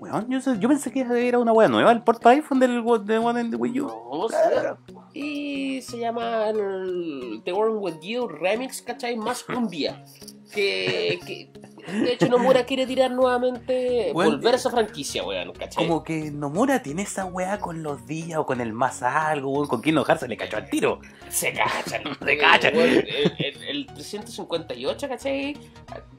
Weón, 0.00 0.28
yo, 0.30 0.38
yo 0.54 0.68
pensé 0.68 0.92
que 0.92 1.00
era 1.28 1.38
una 1.38 1.52
wea 1.52 1.68
nueva, 1.68 1.90
el 1.90 2.02
port 2.02 2.22
para 2.22 2.36
iPhone 2.36 2.61
del 2.61 2.84
de 3.04 3.18
One 3.18 3.40
and 3.40 3.50
the 3.50 3.56
Wii 3.56 3.80
U. 3.80 3.86
No, 3.86 4.26
Claro. 4.28 4.78
Y 5.12 5.82
se 5.82 5.98
llama 5.98 6.48
el 6.50 7.42
The 7.44 7.52
World 7.52 7.78
With 7.82 8.00
You 8.02 8.28
Remix, 8.28 8.82
¿cachai? 8.82 9.16
Más 9.16 9.42
cumbia. 9.42 10.04
Que, 10.52 11.18
que 11.26 11.50
de 11.93 12.12
hecho 12.12 12.28
Nomura 12.28 12.64
quiere 12.64 12.86
tirar 12.86 13.11
nuevamente, 13.11 14.11
Bueno, 14.12 14.32
volver 14.32 14.55
a 14.55 14.57
esa 14.57 14.70
franquicia, 14.70 15.24
weón, 15.24 15.53
¿cachai? 15.53 15.86
Como 15.86 16.03
que 16.05 16.30
Nomura 16.30 16.82
tiene 16.82 17.03
esa 17.03 17.24
weá 17.24 17.59
con 17.59 17.82
los 17.82 18.07
días 18.07 18.39
o 18.39 18.47
con 18.47 18.61
el 18.61 18.72
más 18.72 19.03
algo, 19.03 19.51
weón, 19.51 19.66
con 19.68 19.82
Kingdom 19.82 20.05
Hearts 20.05 20.20
se 20.20 20.28
le 20.28 20.36
cachó 20.36 20.57
al 20.57 20.68
tiro. 20.68 21.01
Se 21.28 21.53
cachan. 21.53 22.03
Se 22.24 22.39
cachan. 22.39 22.76
Weón, 22.76 22.89
El, 22.91 23.32
el- 23.39 23.62
el 23.68 23.86
358, 23.86 25.09
¿cachai? 25.09 25.57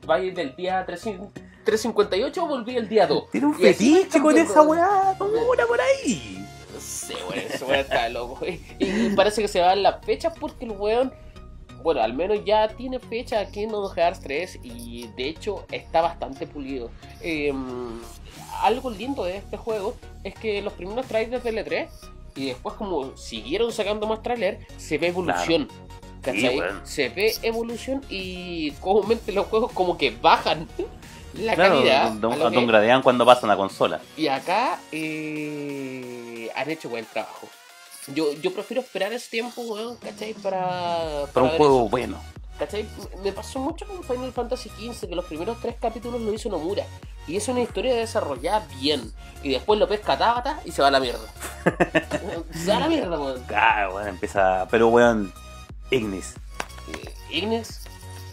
Va 0.09 0.15
a 0.15 0.20
ir 0.22 0.34
del 0.34 0.55
día 0.55 0.86
300 0.86 1.30
358 1.63 2.47
volví 2.47 2.76
el 2.78 2.89
día 2.89 3.05
2. 3.05 3.30
Tiene 3.32 3.47
un 3.47 3.55
fetiche 3.55 4.20
con 4.22 4.38
esa 4.38 4.61
weá, 4.63 5.15
Nomura 5.20 5.65
por 5.67 5.80
ahí. 5.80 6.45
Sí, 6.80 7.13
weón, 7.30 7.39
ese 7.45 7.63
weón 7.65 7.80
está 7.80 8.09
loco. 8.09 8.39
Y, 8.45 8.59
y 8.80 9.09
parece 9.15 9.41
que 9.41 9.47
se 9.47 9.59
van 9.61 9.84
las 9.84 10.03
fechas 10.05 10.34
porque 10.39 10.65
el 10.65 10.72
weón, 10.72 11.13
bueno, 11.84 12.01
al 12.01 12.13
menos 12.13 12.43
ya 12.45 12.67
tiene 12.69 12.99
fecha 12.99 13.39
aquí 13.39 13.61
en 13.63 13.69
Kingdom 13.69 13.91
Hearts 13.93 14.19
3 14.21 14.59
y 14.63 15.07
de 15.15 15.30
hecho 15.30 15.65
está 15.71 16.01
bastante 16.01 16.45
pulido. 16.47 16.89
Eh, 17.21 17.53
algo 18.61 18.89
lindo 18.89 19.23
de 19.23 19.38
este 19.38 19.57
juego 19.57 19.95
es 20.23 20.34
que 20.36 20.61
los 20.61 20.73
primeros 20.73 21.05
trailers 21.07 21.43
del 21.43 21.57
E3 21.57 21.88
y 22.36 22.45
después 22.47 22.75
como 22.75 23.15
siguieron 23.17 23.71
sacando 23.71 24.05
más 24.07 24.21
trailers, 24.21 24.59
se 24.77 24.97
ve 24.97 25.07
evolución. 25.07 25.67
¿Cachai? 26.21 26.57
Sí. 26.59 26.61
Se 26.84 27.09
ve 27.09 27.34
evolución 27.43 28.01
y 28.09 28.71
comúnmente 28.82 29.32
los 29.32 29.47
juegos 29.47 29.71
como 29.71 29.97
que 29.97 30.11
bajan 30.11 30.67
la 31.34 31.55
Claro, 31.55 31.75
calidad. 31.75 32.11
don- 32.13 32.38
don 32.53 32.67
gradean 32.67 33.01
cuando 33.01 33.25
pasan 33.25 33.49
a 33.51 33.55
consola. 33.55 34.01
y 34.17 34.27
acá 34.27 34.80
eh, 34.91 36.49
han 36.55 36.69
hecho 36.69 36.89
buen 36.89 37.05
trabajo. 37.05 37.47
Yo, 38.14 38.34
yo 38.34 38.53
prefiero 38.53 38.82
esperar 38.82 39.14
ese 39.14 39.30
tiempo, 39.30 39.62
weón, 39.62 39.97
¿cachai? 39.97 40.34
Para, 40.34 41.26
Para 41.34 41.43
un 41.43 41.49
ver 41.49 41.57
juego 41.57 41.80
eso, 41.82 41.89
bueno. 41.89 42.18
¿cachai? 42.60 42.86
Me 43.24 43.32
pasó 43.32 43.60
mucho 43.60 43.88
con 43.88 44.03
Final 44.03 44.34
Fantasy 44.34 44.70
XV, 44.70 45.07
que 45.07 45.16
los 45.16 45.26
primeros 45.26 45.60
tres 45.62 45.76
capítulos 45.80 46.22
lo 46.22 46.34
hizo 46.34 46.49
Nomura. 46.49 46.86
Y 47.28 47.38
es 47.38 47.47
una 47.47 47.62
historia 47.62 47.95
desarrollada 47.95 48.68
bien. 48.80 49.12
Y 49.43 49.51
después 49.51 49.80
lo 49.80 49.88
pesca 49.88 50.18
Tabata 50.18 50.60
y 50.66 50.72
se 50.72 50.82
va 50.82 50.89
a 50.89 50.91
la 50.91 50.99
mierda. 50.99 51.28
se 52.53 52.72
va 52.72 52.78
a 52.78 52.80
la 52.82 52.88
mierda, 52.88 53.20
weón. 53.20 53.43
Ah, 53.55 53.89
weón, 53.93 54.07
empieza. 54.10 54.68
Pero 54.70 54.89
weón, 54.89 55.32
Ignis. 55.91 56.34
Eh, 56.93 57.14
Ignis, 57.30 57.82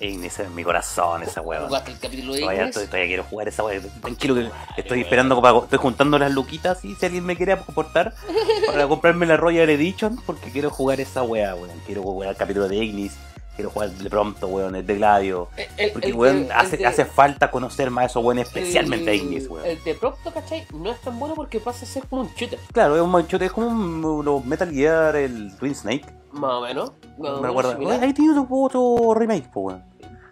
Ignis 0.01 0.39
es 0.39 0.51
mi 0.51 0.63
corazón, 0.63 1.23
esa 1.23 1.41
weón. 1.41 1.67
jugaste 1.67 1.93
el 1.93 1.99
capítulo 1.99 2.35
de 2.35 2.41
Todavía, 2.41 2.63
Ignis. 2.69 2.75
todavía 2.87 3.07
quiero 3.07 3.25
jugar 3.25 3.49
esa 3.49 3.65
weá. 3.65 3.81
Tranquilo 4.03 4.35
que 4.35 4.51
estoy 4.77 5.01
esperando 5.01 5.41
para. 5.41 5.59
Estoy 5.59 5.79
juntando 5.79 6.19
las 6.19 6.33
luquitas 6.33 6.85
y 6.85 6.95
si 6.95 7.07
alguien 7.07 7.25
me 7.25 7.37
quiere 7.37 7.53
aportar 7.53 8.15
para 8.67 8.87
comprarme 8.89 9.27
la 9.27 9.37
Royal 9.37 9.69
Edition 9.71 10.17
porque 10.27 10.51
quiero 10.51 10.71
jugar 10.71 11.01
esa 11.01 11.23
weá, 11.23 11.55
weón. 11.55 11.71
Quiero 11.87 12.03
jugar 12.03 12.31
el 12.31 12.37
capítulo 12.37 12.69
de 12.69 12.77
Ignis. 12.77 13.17
Quiero 13.55 13.71
jugar 13.71 13.89
de 13.91 14.11
pronto, 14.11 14.49
weón, 14.49 14.77
el 14.77 14.85
de 14.87 14.97
Gladio. 14.97 15.49
El- 15.57 15.67
el- 15.79 15.93
Porque, 15.93 16.09
el 16.09 16.15
weón, 16.15 16.49
hace, 16.55 16.77
de- 16.77 16.85
hace 16.85 17.07
falta 17.07 17.51
conocer 17.51 17.91
más 17.91 18.03
a 18.03 18.07
esos 18.09 18.23
weones, 18.23 18.49
especialmente 18.49 19.11
a 19.11 19.15
Ignis, 19.15 19.49
weón. 19.49 19.65
El 19.65 19.83
de 19.83 19.95
Procto, 19.95 20.31
¿cachai? 20.31 20.67
No 20.75 20.91
es 20.91 21.01
tan 21.01 21.19
bueno 21.19 21.35
porque 21.35 21.59
pasa 21.59 21.87
a 21.87 21.89
ser 21.89 22.03
como 22.07 22.21
un 22.21 22.29
shooter. 22.37 22.59
Claro, 22.71 22.97
es 22.97 23.01
un 23.01 23.11
manchote, 23.11 23.47
es 23.47 23.53
como 23.53 23.69
un, 23.69 24.23
los 24.27 24.45
Metal 24.45 24.71
Gear, 24.71 25.17
el 25.17 25.57
Twin 25.57 25.75
Snake. 25.75 26.05
Más 26.37 26.53
o 26.53 26.61
menos. 26.63 26.93
me 27.19 27.49
recuerda. 27.49 27.73
similar. 27.73 28.03
Ahí 28.03 28.13
tiene 28.13 28.35
otro, 28.39 29.15
remake, 29.15 29.51
po, 29.51 29.61
weón. 29.61 29.83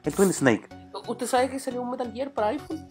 El 0.05 0.15
Twin 0.15 0.33
Snake. 0.33 0.69
¿Usted 1.07 1.27
sabe 1.27 1.51
que 1.51 1.59
salió 1.59 1.83
un 1.83 1.91
Metal 1.91 2.11
Gear 2.13 2.31
para 2.31 2.49
iPhone? 2.49 2.87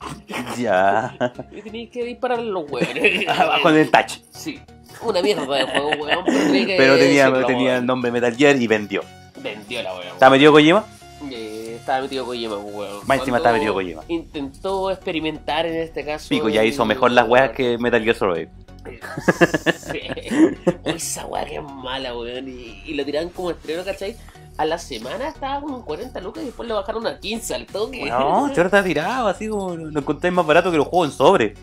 Ya. 0.56 1.16
Y 1.50 1.62
tenéis 1.62 1.90
que 1.90 2.04
disparar 2.04 2.40
los 2.40 2.70
huevos. 2.70 2.88
Con 3.62 3.76
el 3.76 3.90
touch. 3.90 4.18
Sí. 4.30 4.60
Una 5.02 5.22
mierda 5.22 5.42
de 5.42 5.64
juego, 5.64 5.90
weón. 6.02 6.24
Pero, 6.24 6.52
tenía 6.52 6.76
Pero 6.76 6.96
tenía, 6.98 7.24
decirlo, 7.30 7.46
tenía 7.46 7.76
el 7.78 7.86
nombre 7.86 8.10
Metal 8.10 8.34
Gear 8.34 8.56
y 8.56 8.66
vendió. 8.66 9.02
Vendió 9.42 9.82
la 9.82 9.94
weón. 9.94 10.08
¿Estaba 10.08 10.30
metido 10.30 10.52
Kojima? 10.52 10.84
Eh, 11.30 11.76
estaba 11.78 12.02
metido 12.02 12.24
Kojima, 12.24 12.56
weón. 12.56 13.00
Más 13.06 13.18
encima 13.18 13.38
estaba 13.38 13.56
metido 13.56 13.74
Kojima. 13.74 14.02
Intentó 14.08 14.90
experimentar 14.90 15.66
en 15.66 15.76
este 15.76 16.04
caso. 16.04 16.28
Pico, 16.28 16.48
ya 16.48 16.64
hizo 16.64 16.84
mejor 16.84 17.10
las 17.12 17.28
weas 17.28 17.50
que 17.50 17.78
Metal 17.78 18.02
Gear 18.02 18.16
Survive. 18.16 18.50
Sí. 18.88 20.00
Uy, 20.84 20.92
esa 20.96 21.26
wea 21.26 21.44
que 21.44 21.56
es 21.56 21.62
mala, 21.62 22.16
weón. 22.16 22.48
Y, 22.48 22.82
y 22.86 22.94
lo 22.94 23.04
tiraron 23.04 23.30
como 23.30 23.50
estreno, 23.50 23.84
¿cachai? 23.84 24.16
A 24.56 24.64
la 24.64 24.78
semana 24.78 25.28
estaba 25.28 25.60
como 25.60 25.76
en 25.76 25.82
40 25.82 26.20
lucas 26.20 26.42
y 26.42 26.46
después 26.46 26.68
le 26.68 26.74
bajaron 26.74 27.06
a 27.06 27.18
15 27.18 27.54
al 27.54 27.66
toque. 27.66 28.06
No, 28.06 28.52
yo 28.54 28.62
está 28.62 28.82
tirado, 28.82 29.28
así 29.28 29.48
como 29.48 29.76
lo 29.76 30.00
encontré 30.00 30.30
más 30.30 30.46
barato 30.46 30.70
que 30.70 30.78
los 30.78 30.88
juegos 30.88 31.10
en 31.10 31.16
sobre. 31.16 31.54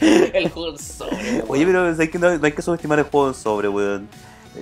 El 0.00 0.50
juego 0.50 0.70
en 0.70 0.78
sobre, 0.78 1.16
weón. 1.16 1.44
Oye, 1.48 1.66
pero 1.66 1.92
¿sabes 1.92 2.10
que 2.10 2.18
no, 2.18 2.28
hay 2.28 2.52
que 2.52 2.62
subestimar 2.62 2.98
el 2.98 3.04
juego 3.06 3.28
en 3.28 3.34
sobre, 3.34 3.68
weón. 3.68 4.08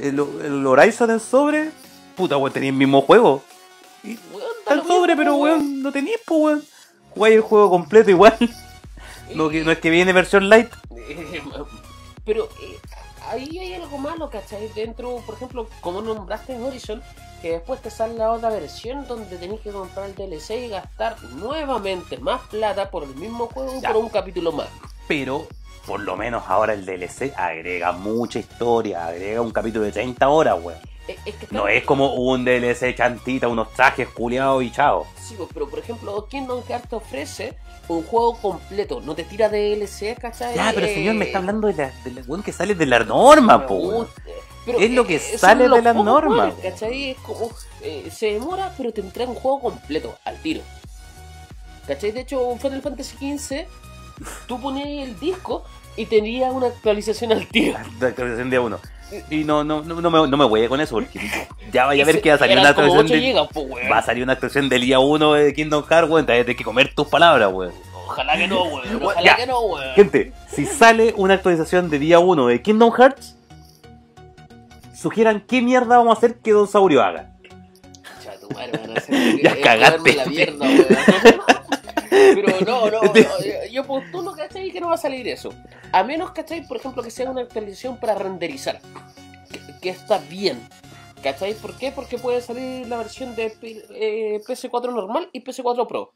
El, 0.00 0.20
el 0.44 0.66
Horizon 0.66 1.10
en 1.10 1.20
sobre, 1.20 1.70
puta, 2.16 2.36
weón, 2.36 2.52
tenía 2.52 2.70
el 2.70 2.76
mismo 2.76 3.02
juego. 3.02 3.42
Weón, 4.02 4.18
Está 4.60 4.74
en 4.74 4.78
lo 4.78 4.84
sobre, 4.84 5.14
mismo, 5.14 5.34
pero 5.34 5.36
weón, 5.36 5.82
no 5.82 5.92
tenías, 5.92 6.20
pues 6.24 6.40
weón. 6.40 6.64
Jugáis 7.10 7.34
el 7.36 7.40
juego 7.42 7.70
completo 7.70 8.10
igual. 8.10 8.36
No, 9.34 9.48
que, 9.48 9.62
no 9.64 9.70
es 9.72 9.78
que 9.78 9.90
viene 9.90 10.12
versión 10.12 10.48
light. 10.48 10.70
Pero 12.24 12.44
eh, 12.62 12.78
ahí 13.28 13.58
hay 13.58 13.74
algo 13.74 13.98
malo, 13.98 14.30
¿cachai? 14.30 14.68
Dentro, 14.74 15.16
por 15.26 15.34
ejemplo, 15.36 15.68
como 15.80 16.00
nombraste 16.02 16.54
Horizon, 16.60 17.02
que 17.42 17.52
después 17.52 17.80
te 17.80 17.90
sale 17.90 18.14
la 18.14 18.30
otra 18.32 18.50
versión 18.50 19.06
donde 19.06 19.36
tenés 19.36 19.60
que 19.60 19.70
comprar 19.70 20.06
el 20.10 20.14
DLC 20.14 20.50
y 20.66 20.68
gastar 20.68 21.20
nuevamente 21.36 22.18
más 22.18 22.42
plata 22.48 22.90
por 22.90 23.04
el 23.04 23.14
mismo 23.16 23.46
juego 23.46 23.80
Ya. 23.80 23.92
por 23.92 24.02
un 24.04 24.10
capítulo 24.10 24.52
más. 24.52 24.68
Pero, 25.08 25.46
por 25.86 26.00
lo 26.00 26.16
menos 26.16 26.44
ahora 26.46 26.74
el 26.74 26.84
DLC 26.84 27.32
agrega 27.36 27.92
mucha 27.92 28.38
historia, 28.38 29.06
agrega 29.06 29.40
un 29.40 29.50
capítulo 29.50 29.84
de 29.86 29.92
30 29.92 30.28
horas, 30.28 30.56
weón. 30.62 30.78
Eh, 31.10 31.18
Es, 31.26 31.34
que 31.36 31.46
No 31.50 31.68
es 31.68 31.84
como 31.84 32.14
un 32.14 32.44
DLC 32.44 32.94
chantita, 32.96 33.48
unos 33.48 33.72
trajes 33.72 34.08
culiados 34.08 34.62
y 34.62 34.70
chao. 34.70 35.06
Sí, 35.20 35.34
pues, 35.36 35.48
pero 35.52 35.68
por 35.68 35.78
ejemplo, 35.78 36.26
Kingdom 36.28 36.62
Hearts 36.68 36.88
te 36.88 36.96
ofrece 36.96 37.56
un 37.88 38.02
juego 38.04 38.36
completo, 38.36 39.00
no 39.00 39.14
te 39.14 39.24
tira 39.24 39.48
DLC, 39.48 40.16
¿cachai? 40.20 40.54
Ya, 40.54 40.70
pero 40.74 40.86
Eh, 40.86 40.94
señor, 40.94 41.14
me 41.16 41.24
está 41.26 41.38
hablando 41.38 41.66
de 41.68 41.74
la, 41.74 41.92
de 42.04 42.12
la 42.12 42.42
que 42.42 42.52
sale 42.52 42.74
de 42.74 42.86
la 42.86 43.00
norma, 43.00 43.66
po. 43.66 44.06
Pero, 44.64 44.78
Es 44.78 44.90
lo 44.90 45.06
que 45.06 45.16
eh, 45.16 45.38
sale 45.38 45.68
de 45.68 45.82
la 45.82 45.92
pocos 45.92 46.04
norma, 46.04 46.36
buenos, 46.36 46.54
po. 46.54 46.62
¿Cachai? 46.62 47.10
Es 47.10 47.18
como. 47.18 47.50
eh, 47.82 48.08
se 48.14 48.32
demora, 48.34 48.72
pero 48.76 48.92
te 48.92 49.00
entrega 49.00 49.30
un 49.30 49.36
juego 49.36 49.60
completo, 49.60 50.16
al 50.24 50.36
tiro. 50.40 50.60
¿Cachai? 51.86 52.12
De 52.12 52.20
hecho, 52.20 52.56
Final 52.58 52.82
Fantasy 52.82 53.16
XV, 53.38 53.66
tú 54.46 54.60
ponías 54.60 55.08
el 55.08 55.18
disco 55.18 55.64
y 55.96 56.06
tenía 56.06 56.52
una 56.52 56.68
actualización 56.68 57.32
al 57.32 57.46
tiro. 57.48 57.76
La 58.00 58.08
actualización 58.08 58.50
día 58.50 58.60
1. 58.60 58.78
Y 59.30 59.44
no, 59.44 59.64
no, 59.64 59.82
no, 59.82 60.00
no 60.00 60.10
me, 60.10 60.28
no 60.28 60.36
me 60.36 60.44
voy 60.44 60.68
con 60.68 60.80
eso, 60.80 60.94
porque 60.96 61.18
ya 61.72 61.86
vaya 61.86 62.02
a 62.02 62.06
ver 62.06 62.20
que 62.20 62.28
va 62.30 62.36
a 62.36 62.38
salir 62.38 62.58
una 62.58 62.70
eran 62.70 62.74
como 62.74 62.86
actualización 62.86 63.06
8 63.06 63.14
de, 63.14 63.20
gigas, 63.20 63.48
po, 63.52 63.60
weón. 63.62 63.90
Va 63.92 63.98
a 63.98 64.02
salir 64.02 64.22
una 64.22 64.32
actualización 64.34 64.68
del 64.68 64.82
día 64.82 64.98
1 65.00 65.32
de 65.32 65.54
Kingdom 65.54 65.84
Hearts, 65.84 66.10
weón. 66.10 66.26
Tener 66.26 66.56
que 66.56 66.64
comer 66.64 66.94
tus 66.94 67.08
palabras, 67.08 67.50
weón. 67.52 67.72
Ojalá 68.06 68.36
que 68.36 68.48
no, 68.48 68.64
weón. 68.64 68.82
Ya. 69.00 69.06
Ojalá 69.06 69.36
que 69.36 69.46
no, 69.46 69.60
weón. 69.60 69.94
Gente, 69.94 70.32
si 70.48 70.66
sale 70.66 71.12
una 71.16 71.34
actualización 71.34 71.90
de 71.90 71.98
día 71.98 72.18
1 72.18 72.46
de 72.46 72.62
Kingdom 72.62 72.92
Hearts, 72.92 73.36
sugieran 74.94 75.40
qué 75.46 75.62
mierda 75.62 75.96
vamos 75.98 76.14
a 76.14 76.18
hacer 76.18 76.36
que 76.38 76.52
Don 76.52 76.68
Saurio 76.68 77.02
haga. 77.02 77.30
Chato, 78.22 78.48
madre, 78.54 78.72
van 78.78 78.90
a 78.90 78.94
hacer- 79.00 79.42
Ya 79.42 79.52
eh, 79.52 79.60
cagaste. 79.60 80.12
la 80.14 80.26
mierda, 80.26 80.66
weón. 80.66 80.86
Pero 82.10 82.60
no, 82.66 82.90
no, 82.90 83.00
no, 83.02 83.12
yo 83.72 83.84
postulo, 83.86 84.32
¿cachai? 84.32 84.70
Que 84.70 84.80
no 84.80 84.88
va 84.88 84.94
a 84.94 84.98
salir 84.98 85.26
eso. 85.28 85.50
A 85.92 86.02
menos, 86.04 86.30
¿cachai? 86.32 86.66
Por 86.66 86.76
ejemplo, 86.76 87.02
que 87.02 87.10
sea 87.10 87.30
una 87.30 87.42
actualización 87.42 87.96
para 87.98 88.14
renderizar. 88.14 88.80
Que, 89.50 89.60
que 89.80 89.90
está 89.90 90.18
bien. 90.18 90.60
¿Cachai? 91.22 91.54
¿Por 91.54 91.76
qué? 91.76 91.92
Porque 91.92 92.16
puede 92.18 92.40
salir 92.40 92.86
la 92.86 92.96
versión 92.96 93.34
de 93.36 93.54
eh, 93.62 94.40
PS4 94.46 94.92
normal 94.94 95.28
y 95.32 95.42
PS4 95.44 95.86
Pro. 95.86 96.12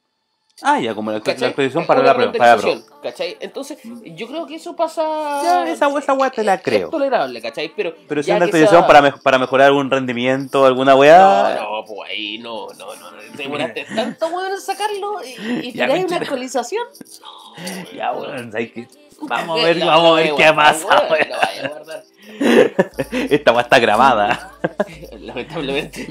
Ah, 0.62 0.78
ya, 0.78 0.94
como 0.94 1.10
la, 1.10 1.18
la 1.18 1.46
actualización 1.48 1.84
para 1.84 2.00
la, 2.00 2.14
pro, 2.14 2.30
para 2.30 2.54
la 2.54 2.62
Pro. 2.62 2.74
¿Cachai? 3.02 3.36
Entonces, 3.40 3.76
yo 4.04 4.28
creo 4.28 4.46
que 4.46 4.54
eso 4.54 4.76
pasa. 4.76 5.02
Ya, 5.42 5.68
esa, 5.68 5.88
esa 5.98 6.12
weá 6.14 6.30
te 6.30 6.44
la 6.44 6.54
es 6.54 6.62
creo. 6.62 6.90
tolerable, 6.90 7.42
¿cachai? 7.42 7.72
Pero, 7.76 7.92
Pero 8.08 8.22
si 8.22 8.30
es 8.30 8.36
una 8.36 8.44
actualización 8.44 8.82
sea- 8.82 8.86
para, 8.86 9.02
mej- 9.02 9.20
para 9.20 9.38
mejorar 9.40 9.66
algún 9.66 9.90
rendimiento, 9.90 10.64
alguna 10.64 10.94
weá. 10.94 11.56
No, 11.60 11.80
no, 11.80 11.84
pues 11.84 12.08
ahí 12.08 12.38
no, 12.38 12.68
no, 12.78 12.94
no. 12.94 13.10
no. 13.10 13.16
Te 13.36 13.42
demoraste 13.42 13.84
tanto, 13.96 14.28
weón, 14.28 14.52
en 14.52 14.60
sacarlo 14.60 15.16
y, 15.24 15.66
y 15.68 15.72
tiráis 15.72 16.04
una 16.04 16.16
actualización. 16.18 16.86
Ya, 17.94 18.12
weón, 18.12 18.50
hay 18.54 18.70
que- 18.70 18.88
Vamos 19.28 19.60
a 19.60 19.64
ver, 19.64 19.76
no, 19.78 19.86
vamos 19.86 20.18
a 20.18 20.22
ver 20.22 20.34
qué 20.34 20.52
pasa. 20.52 21.08
Esta 23.30 23.52
weá 23.52 23.62
está 23.62 23.78
grabada. 23.78 24.52
Lamentablemente. 25.20 26.08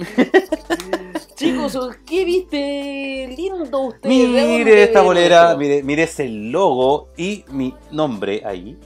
Chicos, 1.35 1.77
¿qué 2.05 2.25
viste 2.25 3.35
lindo 3.35 3.79
usted? 3.79 4.09
¿De 4.09 4.25
dónde 4.25 4.63
Mire 4.63 4.83
esta 4.83 5.01
bolera, 5.01 5.55
mire, 5.55 5.83
mire 5.83 6.03
ese 6.03 6.27
logo 6.27 7.09
y 7.17 7.43
mi 7.49 7.73
nombre 7.91 8.41
ahí. 8.45 8.77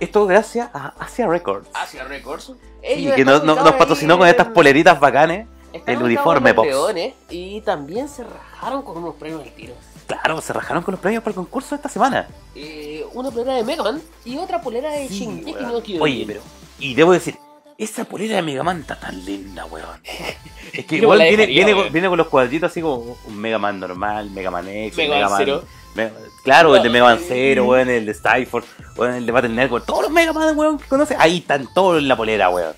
Esto 0.00 0.26
gracias 0.26 0.68
a 0.74 0.88
Asia 0.98 1.26
Records. 1.26 1.68
Asia 1.72 2.04
Records. 2.04 2.52
Ellos 2.82 3.14
que 3.14 3.24
nos, 3.24 3.40
patrocinó 3.74 4.18
con 4.18 4.28
estas 4.28 4.48
poleritas 4.48 4.98
bacanes. 4.98 5.46
el 5.86 6.02
uniforme. 6.02 6.52
Leones 6.52 7.14
Y 7.30 7.60
también 7.62 8.08
se 8.08 8.24
rajaron 8.24 8.82
con 8.82 8.98
unos 8.98 9.14
premios 9.14 9.42
al 9.42 9.52
tiro. 9.52 9.74
Claro, 10.06 10.40
se 10.40 10.52
rajaron 10.52 10.82
con 10.82 10.92
los 10.92 11.00
premios 11.00 11.22
para 11.22 11.30
el 11.32 11.36
concurso 11.36 11.74
esta 11.74 11.88
semana. 11.88 12.28
Eh, 12.54 13.04
una 13.14 13.30
polera 13.30 13.54
de 13.54 13.64
Mega 13.64 13.82
Man 13.82 14.02
y 14.24 14.36
otra 14.36 14.60
polera 14.60 14.90
de 14.92 15.08
Sí, 15.08 15.20
Shingeki 15.20 15.52
weón. 15.52 15.62
no 15.72 15.82
Kyojin. 15.82 16.02
Oye, 16.02 16.24
pero. 16.26 16.40
Y 16.78 16.94
debo 16.94 17.12
decir, 17.12 17.36
esa 17.78 18.04
polera 18.04 18.36
de 18.36 18.42
Mega 18.42 18.62
Man 18.62 18.80
está 18.80 18.98
tan 18.98 19.24
linda, 19.24 19.64
weón. 19.66 20.00
Es 20.72 20.86
que 20.86 20.96
igual 20.96 21.20
viene, 21.20 21.36
dejaría, 21.46 21.64
viene, 21.66 21.90
viene 21.90 22.08
con 22.08 22.18
los 22.18 22.26
cuadritos 22.26 22.70
así 22.70 22.80
como 22.82 23.16
un 23.26 23.36
Mega 23.36 23.58
Man 23.58 23.78
normal, 23.78 24.28
Mega 24.30 24.50
Man 24.50 24.66
X, 24.68 24.96
Mega 24.96 25.14
Mega 25.14 25.28
Man. 25.28 25.38
Zero. 25.38 25.64
Me- 25.94 26.10
claro, 26.42 26.74
el 26.74 26.82
de 26.82 26.90
Mega 26.90 27.04
Man 27.04 27.18
Ay. 27.20 27.24
Zero, 27.28 27.64
weón, 27.66 27.88
el 27.88 28.04
de 28.04 28.12
Skyforce, 28.14 28.68
weón, 28.96 29.14
el 29.14 29.24
de 29.26 29.30
Battle 29.32 29.50
Network, 29.50 29.86
todos 29.86 30.02
los 30.02 30.10
Mega 30.10 30.32
Man, 30.32 30.58
weón, 30.58 30.78
que 30.78 30.86
conoce, 30.86 31.14
ahí 31.18 31.38
están 31.38 31.68
todos 31.72 31.98
en 31.98 32.08
la 32.08 32.16
polera, 32.16 32.50
weón. 32.50 32.74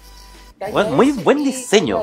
Bueno, 0.73 0.91
muy 0.91 1.13
buen 1.13 1.45
diseño. 1.45 2.01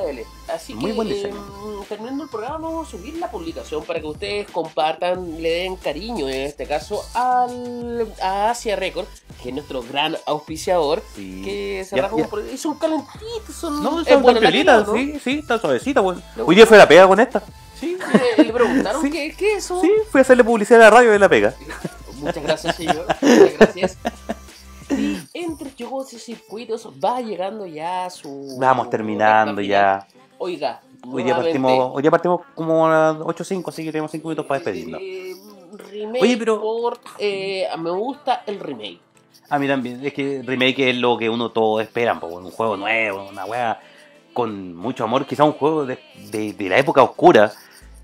Así 0.53 0.75
Muy 0.75 0.91
que, 0.91 0.93
buen 0.93 1.07
diseño. 1.07 1.35
eh, 1.35 1.85
terminando 1.89 2.23
el 2.25 2.29
programa, 2.29 2.59
vamos 2.59 2.87
a 2.87 2.91
subir 2.91 3.15
la 3.17 3.31
publicación 3.31 3.83
para 3.83 3.99
que 3.99 4.05
ustedes 4.05 4.51
compartan, 4.51 5.41
le 5.41 5.49
den 5.49 5.75
cariño, 5.75 6.29
en 6.29 6.41
este 6.41 6.67
caso, 6.67 7.03
al, 7.15 8.07
a 8.21 8.51
Asia 8.51 8.75
Record, 8.75 9.05
que 9.41 9.49
es 9.49 9.55
nuestro 9.55 9.81
gran 9.81 10.15
auspiciador. 10.27 11.01
Sí. 11.15 11.41
Que 11.43 11.83
se 11.89 11.95
Ya- 11.95 12.03
rajó 12.03 12.17
ya- 12.19 12.27
por- 12.27 12.45
y 12.45 12.57
son 12.57 12.75
calentitos, 12.77 13.55
son. 13.59 13.81
No, 13.81 14.03
son 14.05 14.23
la 14.33 14.39
piolitas, 14.39 14.85
¿no? 14.87 14.93
sí, 14.93 15.19
sí, 15.23 15.39
está 15.39 15.57
suavecita, 15.59 16.01
weón. 16.01 16.21
Le 16.35 16.43
Hoy 16.43 16.55
día 16.55 16.67
fue 16.67 16.77
la 16.77 16.87
pega 16.87 17.07
con 17.07 17.19
esta. 17.19 17.41
Sí, 17.79 17.97
le, 18.37 18.43
le 18.43 18.53
preguntaron 18.53 19.01
Sí. 19.01 19.09
qué 19.09 19.27
es 19.27 19.63
eso. 19.65 19.81
Sí, 19.81 19.91
fui 20.11 20.19
a 20.19 20.21
hacerle 20.21 20.43
publicidad 20.43 20.79
a 20.81 20.83
la 20.85 20.89
radio 20.91 21.11
de 21.11 21.17
la 21.19 21.27
pega. 21.29 21.55
Muchas 22.17 22.43
gracias, 22.43 22.75
señor. 22.75 23.07
Muchas 23.21 23.57
gracias. 23.57 23.97
Y 25.59 25.63
entre 25.63 25.85
juegos 25.85 26.13
y 26.13 26.19
circuitos 26.19 26.87
va 27.03 27.21
llegando 27.21 27.65
ya 27.65 28.09
su. 28.09 28.57
Vamos 28.59 28.89
terminando 28.89 29.61
ya. 29.61 30.07
Oiga, 30.37 30.81
Hoy 31.05 31.23
día 31.23 31.35
partimos, 31.35 31.91
hoy 31.93 32.01
día 32.01 32.11
partimos 32.11 32.41
como 32.55 32.87
a 32.87 32.89
las 33.13 33.17
8.05, 33.17 33.67
así 33.69 33.83
que 33.83 33.91
tenemos 33.91 34.09
5 34.11 34.27
minutos 34.27 34.45
para 34.45 34.59
despedirnos. 34.59 35.01
eh, 35.01 35.33
remake 35.91 36.21
Oye, 36.21 36.37
pero- 36.37 36.93
eh, 37.19 37.67
me 37.77 37.91
gusta 37.91 38.43
el 38.45 38.59
remake. 38.59 38.99
A 39.49 39.59
mí 39.59 39.67
también, 39.67 40.03
es 40.05 40.13
que 40.13 40.41
remake 40.43 40.89
es 40.89 40.95
lo 40.97 41.17
que 41.17 41.29
uno 41.29 41.51
todo 41.51 41.81
espera, 41.81 42.13
un 42.13 42.51
juego 42.51 42.77
nuevo, 42.77 43.27
una 43.29 43.45
wea 43.45 43.79
con 44.33 44.75
mucho 44.75 45.03
amor, 45.03 45.25
quizá 45.25 45.43
un 45.43 45.51
juego 45.53 45.85
de, 45.85 45.99
de- 46.31 46.53
de 46.53 46.69
la 46.69 46.77
época 46.77 47.03
oscura 47.03 47.51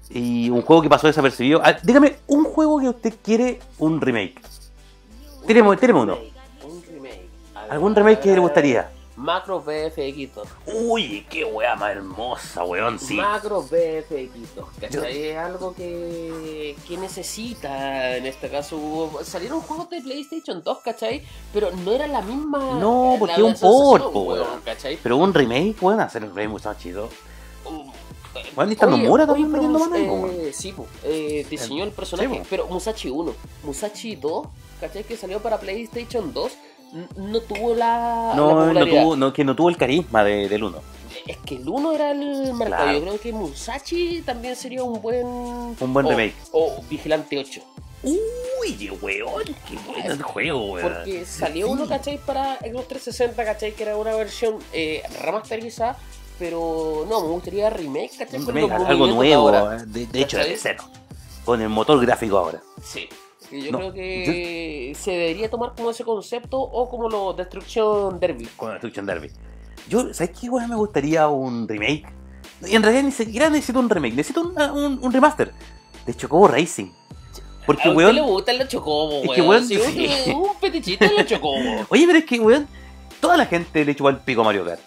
y 0.10 0.50
un 0.50 0.62
juego 0.62 0.82
que 0.82 0.90
pasó 0.90 1.08
desapercibido. 1.08 1.62
Ah, 1.64 1.78
dígame, 1.82 2.18
un 2.28 2.44
juego 2.44 2.80
que 2.80 2.90
usted 2.90 3.14
quiere 3.24 3.60
un 3.80 4.00
remake. 4.02 4.42
Un 5.42 5.48
tíreme 5.78 6.00
uno. 6.02 6.18
¿Algún 7.70 7.96
remake 7.96 8.20
que 8.22 8.34
le 8.34 8.40
gustaría? 8.40 8.92
Macro 9.16 9.60
BFX 9.60 10.34
2. 10.34 10.48
Uy, 10.88 11.26
qué 11.30 11.44
wea 11.44 11.76
más 11.76 11.92
hermosa, 11.92 12.64
weón, 12.64 12.98
sí. 12.98 13.16
Macro 13.16 13.62
BFX 13.62 14.56
2. 14.56 14.68
¿cachai? 14.80 15.24
Es 15.28 15.38
algo 15.38 15.74
que, 15.76 16.76
que 16.88 16.98
necesita 16.98 18.16
en 18.16 18.26
este 18.26 18.50
caso. 18.50 19.12
Salieron 19.24 19.60
juegos 19.60 19.90
de 19.90 20.02
PlayStation 20.02 20.64
2, 20.64 20.78
¿cachai? 20.80 21.22
Pero 21.52 21.70
no 21.72 21.92
era 21.92 22.08
la 22.08 22.22
misma. 22.22 22.80
No, 22.80 23.18
porque 23.20 23.34
es 23.34 23.40
un 23.40 23.54
port, 23.56 24.04
po, 24.14 24.22
weón, 24.22 24.48
weón. 24.48 24.62
¿cachai? 24.64 24.98
Pero 25.04 25.18
un 25.18 25.34
remake, 25.34 25.76
weón, 25.82 26.00
hacer 26.00 26.24
un 26.24 26.30
remake 26.30 26.48
mucho 26.50 26.70
más 26.70 26.78
chido. 26.78 27.10
Um, 27.66 27.92
y 28.70 28.72
está 28.72 28.86
Nomura 28.86 29.28
también 29.28 29.52
metiendo 29.52 29.80
mano 29.80 30.28
eh. 30.28 30.52
Sí, 30.54 30.72
po, 30.72 30.88
eh, 31.04 31.46
diseñó 31.50 31.84
el 31.84 31.92
personaje, 31.92 32.30
Sí, 32.30 32.40
po. 32.40 32.46
pero 32.50 32.68
Musashi 32.68 33.10
1. 33.10 33.34
Musashi 33.64 34.16
2, 34.16 34.48
¿cachai? 34.80 35.04
Que 35.04 35.18
salió 35.18 35.42
para 35.42 35.60
PlayStation 35.60 36.34
2, 36.34 36.52
n- 36.52 36.60
no 37.18 37.40
tuvo 37.42 37.76
la, 37.76 38.30
la 38.32 38.34
No, 38.36 38.50
no 38.52 38.62
popularidad. 38.68 39.02
tuvo, 39.04 39.16
no, 39.16 39.34
que 39.34 39.44
no 39.44 39.56
tuvo 39.56 39.70
el 39.70 39.78
carisma 39.78 40.24
de- 40.24 40.48
del 40.50 40.64
uno. 40.64 40.78
Es 41.28 41.38
que 41.38 41.56
el 41.56 41.68
1 41.68 41.92
era 41.94 42.12
el 42.12 42.54
marcado. 42.54 42.84
Claro. 42.84 42.98
Yo 43.00 43.02
creo 43.06 43.20
que 43.20 43.34
Musashi 43.34 44.22
también 44.26 44.56
sería 44.56 44.84
un 44.84 45.02
buen. 45.02 45.26
Un 45.26 45.94
buen 45.94 46.06
o- 46.06 46.10
remake. 46.10 46.34
O 46.52 46.82
Vigilante 46.90 47.38
8. 47.38 47.62
Uy, 48.02 48.90
weón, 49.02 49.44
qué 49.68 49.78
bueno 49.86 50.14
el 50.14 50.22
juego, 50.24 50.72
weón. 50.74 50.94
Porque 50.94 51.26
salió 51.26 51.68
Sí. 51.68 51.72
uno, 51.74 51.88
¿cachai? 51.88 52.18
Para 52.18 52.58
Xbox 52.60 52.88
360, 52.88 53.44
¿cachai? 53.46 53.74
Que 53.74 53.84
era 53.84 53.98
una 53.98 54.16
versión 54.16 54.58
eh, 54.74 55.04
remasterizada. 55.22 55.98
Pero 56.40 57.06
no, 57.10 57.22
me 57.22 57.28
gustaría 57.28 57.70
remake, 57.70 58.12
¿cachai? 58.18 58.40
Remake, 58.40 58.72
algo 58.74 59.08
de 59.08 59.14
nuevo, 59.14 59.50
ahora. 59.50 59.78
eh, 59.78 59.84
de, 59.86 60.06
de 60.08 60.22
hecho 60.22 60.38
de 60.38 60.56
cero. 60.58 60.84
Con 61.44 61.62
el 61.62 61.68
motor 61.70 62.00
gráfico 62.06 62.38
ahora. 62.38 62.62
Sí. 62.82 63.10
Y 63.52 63.62
Yo 63.62 63.72
No, 63.72 63.80
creo 63.80 63.94
que 63.94 64.94
se 65.00 65.12
debería 65.12 65.50
tomar 65.50 65.74
como 65.76 65.90
ese 65.92 66.04
concepto 66.04 66.60
o 66.60 66.90
como 66.90 67.10
lo 67.10 67.34
Destruction 67.34 68.20
Derby. 68.20 68.46
Con 68.56 68.72
Destruction 68.72 69.06
Derby. 69.06 69.32
Yo, 69.88 70.14
¿sabes 70.14 70.38
qué, 70.40 70.50
weón? 70.50 70.70
Me 70.70 70.76
gustaría 70.76 71.28
un 71.28 71.68
remake. 71.68 72.06
Y 72.68 72.76
en 72.76 72.84
realidad 72.84 73.04
ni 73.04 73.12
siquiera 73.12 73.50
necesito 73.50 73.80
un 73.80 73.90
remake, 73.90 74.14
necesito 74.14 74.42
una- 74.42 74.72
un, 74.74 75.00
un 75.02 75.12
remaster 75.14 75.52
de 76.06 76.14
Chocobo 76.14 76.48
Racing. 76.48 76.92
Porque, 77.66 77.84
a 77.88 77.92
usted 77.92 77.98
weón. 77.98 78.16
le 78.16 78.22
gustan 78.22 78.58
los 78.58 78.68
chocobos, 78.68 79.24
es 79.24 79.30
weón. 79.30 79.36
que, 79.36 79.42
weón, 79.42 79.66
Sí, 79.68 79.78
sí. 80.26 80.32
un, 80.32 80.42
un 80.42 80.56
fetichista 80.60 81.08
de 81.08 81.14
los 81.14 81.26
chocobos. 81.26 81.86
Oye, 81.90 82.06
pero 82.06 82.20
es 82.20 82.26
que, 82.26 82.40
weón, 82.40 82.68
toda 83.22 83.38
la 83.38 83.46
gente 83.46 83.86
le 83.86 83.96
chupó 83.96 84.10
el 84.10 84.18
pico 84.18 84.42
a 84.42 84.44
Mario 84.46 84.66
Kart. 84.66 84.80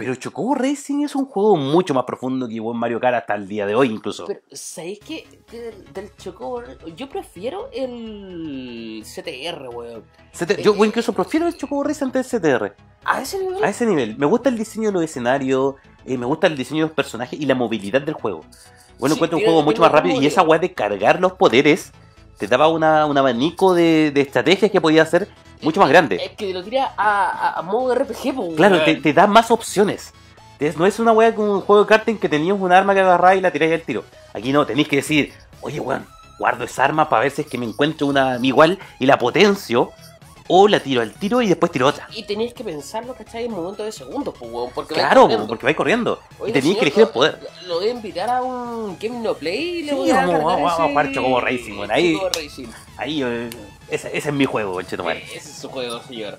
Pero 0.00 0.14
Chocobo 0.14 0.54
Racing 0.54 1.04
es 1.04 1.14
un 1.14 1.26
juego 1.26 1.56
mucho 1.56 1.94
más 1.94 2.04
profundo 2.04 2.48
que 2.48 2.58
buen 2.58 2.78
Mario 2.78 2.98
Kart 2.98 3.16
hasta 3.16 3.34
el 3.34 3.46
día 3.46 3.66
de 3.66 3.74
hoy 3.74 3.88
incluso. 3.88 4.26
Pero, 4.26 4.40
¿sabéis 4.50 4.98
qué? 5.00 5.26
Del, 5.52 5.92
del 5.92 6.16
Chocobo, 6.16 6.62
yo 6.96 7.08
prefiero 7.08 7.68
el 7.72 9.04
CTR, 9.04 9.68
weón. 9.68 10.02
CT 10.32 10.60
yo 10.62 10.84
incluso 10.84 11.12
prefiero 11.12 11.46
el 11.46 11.56
Chocobo 11.56 11.84
Racing 11.84 12.06
antes 12.06 12.30
del 12.30 12.40
CTR. 12.40 12.74
¿A 13.04 13.22
ese 13.22 13.38
nivel? 13.38 13.64
A 13.64 13.68
ese 13.68 13.86
nivel. 13.86 14.16
Me 14.16 14.26
gusta 14.26 14.48
el 14.48 14.56
diseño 14.56 14.88
de 14.88 14.92
los 14.94 15.02
escenarios, 15.02 15.74
eh, 16.04 16.16
me 16.16 16.26
gusta 16.26 16.46
el 16.46 16.56
diseño 16.56 16.84
de 16.84 16.88
los 16.88 16.96
personajes 16.96 17.38
y 17.38 17.46
la 17.46 17.54
movilidad 17.54 18.02
del 18.02 18.14
juego. 18.14 18.44
Bueno, 18.98 19.14
Sí, 19.14 19.18
encuentro 19.18 19.38
un 19.38 19.44
juego 19.44 19.62
mucho 19.62 19.80
más 19.82 19.92
rápido 19.92 20.20
y 20.20 20.26
esa 20.26 20.42
weá 20.42 20.58
de 20.58 20.72
cargar 20.74 21.20
los 21.20 21.32
poderes 21.32 21.92
te 22.40 22.46
daba 22.48 22.68
una, 22.68 23.06
un 23.06 23.16
abanico 23.18 23.74
de, 23.74 24.10
de 24.10 24.20
estrategias 24.22 24.70
que 24.70 24.80
podía 24.80 25.02
hacer 25.02 25.28
mucho 25.62 25.78
más 25.80 25.88
grande. 25.90 26.16
Es 26.16 26.30
que 26.32 26.52
lo 26.54 26.64
tira 26.64 26.92
a, 26.96 27.28
a, 27.28 27.58
a 27.58 27.62
modo 27.62 27.94
RPG, 27.94 28.34
po, 28.34 28.54
Claro, 28.56 28.82
te, 28.82 28.96
te 28.96 29.12
da 29.12 29.26
más 29.26 29.50
opciones. 29.50 30.12
Es- 30.58 30.76
no 30.76 30.86
es 30.86 30.98
una 30.98 31.12
weá 31.12 31.34
como 31.34 31.52
un 31.54 31.60
juego 31.60 31.82
de 31.84 31.88
karting 31.88 32.16
que 32.16 32.28
tenías 32.28 32.56
un 32.58 32.72
arma 32.72 32.94
que 32.94 33.00
agarráis 33.00 33.38
y 33.38 33.42
la 33.42 33.50
tiráis 33.50 33.72
al 33.74 33.82
tiro. 33.82 34.04
Aquí 34.34 34.52
no, 34.52 34.64
tenéis 34.66 34.88
que 34.88 34.96
decir, 34.96 35.32
oye 35.60 35.80
weón, 35.80 36.06
guardo 36.38 36.64
esa 36.64 36.84
arma 36.84 37.08
para 37.08 37.22
ver 37.22 37.30
si 37.32 37.42
es 37.42 37.46
que 37.48 37.58
me 37.58 37.66
encuentro 37.66 38.06
una 38.06 38.38
igual 38.42 38.78
y 38.98 39.06
la 39.06 39.18
potencio. 39.18 39.90
O 40.52 40.66
la 40.66 40.80
tiro 40.80 41.00
al 41.00 41.12
tiro 41.12 41.40
y 41.42 41.46
después 41.48 41.70
tiro 41.70 41.86
otra. 41.86 42.08
Y 42.12 42.24
tenías 42.24 42.52
que 42.52 42.64
pensarlo, 42.64 43.14
¿cachai? 43.14 43.44
En 43.44 43.52
momentos 43.52 43.86
de 43.86 43.92
segundos, 43.92 44.34
pues, 44.38 44.50
weón. 44.50 44.70
Porque 44.74 44.94
vais 44.94 45.04
Claro, 45.06 45.22
corriendo. 45.22 45.46
porque 45.46 45.64
vais 45.64 45.76
corriendo. 45.76 46.18
Oye, 46.40 46.50
y 46.50 46.52
tenéis 46.52 46.74
que 46.76 46.80
elegir 46.82 47.02
el 47.04 47.08
poder. 47.10 47.38
Lo 47.66 47.76
voy 47.78 47.86
a 47.88 47.90
invitar 47.92 48.28
a 48.30 48.42
un 48.42 48.98
Game 49.00 49.20
No 49.20 49.34
Play 49.34 49.78
y 49.78 49.82
le 49.84 49.94
voy 49.94 50.10
a 50.10 50.16
vamos, 50.26 50.42
vamos, 50.44 50.72
vamos 50.72 50.90
jugar 50.90 51.12
Chocobo 51.12 51.40
Racing, 51.40 51.78
weón, 51.78 51.90
ahí- 51.92 52.18
Racing. 52.34 52.66
Ahí, 52.96 53.22
eh, 53.22 53.50
ese, 53.88 54.08
ese 54.16 54.28
es 54.30 54.34
mi 54.34 54.44
juego, 54.44 54.72
conchetumare. 54.72 55.20
Eh, 55.20 55.36
Ese 55.36 55.50
es 55.50 55.56
su 55.56 55.68
juego, 55.68 56.00
señor. 56.02 56.36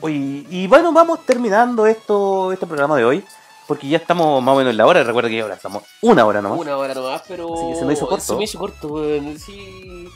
Oye, 0.00 0.44
y 0.50 0.66
bueno, 0.66 0.92
vamos 0.92 1.24
terminando 1.24 1.86
esto, 1.86 2.52
este 2.52 2.66
programa 2.66 2.96
de 2.96 3.04
hoy. 3.04 3.24
Porque 3.68 3.88
ya 3.88 3.96
estamos 3.96 4.42
más 4.42 4.54
o 4.54 4.58
menos 4.58 4.72
en 4.72 4.76
la 4.76 4.86
hora. 4.86 5.04
Recuerda 5.04 5.30
que 5.30 5.40
ahora 5.40 5.54
estamos 5.54 5.84
una 6.02 6.26
hora 6.26 6.42
nomás. 6.42 6.58
Una 6.58 6.76
hora 6.76 6.92
nomás, 6.94 7.22
pero. 7.28 7.54
Así 7.54 7.72
que 7.72 7.78
se 7.78 7.84
me 7.84 7.92
hizo 7.92 8.08
corto. 8.08 8.24
Se 8.24 8.34
me 8.34 8.44
hizo 8.44 8.58
corto, 8.58 8.88
weón. 8.88 9.38
Sí. 9.38 10.08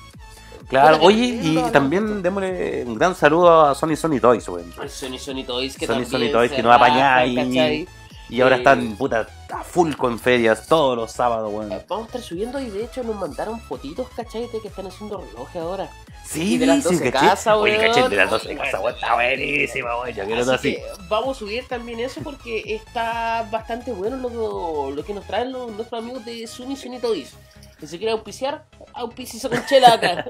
Claro, 0.69 0.99
oye, 1.03 1.39
y 1.43 1.57
también 1.73 2.23
démosle 2.23 2.85
un 2.87 2.95
gran 2.97 3.15
saludo 3.15 3.67
a 3.67 3.75
Sony 3.75 3.95
Sony 3.97 4.19
Toys, 4.21 4.49
weón. 4.49 4.73
Sony 4.89 5.19
Sony 5.19 5.45
Toys 5.47 5.77
que 5.77 5.87
Sony 5.87 5.93
también 6.03 6.11
Sony 6.11 6.33
Toys 6.33 6.53
que 6.53 6.63
nos 6.63 6.75
apañá 6.75 6.97
raja, 6.97 7.17
ahí. 7.19 7.35
¿cachai? 7.37 7.89
Y 8.29 8.41
ahora 8.41 8.57
están, 8.57 8.97
puta, 8.97 9.29
a 9.53 9.63
full 9.63 9.93
con 9.95 10.19
ferias 10.19 10.67
todos 10.67 10.97
los 10.97 11.13
sábados, 11.13 11.53
weón. 11.55 11.71
Eh, 11.71 11.85
Vamos 11.89 12.05
a 12.05 12.07
estar 12.09 12.21
subiendo 12.23 12.59
y 12.61 12.69
de 12.71 12.85
hecho 12.85 13.05
nos 13.05 13.15
mandaron 13.15 13.61
fotitos, 13.61 14.09
¿cachai? 14.17 14.49
De 14.49 14.61
que 14.61 14.67
están 14.67 14.89
haciendo 14.89 15.19
relojes 15.21 15.63
ahora. 15.63 15.89
Sí, 16.25 16.55
y 16.55 16.59
de 16.59 16.67
las 16.67 16.79
sí, 16.83 16.95
12 16.97 17.13
caché. 17.13 17.27
casas, 17.29 17.55
Oye, 17.57 17.79
weón. 17.79 17.87
caché, 17.87 18.01
el 18.01 18.11
de 18.11 18.17
las 18.17 18.31
12 18.31 18.49
Ay, 18.49 18.57
casas, 18.57 18.81
weón, 18.81 18.95
está 18.97 19.15
buenísima, 19.15 19.97
weón. 20.01 20.13
Yo 20.17 20.25
quiero 20.25 20.43
Así 20.43 20.51
así. 20.51 20.79
vamos 21.09 21.37
a 21.37 21.39
subir 21.39 21.69
también 21.69 22.01
eso 22.01 22.21
porque 22.25 22.65
está 22.75 23.47
bastante 23.53 23.93
bueno 23.93 24.17
lo, 24.17 24.91
lo 24.91 25.05
que 25.05 25.15
nos 25.15 25.25
traen 25.25 25.53
los, 25.53 25.71
nuestros 25.71 26.03
amigos 26.03 26.25
de 26.25 26.45
Sony 26.49 26.75
Sony 26.75 26.99
Toys. 27.01 27.33
Que 27.79 27.87
se 27.87 27.99
quiere 27.99 28.13
auspiciar, 28.13 28.65
auspiciese 28.95 29.49
con 29.51 29.65
chela 29.67 29.95
acá. 29.95 30.25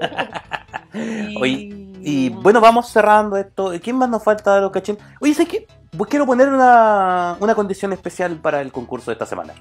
y... 0.94 1.36
Oye, 1.40 1.68
Y 2.03 2.28
bueno, 2.30 2.61
vamos 2.61 2.88
cerrando 2.90 3.36
esto. 3.36 3.72
¿Quién 3.82 3.97
más 3.97 4.09
nos 4.09 4.22
falta 4.22 4.55
de 4.57 4.61
los 4.62 4.70
cachín? 4.72 4.99
Oye, 5.20 5.32
¿sabes 5.34 5.49
qué? 5.49 5.66
Pues 5.97 6.11
quiero 6.11 6.26
poner 6.26 6.49
una, 6.49 7.36
una 7.40 7.55
condición 7.55 7.92
especial 7.92 8.36
para 8.36 8.61
el 8.61 8.72
concurso 8.72 9.11
de 9.11 9.14
esta 9.14 9.26
semana. 9.26 9.55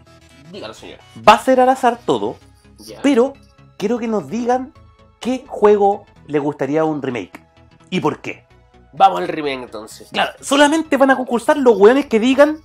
Dígalo, 0.52 0.74
señor. 0.74 1.00
Va 1.28 1.34
a 1.34 1.40
ser 1.40 1.60
al 1.60 1.70
azar 1.70 2.00
todo, 2.06 2.38
Ya. 2.78 3.00
pero 3.02 3.34
quiero 3.78 3.98
que 4.00 4.08
nos 4.08 4.28
digan 4.28 4.74
qué 5.20 5.44
juego 5.48 6.06
le 6.28 6.40
gustaría 6.40 6.84
un 6.86 7.02
remake 7.02 7.42
y 7.90 8.00
por 8.00 8.20
qué. 8.20 8.46
Vamos 8.94 9.20
al 9.22 9.28
remake 9.28 9.64
entonces. 9.64 10.08
Claro, 10.12 10.32
solamente 10.42 10.98
van 10.98 11.12
a 11.12 11.16
concursar 11.18 11.58
los 11.58 11.78
weones 11.78 12.06
que 12.08 12.20
digan 12.20 12.60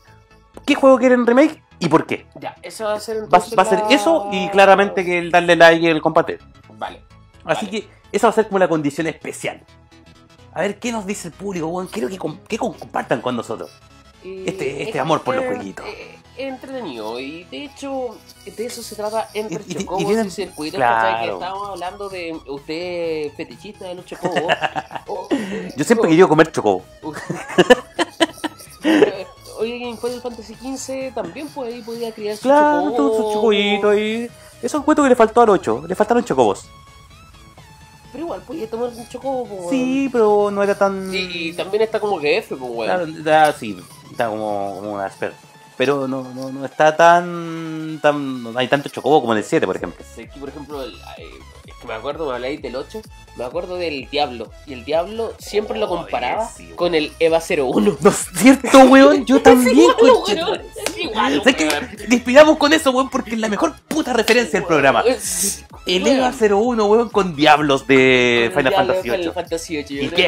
qué 0.66 0.74
juego 0.74 0.98
quieren 0.98 1.26
remake 1.26 1.62
y 1.78 1.88
por 1.88 2.07
qué. 2.07 2.26
Ya, 2.40 2.55
eso 2.62 2.84
va 2.84 2.94
a 2.94 3.01
ser 3.01 3.22
Va, 3.32 3.38
va 3.59 3.62
a 3.62 3.66
ser 3.66 3.82
eso 3.90 4.28
y 4.32 4.48
claramente 4.51 5.05
que 5.05 5.18
el 5.18 5.30
darle 5.30 5.57
like 5.57 5.82
y 5.84 5.88
el 5.88 6.01
compartir. 6.03 6.40
Vale. 6.78 7.03
Así 7.44 7.66
Vale. 7.66 7.80
que 7.82 7.88
esa 8.12 8.26
va 8.26 8.30
a 8.32 8.34
ser 8.34 8.46
como 8.48 8.59
la 8.59 8.68
condición 8.68 9.07
especial. 9.07 9.62
A 10.53 10.61
ver 10.62 10.78
qué 10.78 10.90
nos 10.92 11.07
dice 11.07 11.28
el 11.28 11.34
público, 11.34 11.66
weón. 11.68 11.86
Quiero 11.88 12.09
que, 12.09 12.18
com- 12.18 12.38
que 12.48 12.59
compartan 12.59 13.20
con 13.20 13.36
nosotros. 13.36 13.70
Eh, 14.24 14.44
Este- 14.48 14.82
este 14.82 14.98
es 14.98 15.01
amor 15.01 15.22
por 15.22 15.34
los 15.36 15.44
jueguitos. 15.46 15.86
eh, 15.86 16.16
entretenido 16.36 17.18
y 17.20 17.44
de 17.44 17.64
hecho 17.64 18.16
de 18.44 18.66
eso 18.66 18.82
se 18.82 18.94
trata 18.96 19.28
entre 19.34 19.62
Y- 19.66 19.74
chocobos 19.74 20.03
y, 20.03 20.07
tienen- 20.07 20.30
circuitos 20.30 20.76
claro. 20.78 21.18
que 21.26 21.32
estábamos 21.34 21.68
hablando 21.70 22.09
de 22.09 22.32
usted 22.48 23.32
fetichista 23.36 23.84
de 23.86 23.94
los 23.96 24.05
chocobos 24.07 24.40
Yo 25.76 25.84
siempre 25.84 26.07
he 26.07 26.11
querido 26.11 26.28
comer 26.28 26.51
chocobo. 26.53 26.82
oye 29.61 29.89
en 29.89 29.97
Final 29.99 30.21
Fantasy 30.21 30.55
XV 30.55 31.15
también 31.15 31.49
pues 31.55 31.73
ahí 31.73 31.83
podía 31.83 32.11
criar 32.13 32.37
su 32.37 32.43
Claro, 32.43 32.81
chocobo. 32.91 32.97
todos 32.97 33.17
sus 33.17 33.33
chocobitos 33.35 33.91
ahí. 33.93 34.25
Eso 34.25 34.31
es 34.63 34.75
un 34.75 34.83
cuento 34.83 35.03
que 35.03 35.09
le 35.11 35.17
faltó 35.17 35.41
al 35.43 35.51
8. 35.51 35.85
Le 35.87 35.95
faltaron 35.95 36.25
chocobos. 36.25 36.65
pero 38.13 38.25
igual 38.25 38.41
podía 38.43 38.69
tomar 38.69 38.89
un 38.91 39.09
chocobo 39.09 39.45
pues, 39.47 39.71
Sí, 39.71 40.09
pero 40.11 40.51
no 40.51 40.63
era 40.63 40.75
tan. 40.77 41.09
weón. 41.11 41.15
y, 41.15 41.53
también 41.53 41.83
está 41.85 42.01
como 42.01 42.19
que 42.19 42.39
F 42.39 42.57
pues 42.57 42.71
weón. 42.71 43.23
Claro, 43.23 43.55
sí, 43.59 43.77
está 44.11 44.29
como, 44.29 44.75
como 44.77 44.95
una 44.95 45.07
espera. 45.07 45.33
Pero 45.77 46.07
no, 46.07 46.23
no, 46.35 46.51
no 46.53 46.65
está 46.67 46.95
tan, 46.95 47.99
tan. 48.03 48.43
No 48.43 48.59
hay 48.59 48.69
tanto 48.69 48.89
chocobo 48.91 49.21
como 49.23 49.33
en 49.33 49.39
el 49.39 49.45
7, 49.45 49.65
por 49.67 49.77
ejemplo. 49.77 50.05
Sí, 50.15 50.29
por 50.39 50.49
ejemplo, 50.51 50.83
el- 50.83 50.95
me 51.87 51.95
acuerdo, 51.95 52.28
me 52.28 52.35
habláis 52.35 52.61
del 52.62 52.76
8, 52.76 53.01
me 53.37 53.45
acuerdo 53.45 53.76
del 53.76 54.09
Diablo. 54.11 54.51
Y 54.66 54.72
el 54.74 54.85
Diablo 54.85 55.33
siempre 55.39 55.78
lo 55.78 55.89
comparaba 55.89 56.47
sí, 56.49 56.64
weón. 56.64 56.76
con 56.76 56.95
el 56.95 57.12
EVA 57.18 57.41
01. 57.41 57.97
No 58.01 58.11
es 58.11 58.28
cierto, 58.37 58.78
weón. 58.81 59.24
Yo 59.26 59.41
también, 59.43 59.76
igual, 59.78 59.97
conche- 59.99 60.35
weón, 60.45 60.61
es 60.87 60.99
igual, 60.99 61.43
weón. 61.45 61.89
Le 62.09 62.14
inspiramos 62.14 62.57
con 62.59 62.72
eso, 62.72 62.91
weón, 62.91 63.09
porque 63.11 63.33
es 63.33 63.39
la 63.39 63.49
mejor 63.49 63.74
puta 63.89 64.12
referencia 64.12 64.59
del 64.61 64.66
programa. 64.66 65.01
Es- 65.07 65.64
El 65.87 66.05
weón, 66.05 66.16
EVA 66.18 66.33
01, 66.39 66.85
weón, 66.87 67.09
con 67.09 67.35
diablos 67.35 67.87
de 67.87 68.51
con 68.53 68.59
Final 68.62 68.74
Fantasy 68.74 69.03
Final 69.03 69.20
8. 69.20 69.33
Fantasy 69.33 69.76
VIII, 69.76 69.85
yo 69.97 70.03
Y 70.05 70.09
qué 70.11 70.22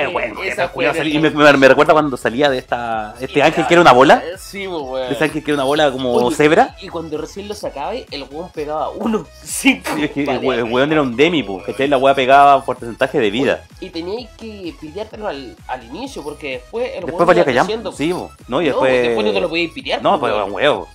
salía- 0.94 1.14
y 1.14 1.18
me, 1.18 1.30
me- 1.30 1.52
me 1.56 1.68
recuerda 1.68 1.92
cuando 1.92 2.16
salía 2.16 2.48
de 2.48 2.58
esta 2.58 3.14
este 3.20 3.42
ángel 3.42 3.66
que 3.66 3.74
era 3.74 3.80
una 3.80 3.92
bola. 3.92 4.22
Sí, 4.38 4.66
weón. 4.66 5.12
Ese 5.12 5.24
ángel 5.24 5.42
que 5.44 5.50
era 5.50 5.56
una 5.56 5.64
bola 5.64 5.90
como 5.92 6.12
Oye, 6.14 6.34
cebra. 6.36 6.76
Y 6.80 6.88
cuando 6.88 7.18
recién 7.18 7.48
lo 7.48 7.54
sacaba, 7.54 7.92
el 7.94 8.24
weón 8.30 8.50
pegaba 8.50 8.88
uno. 8.90 9.26
Sí, 9.44 9.82
es 9.98 10.16
el 10.16 10.64
weón 10.64 10.90
era 10.92 11.02
un 11.02 11.14
demi, 11.16 11.41
pues, 11.42 11.64
¿cachai? 11.66 11.88
La 11.88 11.98
weá 11.98 12.14
pegaba 12.14 12.64
porcentaje 12.64 13.18
de 13.20 13.30
vida. 13.30 13.64
Y 13.80 13.90
teníais 13.90 14.28
que 14.38 14.74
pillártelo 14.80 15.28
al, 15.28 15.56
al 15.68 15.84
inicio, 15.84 16.22
porque 16.22 16.52
después 16.52 16.90
el 16.94 17.06
Después 17.06 17.26
valía 17.26 17.44
creciendo. 17.44 17.92
Sí, 17.92 18.12
po. 18.12 18.30
¿no? 18.48 18.60
Y 18.62 18.66
No, 18.66 18.70
después. 18.70 19.02
después 19.02 19.26
no 19.26 19.32
te 19.32 19.40
lo 19.40 19.48
podías 19.48 19.72
pitear. 19.72 20.02
No, 20.02 20.18
pues, 20.18 20.32
weón. 20.32 20.44
un 20.48 20.52
huevo. 20.52 20.88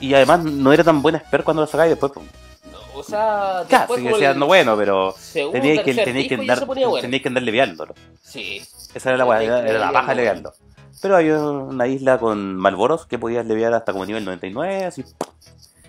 Y 0.00 0.14
además 0.14 0.44
no 0.44 0.72
era 0.72 0.84
tan 0.84 1.02
buena 1.02 1.18
expert 1.18 1.44
cuando 1.44 1.62
lo 1.62 1.66
sacáis 1.66 1.90
después. 1.90 2.12
Pues. 2.12 2.26
No, 2.72 2.78
o 2.98 3.02
sea, 3.02 3.64
sigue 3.68 3.86
como 3.86 4.16
siendo 4.16 4.44
el 4.44 4.48
bueno, 4.48 4.76
pero 4.76 5.14
teníais 5.32 5.82
que, 5.82 5.94
teníais 5.94 6.28
que 6.28 6.34
andar, 6.36 6.64
bueno. 6.66 6.94
teníais 7.00 7.22
que 7.22 7.28
andar 7.28 7.42
leviándolo. 7.42 7.94
Sí. 8.22 8.62
Esa 8.94 9.10
era 9.10 9.18
la 9.18 9.24
weá, 9.24 9.42
era, 9.42 9.62
que 9.64 9.70
era 9.70 9.78
la 9.78 9.92
paja 9.92 10.14
leviando. 10.14 10.52
Pero 11.00 11.16
había 11.16 11.38
una 11.38 11.86
isla 11.86 12.18
con 12.18 12.56
Malboros 12.56 13.06
que 13.06 13.18
podías 13.18 13.46
leviar 13.46 13.72
hasta 13.72 13.92
como 13.92 14.04
nivel 14.04 14.24
99, 14.24 14.84
así. 14.84 15.04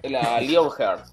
La 0.04 0.40
Lionheart. 0.40 1.06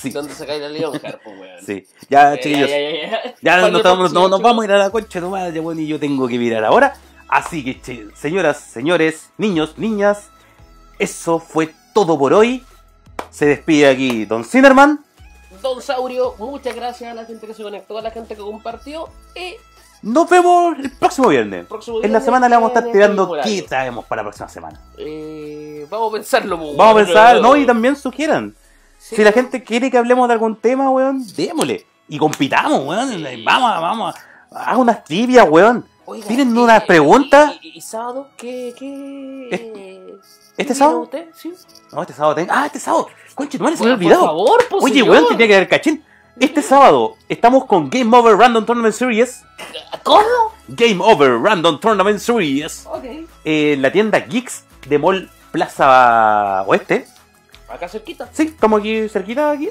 Sí, 0.00 0.10
¿Dónde 0.10 0.32
sacáis 0.34 0.60
la 0.62 0.68
Lionheart, 0.68 1.22
pues, 1.22 1.38
weón? 1.38 1.64
sí. 1.66 1.86
Ya, 2.08 2.34
Eh, 2.34 2.40
chiquillos. 2.40 2.68
Ya, 2.70 2.78
ya, 2.80 2.90
ya, 2.90 3.10
ya. 3.10 3.34
Ya 3.42 3.60
¿Cuál 3.60 3.72
nos, 3.72 3.80
estamos- 3.80 4.12
no- 4.12 4.28
nos 4.28 4.40
vamos 4.42 4.62
a 4.62 4.64
ir 4.66 4.72
a 4.72 4.78
la 4.78 4.90
concha 4.90 5.20
de 5.20 5.26
tu 5.26 5.30
madre, 5.30 5.60
bueno, 5.60 5.80
y 5.80 5.86
yo 5.86 5.98
tengo 6.00 6.26
que 6.28 6.38
mirar 6.38 6.64
ahora. 6.64 6.94
Así 7.28 7.62
que, 7.64 8.06
señoras, 8.14 8.58
señores, 8.60 9.30
niños, 9.38 9.74
niñas, 9.78 10.30
eso 10.98 11.38
fue 11.38 11.72
todo 11.94 12.18
por 12.18 12.32
hoy. 12.34 12.64
Se 13.30 13.46
despide 13.46 13.88
aquí 13.88 14.24
Don 14.24 14.44
Cinerman. 14.44 15.04
Don 15.62 15.80
Saurio, 15.82 16.34
muchas 16.38 16.74
gracias 16.74 17.10
a 17.10 17.14
la 17.14 17.24
gente 17.26 17.46
que 17.46 17.54
se 17.54 17.62
conectó, 17.62 17.98
a 17.98 18.02
la 18.02 18.10
gente 18.10 18.34
que 18.34 18.40
compartió. 18.40 19.08
Y 19.36 19.54
Nos 20.02 20.28
vemos 20.30 20.78
el 20.78 20.90
próximo 20.92 21.28
viernes. 21.28 21.66
próximo 21.66 21.96
En 21.98 22.02
la 22.04 22.06
viernes 22.08 22.24
semana 22.24 22.48
le 22.48 22.54
vamos 22.56 22.70
a 22.74 22.78
estar 22.78 22.90
tirando 22.92 23.30
qué 23.44 23.62
traemos 23.62 24.06
para 24.06 24.22
la 24.22 24.28
próxima 24.28 24.48
semana. 24.48 24.80
Eh, 24.96 25.86
vamos 25.90 26.10
a 26.10 26.16
pensarlo, 26.16 26.56
pues, 26.58 26.76
Vamos 26.76 26.92
a 26.92 26.94
weón. 26.94 27.06
pensar, 27.06 27.40
¿no? 27.42 27.54
Y 27.56 27.66
también 27.66 27.94
sugieran. 27.96 28.54
Sí. 29.10 29.16
Si 29.16 29.24
la 29.24 29.32
gente 29.32 29.62
quiere 29.64 29.90
que 29.90 29.98
hablemos 29.98 30.26
de 30.28 30.34
algún 30.34 30.56
tema, 30.56 30.88
weón, 30.90 31.24
démosle. 31.36 31.84
Y 32.08 32.16
compitamos, 32.18 32.84
weón. 32.86 33.08
Sí. 33.10 33.42
Vamos, 33.44 33.80
vamos. 33.80 34.14
Haz 34.52 34.76
unas 34.78 35.04
trivias, 35.04 35.46
weón. 35.48 35.84
Oiga, 36.06 36.26
¿Tienen 36.26 36.56
eh, 36.56 36.60
unas 36.60 36.82
eh, 36.82 36.86
preguntas? 36.86 37.52
¿Y, 37.60 37.68
y- 37.68 37.78
y 37.78 37.80
sábado 37.80 38.28
qué? 38.36 38.74
qué 38.78 40.18
¿Este 40.56 40.66
qué 40.66 40.74
sábado? 40.74 41.00
usted? 41.00 41.26
Sí. 41.34 41.52
No, 41.92 42.02
este 42.02 42.14
sábado. 42.14 42.46
Ah, 42.48 42.66
este 42.66 42.78
sábado. 42.80 43.08
Conche, 43.34 43.58
se 43.58 43.64
me 43.64 43.70
Por, 43.70 43.78
había 43.82 43.94
olvidado. 43.94 44.20
Por 44.20 44.28
favor, 44.28 44.64
pues, 44.70 44.84
Oye, 44.84 44.92
señor. 44.94 45.08
weón, 45.10 45.28
tenía 45.28 45.46
que 45.46 45.54
haber 45.56 45.68
cachín. 45.68 46.04
Este 46.38 46.62
sábado 46.62 47.16
estamos 47.28 47.64
con 47.66 47.90
Game 47.90 48.16
Over 48.16 48.36
Random 48.36 48.64
Tournament 48.64 48.94
Series. 48.94 49.42
¿Cómo? 50.02 50.22
Game 50.68 50.98
Over 51.02 51.38
Random 51.38 51.78
Tournament 51.80 52.18
Series. 52.18 52.86
Ok. 52.86 53.04
En 53.44 53.82
la 53.82 53.92
tienda 53.92 54.20
Geeks 54.20 54.64
de 54.88 54.98
Mall 54.98 55.30
Plaza 55.52 56.62
Oeste. 56.66 57.06
Acá 57.70 57.88
cerquita. 57.88 58.28
Sí, 58.32 58.42
estamos 58.42 58.80
aquí 58.80 59.08
cerquita 59.08 59.52
aquí. 59.52 59.70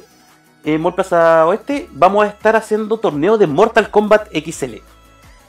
En 0.64 0.82
Mall 0.82 0.96
Plaza 0.96 1.46
Oeste. 1.46 1.88
Vamos 1.92 2.26
a 2.26 2.30
estar 2.30 2.56
haciendo 2.56 2.98
torneo 2.98 3.38
de 3.38 3.46
Mortal 3.46 3.90
Kombat 3.90 4.30
XL. 4.34 4.76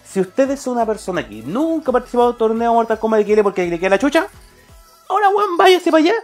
Si 0.04 0.20
usted 0.20 0.50
es 0.50 0.66
una 0.66 0.84
persona 0.84 1.26
que 1.26 1.42
nunca 1.42 1.90
ha 1.90 1.92
participado 1.92 2.30
en 2.30 2.36
torneo 2.36 2.74
Mortal 2.74 2.98
Kombat 2.98 3.24
quiere 3.24 3.44
porque 3.44 3.64
le 3.66 3.78
queda 3.78 3.90
la 3.90 3.98
chucha, 3.98 4.26
ahora 5.08 5.28
weón, 5.28 5.56
váyase 5.56 5.92
para 5.92 6.02
allá. 6.02 6.14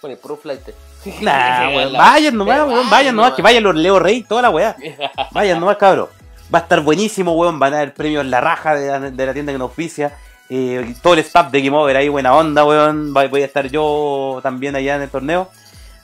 Pone 0.00 0.16
pro 0.16 0.36
flight. 0.36 0.60
Nah, 1.20 1.68
weón, 1.76 1.92
vayan 1.92 2.36
nomás, 2.36 2.66
weón, 2.66 2.90
vayan 2.90 3.14
nomás, 3.14 3.34
que 3.34 3.42
vayan 3.42 3.62
los 3.62 3.76
Leo 3.76 4.00
Rey, 4.00 4.22
toda 4.22 4.42
la 4.42 4.50
weá. 4.50 4.74
Vayan 5.32 5.60
nomás, 5.60 5.76
cabros. 5.76 6.08
Va 6.52 6.60
a 6.60 6.62
estar 6.62 6.80
buenísimo, 6.80 7.32
weón. 7.34 7.58
Van 7.58 7.74
a 7.74 7.78
dar 7.78 7.94
premios 7.94 8.24
en 8.24 8.30
la 8.30 8.40
raja 8.40 8.74
de 8.74 8.88
la, 8.88 8.98
de 8.98 9.26
la 9.26 9.32
tienda 9.32 9.52
que 9.52 9.58
nos 9.58 9.70
oficia. 9.70 10.16
Eh, 10.50 10.94
todo 11.02 11.14
el 11.14 11.20
staff 11.20 11.50
de 11.50 11.62
Game 11.62 11.76
Over 11.76 11.96
ahí, 11.96 12.08
buena 12.08 12.34
onda, 12.34 12.64
weón. 12.64 13.12
Voy 13.14 13.42
a 13.42 13.44
estar 13.46 13.66
yo 13.68 14.40
también 14.42 14.76
allá 14.76 14.96
en 14.96 15.02
el 15.02 15.10
torneo. 15.10 15.48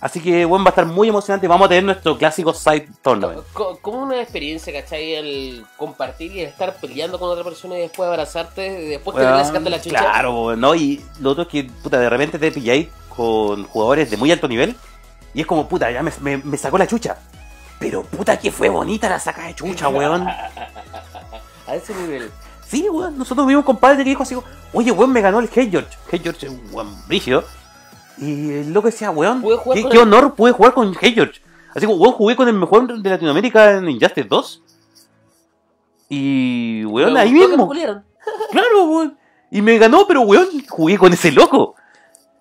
Así 0.01 0.18
que, 0.20 0.47
weón, 0.47 0.62
va 0.64 0.68
a 0.68 0.70
estar 0.70 0.86
muy 0.86 1.09
emocionante. 1.11 1.47
Vamos 1.47 1.66
a 1.66 1.68
tener 1.68 1.84
nuestro 1.84 2.16
clásico 2.16 2.55
side 2.55 2.88
tournament. 3.03 3.43
Co- 3.53 3.78
Como 3.82 4.03
una 4.03 4.20
experiencia, 4.22 4.72
¿cachai? 4.72 5.12
El 5.12 5.66
compartir 5.76 6.32
y 6.32 6.41
el 6.41 6.47
estar 6.49 6.74
peleando 6.76 7.18
con 7.18 7.28
otra 7.28 7.45
persona 7.45 7.76
y 7.76 7.82
después 7.82 8.09
abrazarte, 8.09 8.62
después 8.62 9.14
le 9.18 9.24
Weón, 9.26 9.45
sacarte 9.45 9.68
la 9.68 9.80
chucha. 9.80 9.99
Claro, 9.99 10.45
weón, 10.47 10.61
¿no? 10.61 10.74
Y 10.74 11.05
lo 11.20 11.30
otro 11.32 11.43
es 11.43 11.49
que, 11.51 11.64
puta, 11.64 11.99
de 11.99 12.09
repente 12.09 12.38
te 12.38 12.51
pilláis 12.51 12.88
con 13.14 13.64
jugadores 13.66 14.11
de 14.11 14.16
muy 14.16 14.32
alto 14.32 14.49
nivel. 14.49 14.74
Y 15.34 15.43
es 15.43 15.47
como, 15.47 15.68
puta, 15.68 15.91
ya 15.91 16.03
me, 16.03 16.11
me- 16.20 16.38
me 16.38 16.57
sacó 16.57 16.78
la 16.78 16.86
chucha. 16.86 17.18
Pero, 17.78 18.03
puta, 18.03 18.38
que 18.38 18.51
fue 18.51 18.70
bonita 18.70 19.07
la 19.11 19.18
saca 19.18 19.47
de 19.49 19.55
chucha, 19.55 19.88
weón. 19.91 20.26
A 21.66 21.74
ese 21.74 21.95
nivel. 21.95 22.30
Sí, 22.71 22.89
weón, 22.89 23.18
nosotros 23.18 23.47
vimos 23.47 23.64
compadre 23.64 23.99
que 24.05 24.11
dijo 24.11 24.23
así, 24.23 24.37
oye, 24.73 24.93
weón, 24.93 25.12
me 25.12 25.21
ganó 25.21 25.41
el 25.41 25.49
Hey 25.53 25.68
George. 25.71 25.91
Hey 26.11 26.21
George 26.23 26.47
es 26.47 26.53
un 26.53 26.62
weón 26.73 26.89
brígido. 27.09 27.43
Y 28.18 28.51
el 28.53 28.73
loco 28.73 28.87
decía, 28.87 29.11
weón, 29.11 29.43
qué, 29.43 29.57
con 29.57 29.75
qué 29.75 29.97
el- 29.97 29.99
honor 29.99 30.35
pude 30.35 30.53
jugar 30.53 30.73
con 30.75 30.95
Hey 31.01 31.12
George. 31.14 31.41
Así 31.75 31.87
como, 31.87 31.99
weón, 31.99 32.14
jugué 32.14 32.37
con 32.37 32.47
el 32.49 32.55
mejor 32.55 32.87
de 33.03 33.11
Latinoamérica 33.11 33.73
en 33.79 33.89
Injustice 33.89 34.29
2. 34.29 34.62
Y, 36.09 36.85
weón, 36.85 37.16
ahí 37.16 37.33
que 37.33 37.47
mismo. 37.49 37.68
Claro, 38.53 38.85
weón. 38.85 39.18
Y 39.51 39.62
me 39.62 39.79
ganó, 39.79 40.07
pero, 40.07 40.21
weón, 40.23 40.49
jugué 40.68 40.97
con 40.99 41.12
ese 41.12 41.33
loco. 41.33 41.75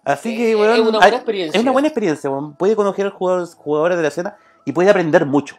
Así 0.04 0.36
que, 0.36 0.52
Eh, 0.52 0.56
weón. 0.56 0.74
es 0.74 0.80
una 0.80 1.00
buena 1.00 1.16
experiencia. 1.16 1.58
Es 1.58 1.64
una 1.64 1.72
buena 1.72 1.88
experiencia, 1.88 2.30
weón. 2.30 2.54
Puede 2.56 2.76
conocer 2.76 3.10
jugadores, 3.10 3.56
jugadores 3.56 3.98
de 3.98 4.02
la 4.04 4.08
escena 4.10 4.38
y 4.66 4.72
puede 4.72 4.90
aprender 4.90 5.26
mucho. 5.26 5.56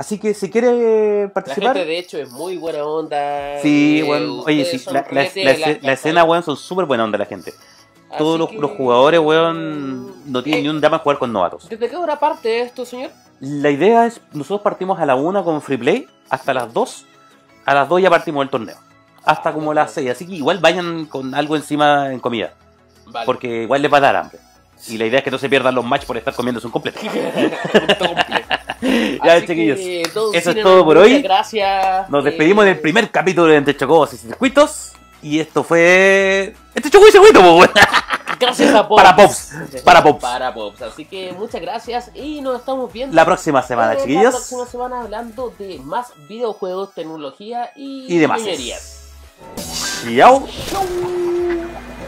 Así 0.00 0.18
que 0.18 0.32
si 0.32 0.48
quiere 0.48 1.24
La 1.26 1.28
participar. 1.34 1.74
gente, 1.76 1.84
de 1.90 1.98
hecho, 1.98 2.16
es 2.16 2.30
muy 2.30 2.56
buena 2.56 2.82
onda. 2.84 3.60
Sí, 3.60 4.00
eh, 4.00 4.04
weón. 4.04 4.40
Oye, 4.46 4.64
sí, 4.64 4.82
la, 4.86 5.04
la- 5.10 5.24
la- 5.34 5.58
la- 5.58 5.78
la 5.82 5.92
escena, 5.92 6.24
weón, 6.24 6.42
son 6.42 6.56
súper 6.56 6.86
buena 6.86 7.04
onda 7.04 7.18
la 7.18 7.26
gente. 7.26 7.52
Todos 8.16 8.38
los, 8.38 8.48
que- 8.48 8.56
los 8.56 8.70
jugadores, 8.70 9.20
weón, 9.20 10.32
no 10.32 10.42
tienen 10.42 10.60
Eh, 10.60 10.62
ni 10.62 10.68
un 10.70 10.80
drama 10.80 11.00
jugar 11.00 11.18
con 11.18 11.30
novatos. 11.30 11.68
¿Desde 11.68 11.90
qué 11.90 11.96
hora 11.96 12.18
parte 12.18 12.62
esto, 12.62 12.86
señor? 12.86 13.10
La 13.40 13.68
idea 13.70 14.06
es, 14.06 14.22
nosotros 14.32 14.62
partimos 14.62 14.98
a 14.98 15.04
la 15.04 15.16
1 15.16 15.44
con 15.44 15.60
free 15.60 15.76
play, 15.76 16.08
hasta 16.30 16.54
las 16.54 16.72
2. 16.72 17.04
A 17.66 17.74
las 17.74 17.86
2 17.86 18.00
ya 18.00 18.08
partimos 18.08 18.42
el 18.42 18.48
torneo. 18.48 18.76
Hasta 19.26 19.52
como 19.52 19.74
las 19.74 19.92
6. 19.92 20.10
Así 20.10 20.26
que 20.26 20.32
igual 20.32 20.60
vayan 20.60 21.04
con 21.04 21.34
algo 21.34 21.56
encima 21.56 22.10
en 22.10 22.20
comida. 22.20 22.54
Vale. 23.04 23.26
Porque 23.26 23.64
igual 23.64 23.82
les 23.82 23.92
va 23.92 23.98
a 23.98 24.00
dar 24.00 24.16
hambre. 24.16 24.38
Y 24.88 24.96
la 24.96 25.04
idea 25.04 25.18
es 25.18 25.24
que 25.24 25.30
no 25.30 25.36
se 25.36 25.50
pierdan 25.50 25.74
los 25.74 25.84
matches 25.84 26.06
por 26.06 26.16
estar 26.16 26.32
comiéndose 26.34 26.66
un 26.66 26.72
completo. 26.72 27.00
Punto 27.72 27.98
completo. 27.98 28.48
ya, 29.24 29.34
Así 29.34 29.46
chiquillos. 29.46 29.78
eso 29.78 30.32
es 30.50 30.62
todo 30.62 30.84
por 30.84 30.98
hoy. 30.98 31.20
Gracias. 31.22 32.08
Nos 32.08 32.24
Eh, 32.24 32.28
despedimos 32.30 32.64
del 32.64 32.78
primer 32.80 33.10
capítulo 33.10 33.46
de 33.48 33.56
Entre 33.56 33.76
Chocobos 33.76 34.12
y 34.14 34.16
Circuitos. 34.16 34.92
Y 35.22 35.38
esto 35.38 35.62
fue. 35.62 36.54
Este 36.74 36.88
Chocó 36.90 37.06
y 37.08 37.12
Circuito, 37.12 37.40
weón. 37.40 37.68
Gracias 38.38 38.74
a 38.74 38.82
Pops. 38.88 39.02
Para 39.02 39.16
Pops. 39.16 39.50
Para 39.84 40.02
Pops. 40.02 40.22
Para 40.22 40.54
Pops. 40.54 40.82
Así 40.82 41.04
que 41.04 41.32
muchas 41.32 41.60
gracias 41.60 42.10
y 42.14 42.40
nos 42.40 42.60
estamos 42.60 42.90
viendo. 42.90 43.14
La 43.14 43.26
próxima 43.26 43.62
semana, 43.62 43.92
eh, 43.92 43.96
La 43.96 44.02
chiquillos. 44.02 44.34
próxima 44.34 44.66
semana 44.66 45.02
hablando 45.02 45.52
de 45.58 45.78
más 45.84 46.12
videojuegos, 46.28 46.94
tecnología 46.94 47.70
y, 47.76 48.06
Y 48.14 48.18
demás. 48.18 48.40
Chao. 48.42 50.42
Chau. 50.70 51.99